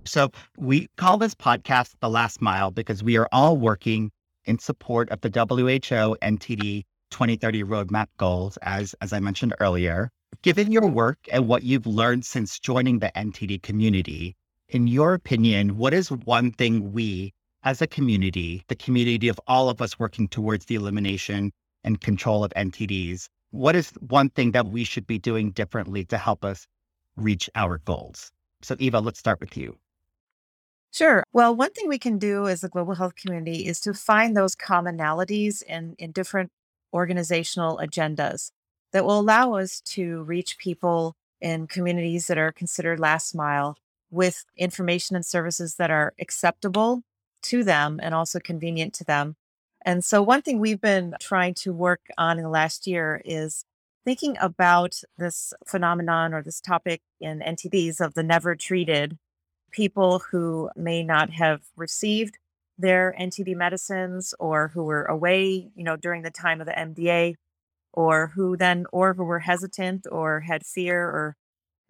So 0.04 0.32
we 0.58 0.88
call 0.98 1.18
this 1.18 1.36
podcast 1.36 1.94
The 2.00 2.10
Last 2.10 2.42
Mile 2.42 2.72
because 2.72 3.04
we 3.04 3.18
are 3.18 3.30
all 3.32 3.56
working 3.56 4.12
in 4.46 4.58
support 4.58 5.10
of 5.10 5.22
the 5.22 5.30
WHO 5.30 6.18
NTD 6.22 6.84
2030 7.12 7.64
roadmap 7.64 8.08
goals, 8.18 8.58
as, 8.64 8.96
as 9.02 9.14
I 9.14 9.20
mentioned 9.20 9.54
earlier. 9.60 10.10
Given 10.42 10.72
your 10.72 10.88
work 10.88 11.20
and 11.32 11.48
what 11.48 11.64
you've 11.64 11.86
learned 11.86 12.26
since 12.26 12.58
joining 12.58 13.00
the 13.00 13.12
NTD 13.16 13.62
community, 13.62 14.36
in 14.70 14.88
your 14.88 15.14
opinion, 15.14 15.78
what 15.78 15.94
is 15.94 16.10
one 16.10 16.52
thing 16.52 16.94
we 16.94 17.34
as 17.64 17.82
a 17.82 17.88
community, 17.88 18.64
the 18.70 18.76
community 18.76 19.28
of 19.28 19.40
all 19.46 19.70
of 19.70 19.82
us 19.82 20.00
working 20.00 20.28
towards 20.28 20.66
the 20.66 20.76
elimination 20.76 21.52
and 21.84 22.02
control 22.02 22.44
of 22.44 22.52
NTDs, 22.56 23.28
what 23.52 23.76
is 23.76 23.92
one 24.08 24.30
thing 24.30 24.52
that 24.52 24.68
we 24.68 24.84
should 24.84 25.06
be 25.06 25.20
doing 25.20 25.52
differently 25.52 26.06
to 26.06 26.18
help 26.18 26.44
us 26.44 26.66
reach 27.18 27.50
our 27.54 27.78
goals? 27.80 28.32
So, 28.64 28.76
Eva, 28.80 29.00
let's 29.00 29.20
start 29.20 29.40
with 29.40 29.56
you. 29.56 29.78
Sure. 30.92 31.24
Well, 31.32 31.56
one 31.56 31.72
thing 31.72 31.88
we 31.88 31.98
can 31.98 32.18
do 32.18 32.48
as 32.48 32.64
a 32.64 32.70
global 32.70 32.96
health 32.96 33.16
community 33.16 33.66
is 33.66 33.80
to 33.82 33.94
find 33.94 34.36
those 34.36 34.56
commonalities 34.56 35.64
in, 35.64 35.96
in 35.98 36.12
different 36.12 36.52
organizational 36.94 37.78
agendas 37.78 38.52
that 38.92 39.06
will 39.06 39.20
allow 39.20 39.54
us 39.54 39.80
to 39.82 40.24
reach 40.24 40.58
people 40.58 41.16
in 41.40 41.66
communities 41.66 42.28
that 42.28 42.38
are 42.38 42.52
considered 42.52 43.00
last 43.00 43.34
mile 43.34 43.78
with 44.12 44.44
information 44.58 45.16
and 45.16 45.26
services 45.26 45.76
that 45.76 45.90
are 45.90 46.14
acceptable 46.20 47.04
to 47.44 47.64
them 47.64 48.00
and 48.04 48.14
also 48.14 48.40
convenient 48.40 48.94
to 48.94 49.06
them. 49.06 49.36
And 49.84 50.04
so, 50.04 50.22
one 50.22 50.42
thing 50.42 50.60
we've 50.60 50.82
been 50.82 51.16
trying 51.22 51.54
to 51.56 51.74
work 51.74 52.02
on 52.18 52.38
in 52.38 52.44
the 52.44 52.50
last 52.50 52.86
year 52.86 53.22
is 53.24 53.64
thinking 54.06 54.36
about 54.42 55.02
this 55.18 55.54
phenomenon 55.66 56.34
or 56.34 56.44
this 56.44 56.60
topic 56.60 57.02
in 57.20 57.40
NTDs 57.40 58.02
of 58.02 58.14
the 58.14 58.24
never 58.24 58.56
treated 58.56 59.18
people 59.72 60.20
who 60.32 60.70
may 60.76 61.04
not 61.04 61.30
have 61.32 61.62
received 61.76 62.38
their 62.78 63.14
NTD 63.20 63.56
medicines 63.56 64.34
or 64.40 64.70
who 64.70 64.84
were 64.84 65.06
away, 65.06 65.70
you 65.76 65.84
know, 65.84 65.96
during 65.96 66.24
the 66.24 66.32
time 66.32 66.62
of 66.62 66.68
the 66.68 66.74
MDA 66.74 67.36
or 67.94 68.28
who 68.36 68.58
then 68.58 68.86
or 68.92 69.14
who 69.14 69.24
were 69.24 69.40
hesitant 69.40 70.08
or 70.12 70.42
had 70.42 70.66
fear 70.66 71.04
or 71.04 71.36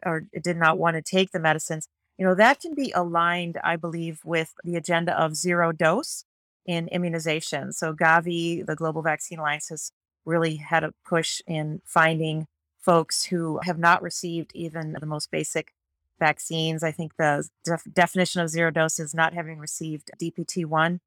or 0.03 0.23
did 0.41 0.57
not 0.57 0.79
want 0.79 0.95
to 0.95 1.01
take 1.01 1.29
the 1.29 1.39
medicines 1.39 1.87
you 2.17 2.25
know 2.25 2.33
that 2.33 2.59
can 2.59 2.73
be 2.73 2.91
aligned 2.95 3.59
i 3.63 3.75
believe 3.75 4.19
with 4.25 4.55
the 4.63 4.75
agenda 4.75 5.13
of 5.13 5.35
zero 5.35 5.71
dose 5.71 6.25
in 6.65 6.87
immunization. 6.89 7.73
So 7.73 7.93
Gavi 7.93 8.65
the 8.65 8.75
global 8.75 9.01
vaccine 9.01 9.39
alliance 9.39 9.69
has 9.69 9.91
really 10.25 10.57
had 10.57 10.83
a 10.83 10.93
push 11.07 11.41
in 11.47 11.81
finding 11.85 12.45
folks 12.79 13.25
who 13.25 13.59
have 13.63 13.77
not 13.77 14.01
received 14.01 14.51
even 14.53 14.95
the 14.99 15.05
most 15.05 15.31
basic 15.31 15.73
vaccines 16.21 16.83
i 16.83 16.91
think 16.91 17.11
the 17.17 17.45
def- 17.65 17.93
definition 17.93 18.39
of 18.41 18.49
zero 18.49 18.71
dose 18.71 18.99
is 18.99 19.13
not 19.13 19.33
having 19.33 19.57
received 19.57 20.09
dpt-1 20.21 20.99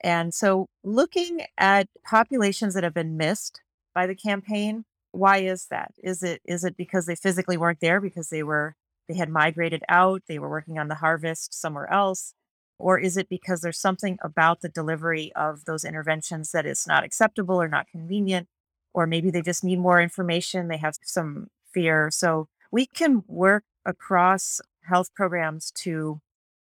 and 0.00 0.32
so 0.32 0.68
looking 0.84 1.42
at 1.56 1.88
populations 2.04 2.74
that 2.74 2.84
have 2.84 2.94
been 2.94 3.16
missed 3.16 3.60
by 3.94 4.06
the 4.06 4.14
campaign. 4.14 4.84
Why 5.10 5.38
is 5.38 5.66
that? 5.70 5.92
Is 6.02 6.22
it 6.22 6.40
is 6.44 6.64
it 6.64 6.76
because 6.76 7.06
they 7.06 7.16
physically 7.16 7.56
weren't 7.56 7.80
there 7.80 8.00
because 8.00 8.28
they 8.28 8.44
were 8.44 8.76
they 9.08 9.14
had 9.14 9.28
migrated 9.28 9.82
out, 9.88 10.22
they 10.28 10.38
were 10.38 10.50
working 10.50 10.78
on 10.78 10.88
the 10.88 10.96
harvest 10.96 11.52
somewhere 11.54 11.90
else? 11.92 12.34
Or 12.78 12.98
is 12.98 13.16
it 13.16 13.28
because 13.28 13.60
there's 13.60 13.80
something 13.80 14.18
about 14.22 14.60
the 14.60 14.68
delivery 14.68 15.32
of 15.34 15.64
those 15.64 15.84
interventions 15.84 16.52
that 16.52 16.64
is 16.66 16.86
not 16.86 17.02
acceptable 17.02 17.60
or 17.60 17.66
not 17.66 17.88
convenient? 17.88 18.46
Or 18.94 19.06
maybe 19.06 19.30
they 19.30 19.42
just 19.42 19.64
need 19.64 19.80
more 19.80 20.00
information, 20.00 20.68
they 20.68 20.76
have 20.76 20.96
some 21.02 21.48
fear. 21.74 22.10
So 22.12 22.46
we 22.70 22.86
can 22.86 23.24
work 23.26 23.64
across 23.84 24.60
health 24.82 25.14
programs 25.14 25.70
to 25.70 26.20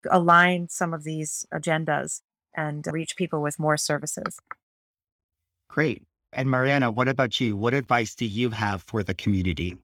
align 0.09 0.69
some 0.69 0.93
of 0.93 1.03
these 1.03 1.45
agendas 1.53 2.21
and 2.55 2.85
reach 2.91 3.15
people 3.15 3.41
with 3.41 3.59
more 3.59 3.77
services. 3.77 4.39
Great. 5.69 6.03
And 6.33 6.49
Mariana, 6.49 6.91
what 6.91 7.07
about 7.07 7.39
you? 7.39 7.55
What 7.55 7.73
advice 7.73 8.15
do 8.15 8.25
you 8.25 8.49
have 8.49 8.83
for 8.83 9.03
the 9.03 9.13
community? 9.13 9.77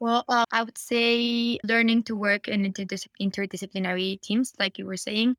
Well, 0.00 0.24
uh, 0.28 0.44
I 0.50 0.62
would 0.62 0.76
say 0.76 1.58
learning 1.64 2.02
to 2.04 2.16
work 2.16 2.48
in 2.48 2.64
interdis- 2.64 3.06
interdisciplinary 3.20 4.20
teams, 4.20 4.52
like 4.58 4.78
you 4.78 4.86
were 4.86 4.96
saying, 4.96 5.36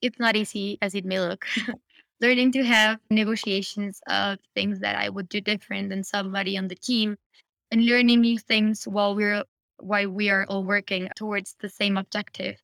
it's 0.00 0.18
not 0.18 0.36
easy 0.36 0.78
as 0.80 0.94
it 0.94 1.04
may 1.04 1.20
look. 1.20 1.46
learning 2.20 2.52
to 2.52 2.64
have 2.64 2.98
negotiations 3.10 4.00
of 4.08 4.38
things 4.54 4.80
that 4.80 4.96
I 4.96 5.08
would 5.08 5.28
do 5.28 5.40
different 5.40 5.88
than 5.88 6.02
somebody 6.02 6.58
on 6.58 6.68
the 6.68 6.74
team, 6.74 7.16
and 7.70 7.84
learning 7.84 8.20
new 8.20 8.38
things 8.38 8.88
while 8.88 9.14
we're 9.14 9.44
while 9.78 10.08
we 10.08 10.30
are 10.30 10.44
all 10.48 10.64
working 10.64 11.08
towards 11.16 11.56
the 11.60 11.68
same 11.68 11.96
objective. 11.96 12.60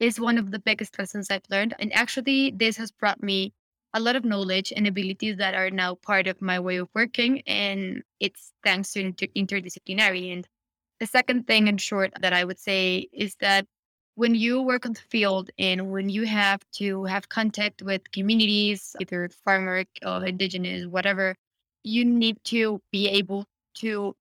is 0.00 0.20
one 0.20 0.38
of 0.38 0.50
the 0.52 0.60
biggest 0.60 0.98
lessons 0.98 1.30
I've 1.30 1.42
learned. 1.50 1.74
And 1.80 1.92
actually, 1.92 2.52
this 2.52 2.76
has 2.76 2.92
brought 2.92 3.22
me 3.22 3.52
a 3.94 4.00
lot 4.00 4.16
of 4.16 4.24
knowledge 4.24 4.72
and 4.76 4.86
abilities 4.86 5.36
that 5.38 5.54
are 5.54 5.70
now 5.70 5.96
part 5.96 6.26
of 6.28 6.40
my 6.40 6.60
way 6.60 6.76
of 6.76 6.88
working. 6.94 7.42
And 7.46 8.02
it's 8.20 8.52
thanks 8.62 8.92
to 8.92 9.00
inter- 9.00 9.26
interdisciplinary. 9.36 10.32
And 10.32 10.46
the 11.00 11.06
second 11.06 11.46
thing, 11.46 11.68
in 11.68 11.78
short, 11.78 12.12
that 12.20 12.32
I 12.32 12.44
would 12.44 12.58
say 12.58 13.08
is 13.12 13.34
that 13.40 13.66
when 14.14 14.34
you 14.34 14.62
work 14.62 14.84
on 14.84 14.92
the 14.94 15.00
field 15.00 15.50
and 15.58 15.92
when 15.92 16.08
you 16.08 16.26
have 16.26 16.60
to 16.72 17.04
have 17.04 17.28
contact 17.28 17.82
with 17.82 18.10
communities, 18.10 18.94
either 19.00 19.28
farmer 19.44 19.84
or 20.04 20.24
indigenous, 20.24 20.86
whatever, 20.86 21.36
you 21.84 22.04
need 22.04 22.36
to 22.44 22.80
be 22.90 23.08
able 23.08 23.44
to 23.74 24.14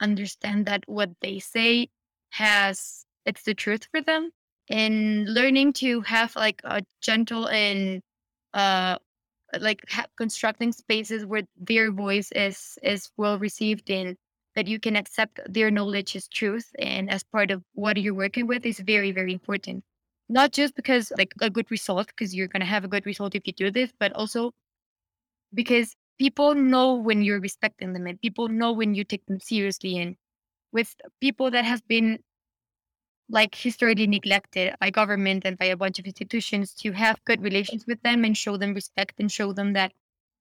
understand 0.00 0.66
that 0.66 0.84
what 0.86 1.10
they 1.20 1.38
say 1.38 1.88
has 2.30 3.04
it's 3.24 3.42
the 3.42 3.54
truth 3.54 3.86
for 3.90 4.00
them 4.02 4.30
and 4.70 5.32
learning 5.32 5.72
to 5.72 6.00
have 6.02 6.34
like 6.36 6.60
a 6.64 6.82
gentle 7.00 7.48
and 7.48 8.02
uh 8.54 8.96
like 9.60 9.82
ha- 9.88 10.06
constructing 10.16 10.72
spaces 10.72 11.24
where 11.24 11.42
their 11.56 11.90
voice 11.90 12.30
is 12.32 12.78
is 12.82 13.10
well 13.16 13.38
received 13.38 13.90
and 13.90 14.16
that 14.54 14.66
you 14.66 14.78
can 14.78 14.96
accept 14.96 15.40
their 15.48 15.70
knowledge 15.70 16.16
as 16.16 16.28
truth 16.28 16.74
and 16.78 17.10
as 17.10 17.22
part 17.22 17.50
of 17.50 17.62
what 17.74 17.96
you're 17.96 18.14
working 18.14 18.46
with 18.46 18.66
is 18.66 18.80
very 18.80 19.12
very 19.12 19.32
important. 19.32 19.84
Not 20.28 20.52
just 20.52 20.74
because 20.74 21.10
like 21.16 21.32
a 21.40 21.48
good 21.48 21.70
result 21.70 22.08
because 22.08 22.34
you're 22.34 22.48
going 22.48 22.60
to 22.60 22.66
have 22.66 22.84
a 22.84 22.88
good 22.88 23.06
result 23.06 23.34
if 23.34 23.46
you 23.46 23.52
do 23.54 23.70
this 23.70 23.90
but 23.98 24.12
also 24.12 24.52
because 25.54 25.94
people 26.18 26.54
know 26.54 26.94
when 26.94 27.22
you're 27.22 27.40
respecting 27.40 27.92
them 27.92 28.06
and 28.06 28.20
people 28.20 28.48
know 28.48 28.72
when 28.72 28.94
you 28.94 29.04
take 29.04 29.24
them 29.26 29.40
seriously 29.40 29.98
and 29.98 30.16
with 30.72 30.94
people 31.20 31.50
that 31.50 31.64
have 31.64 31.86
been 31.88 32.18
like 33.30 33.54
historically 33.54 34.06
neglected 34.06 34.74
by 34.80 34.90
government 34.90 35.44
and 35.44 35.58
by 35.58 35.66
a 35.66 35.76
bunch 35.76 35.98
of 35.98 36.06
institutions 36.06 36.74
to 36.74 36.92
have 36.92 37.22
good 37.24 37.42
relations 37.42 37.86
with 37.86 38.00
them 38.02 38.24
and 38.24 38.36
show 38.36 38.56
them 38.56 38.74
respect 38.74 39.14
and 39.18 39.30
show 39.30 39.52
them 39.52 39.74
that 39.74 39.92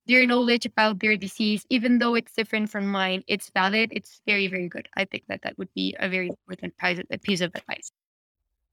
their 0.06 0.26
knowledge 0.26 0.66
about 0.66 1.00
their 1.00 1.18
disease, 1.18 1.66
even 1.70 2.00
though 2.00 2.16
it's 2.16 2.34
different 2.34 2.70
from 2.70 2.88
mine, 2.88 3.24
it's 3.28 3.50
valid. 3.50 3.90
It's 3.92 4.22
very, 4.26 4.48
very 4.48 4.70
good. 4.70 4.88
I 4.96 5.04
think 5.04 5.26
that 5.28 5.42
that 5.42 5.58
would 5.58 5.68
be 5.76 5.98
a 6.00 6.08
very 6.08 6.30
important 6.30 6.74
piece 7.24 7.42
of 7.42 7.54
advice. 7.54 7.92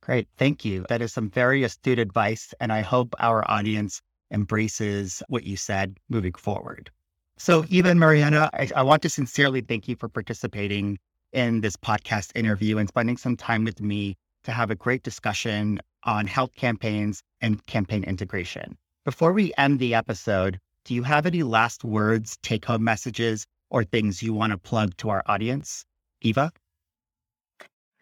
Great. 0.00 0.28
Thank 0.36 0.64
you. 0.64 0.84
That 0.88 1.02
is 1.02 1.12
some 1.12 1.30
very 1.30 1.64
astute 1.64 1.98
advice. 1.98 2.54
And 2.60 2.72
I 2.72 2.82
hope 2.82 3.16
our 3.18 3.42
audience 3.50 4.00
embraces 4.30 5.22
what 5.28 5.44
you 5.44 5.56
said 5.56 5.98
moving 6.08 6.34
forward. 6.34 6.90
So, 7.36 7.64
Eva 7.68 7.90
and 7.90 8.00
Mariana, 8.00 8.48
I, 8.54 8.70
I 8.76 8.82
want 8.82 9.02
to 9.02 9.08
sincerely 9.08 9.60
thank 9.60 9.88
you 9.88 9.96
for 9.96 10.08
participating 10.08 10.98
in 11.32 11.60
this 11.60 11.76
podcast 11.76 12.30
interview 12.36 12.78
and 12.78 12.88
spending 12.88 13.16
some 13.16 13.36
time 13.36 13.64
with 13.64 13.80
me 13.80 14.16
to 14.44 14.52
have 14.52 14.70
a 14.70 14.76
great 14.76 15.02
discussion 15.02 15.80
on 16.04 16.26
health 16.26 16.54
campaigns 16.54 17.22
and 17.40 17.64
campaign 17.66 18.04
integration. 18.04 18.76
Before 19.04 19.32
we 19.32 19.52
end 19.58 19.80
the 19.80 19.94
episode, 19.94 20.60
do 20.84 20.94
you 20.94 21.02
have 21.02 21.26
any 21.26 21.42
last 21.42 21.82
words, 21.82 22.38
take 22.42 22.64
home 22.64 22.84
messages, 22.84 23.46
or 23.70 23.84
things 23.84 24.22
you 24.22 24.32
want 24.32 24.52
to 24.52 24.58
plug 24.58 24.96
to 24.98 25.08
our 25.08 25.22
audience? 25.26 25.84
Eva? 26.20 26.52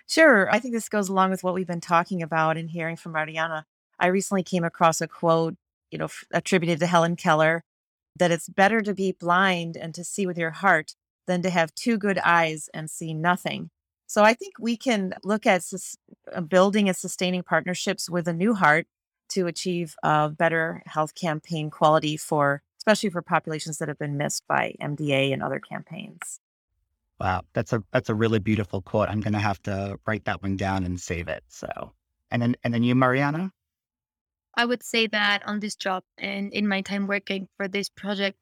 Sure. 0.06 0.52
I 0.52 0.58
think 0.58 0.74
this 0.74 0.88
goes 0.88 1.08
along 1.08 1.30
with 1.30 1.42
what 1.42 1.54
we've 1.54 1.66
been 1.66 1.80
talking 1.80 2.22
about 2.22 2.58
and 2.58 2.68
hearing 2.68 2.96
from 2.96 3.12
Mariana. 3.12 3.64
I 3.98 4.08
recently 4.08 4.42
came 4.42 4.64
across 4.64 5.00
a 5.00 5.08
quote, 5.08 5.54
you 5.92 5.98
know, 5.98 6.08
attributed 6.32 6.80
to 6.80 6.86
Helen 6.86 7.16
Keller 7.16 7.62
that 8.16 8.30
it's 8.30 8.48
better 8.48 8.80
to 8.80 8.94
be 8.94 9.12
blind 9.12 9.76
and 9.76 9.94
to 9.94 10.04
see 10.04 10.26
with 10.26 10.38
your 10.38 10.50
heart 10.50 10.94
than 11.26 11.42
to 11.42 11.50
have 11.50 11.74
two 11.74 11.96
good 11.96 12.18
eyes 12.18 12.68
and 12.74 12.90
see 12.90 13.14
nothing. 13.14 13.70
So 14.06 14.24
I 14.24 14.34
think 14.34 14.54
we 14.58 14.76
can 14.76 15.14
look 15.24 15.46
at 15.46 15.62
sus- 15.62 15.96
uh, 16.34 16.40
building 16.40 16.88
and 16.88 16.96
sustaining 16.96 17.42
partnerships 17.42 18.10
with 18.10 18.28
a 18.28 18.32
new 18.32 18.54
heart 18.54 18.86
to 19.30 19.46
achieve 19.46 19.94
a 20.02 20.28
better 20.28 20.82
health 20.86 21.14
campaign 21.14 21.70
quality 21.70 22.16
for 22.16 22.62
especially 22.78 23.10
for 23.10 23.22
populations 23.22 23.78
that 23.78 23.86
have 23.86 23.98
been 23.98 24.16
missed 24.16 24.42
by 24.48 24.74
MDA 24.80 25.32
and 25.32 25.40
other 25.40 25.60
campaigns. 25.60 26.40
Wow, 27.20 27.42
that's 27.52 27.72
a 27.72 27.84
that's 27.92 28.08
a 28.08 28.14
really 28.14 28.40
beautiful 28.40 28.82
quote. 28.82 29.08
I'm 29.08 29.20
going 29.20 29.34
to 29.34 29.38
have 29.38 29.62
to 29.62 29.98
write 30.04 30.24
that 30.24 30.42
one 30.42 30.56
down 30.56 30.84
and 30.84 31.00
save 31.00 31.28
it. 31.28 31.44
So, 31.48 31.92
and 32.32 32.42
then 32.42 32.56
and 32.64 32.74
then 32.74 32.82
you, 32.82 32.96
Mariana. 32.96 33.52
I 34.54 34.64
would 34.64 34.82
say 34.82 35.06
that 35.06 35.42
on 35.46 35.60
this 35.60 35.76
job 35.76 36.04
and 36.18 36.52
in 36.52 36.68
my 36.68 36.82
time 36.82 37.06
working 37.06 37.48
for 37.56 37.68
this 37.68 37.88
project, 37.88 38.38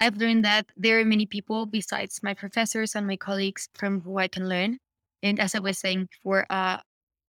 I've 0.00 0.16
learned 0.16 0.44
that 0.44 0.66
there 0.76 1.00
are 1.00 1.04
many 1.04 1.26
people 1.26 1.66
besides 1.66 2.22
my 2.22 2.34
professors 2.34 2.94
and 2.94 3.06
my 3.06 3.16
colleagues 3.16 3.68
from 3.74 4.00
who 4.02 4.18
I 4.18 4.28
can 4.28 4.48
learn. 4.48 4.78
And 5.22 5.40
as 5.40 5.54
I 5.54 5.60
was 5.60 5.78
saying 5.78 6.08
before, 6.10 6.46
uh, 6.50 6.78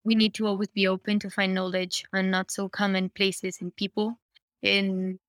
we 0.03 0.15
need 0.15 0.33
to 0.35 0.47
always 0.47 0.69
be 0.69 0.87
open 0.87 1.19
to 1.19 1.29
find 1.29 1.53
knowledge 1.53 2.05
on 2.13 2.31
not 2.31 2.51
so 2.51 2.69
common 2.69 3.09
places 3.09 3.59
and 3.61 3.75
people. 3.75 4.17
And 4.63 5.19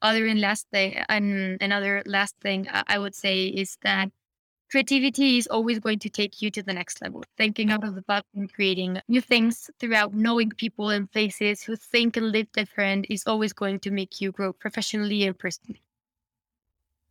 other 0.00 0.26
and 0.26 0.40
last 0.40 0.68
thing, 0.70 0.96
and 1.08 1.60
another 1.60 2.02
last 2.06 2.36
thing 2.40 2.68
I 2.70 2.98
would 2.98 3.14
say 3.14 3.46
is 3.46 3.76
that 3.82 4.10
creativity 4.72 5.36
is 5.36 5.46
always 5.48 5.78
going 5.78 5.98
to 5.98 6.08
take 6.08 6.40
you 6.40 6.50
to 6.50 6.62
the 6.62 6.72
next 6.72 7.02
level. 7.02 7.22
Thinking 7.36 7.70
out 7.70 7.84
of 7.84 7.94
the 7.94 8.00
box 8.00 8.26
and 8.34 8.50
creating 8.50 9.02
new 9.06 9.20
things 9.20 9.70
throughout 9.78 10.14
knowing 10.14 10.48
people 10.48 10.88
and 10.88 11.12
places 11.12 11.62
who 11.62 11.76
think 11.76 12.16
and 12.16 12.32
live 12.32 12.50
different 12.52 13.04
is 13.10 13.22
always 13.26 13.52
going 13.52 13.80
to 13.80 13.90
make 13.90 14.22
you 14.22 14.32
grow 14.32 14.50
professionally 14.54 15.26
and 15.26 15.38
personally. 15.38 15.82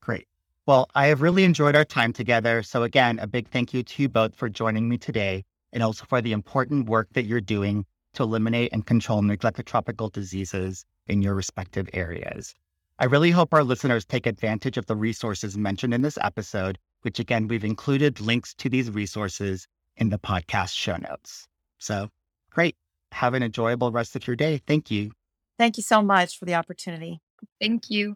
Great. 0.02 0.28
Well, 0.66 0.90
I 0.96 1.06
have 1.06 1.22
really 1.22 1.44
enjoyed 1.44 1.76
our 1.76 1.86
time 1.86 2.14
together. 2.14 2.64
So, 2.64 2.82
again, 2.82 3.20
a 3.20 3.28
big 3.28 3.48
thank 3.48 3.76
you 3.76 3.84
to 3.84 4.02
you 4.02 4.10
both 4.10 4.36
for 4.36 4.50
joining 4.50 4.90
me 4.90 4.98
today 4.98 5.46
and 5.72 5.84
also 5.84 6.06
for 6.06 6.20
the 6.20 6.32
important 6.32 6.90
work 6.90 7.10
that 7.14 7.26
you're 7.26 7.42
doing 7.42 7.86
to 8.16 8.24
eliminate 8.24 8.74
and 8.74 8.88
control 8.88 9.22
neglected 9.22 9.68
tropical 9.68 10.10
diseases 10.10 10.84
in 11.06 11.22
your 11.22 11.36
respective 11.36 11.88
areas. 11.94 12.56
I 12.98 13.06
really 13.06 13.30
hope 13.30 13.54
our 13.54 13.64
listeners 13.64 14.04
take 14.04 14.26
advantage 14.26 14.78
of 14.78 14.88
the 14.88 14.96
resources 14.96 15.58
mentioned 15.58 15.94
in 15.94 16.02
this 16.02 16.18
episode, 16.22 16.80
which 17.02 17.20
again, 17.20 17.48
we've 17.48 17.64
included 17.64 18.20
links 18.20 18.54
to 18.56 18.70
these 18.70 18.90
resources 18.90 19.68
in 19.98 20.10
the 20.10 20.20
podcast 20.20 20.76
show 20.76 20.98
notes. 20.98 21.48
So, 21.78 22.10
great. 22.52 22.76
Have 23.12 23.34
an 23.34 23.44
enjoyable 23.44 23.92
rest 23.92 24.16
of 24.16 24.26
your 24.26 24.36
day. 24.36 24.62
Thank 24.66 24.90
you. 24.90 25.12
Thank 25.58 25.78
you 25.78 25.84
so 25.84 26.02
much 26.02 26.40
for 26.40 26.46
the 26.46 26.56
opportunity. 26.56 27.20
Thank 27.60 27.90
you. 27.90 28.16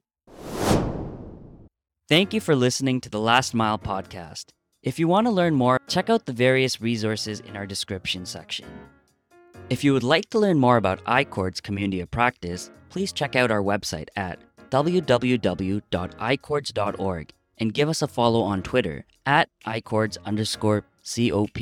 Thank 2.08 2.34
you 2.34 2.40
for 2.40 2.56
listening 2.56 3.02
to 3.02 3.10
the 3.10 3.20
Last 3.20 3.54
Mile 3.54 3.80
podcast. 3.80 4.52
If 4.84 5.00
you 5.00 5.08
want 5.08 5.26
to 5.26 5.32
learn 5.32 5.56
more, 5.56 5.80
check 5.88 6.10
out 6.10 6.26
the 6.26 6.34
various 6.34 6.80
resources 6.80 7.40
in 7.40 7.58
our 7.58 7.66
description 7.66 8.26
section. 8.26 8.68
If 9.70 9.84
you 9.84 9.94
would 9.94 10.04
like 10.04 10.30
to 10.30 10.38
learn 10.40 10.60
more 10.60 10.78
about 10.78 11.04
iCHORDS 11.06 11.64
community 11.64 12.02
of 12.02 12.12
practice, 12.12 12.70
please 12.90 13.12
check 13.12 13.36
out 13.36 13.50
our 13.50 13.64
website 13.64 14.10
at 14.16 14.40
www.ichords.org 14.70 15.84
and 17.58 17.74
give 17.74 17.90
us 17.90 18.02
a 18.02 18.08
follow 18.08 18.42
on 18.42 18.62
Twitter 18.62 19.06
at 19.26 19.50
ichords 19.66 20.18
underscore 20.26 20.86
COP. 21.04 21.58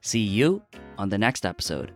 See 0.00 0.20
you 0.20 0.62
on 0.98 1.08
the 1.08 1.18
next 1.18 1.44
episode. 1.44 1.92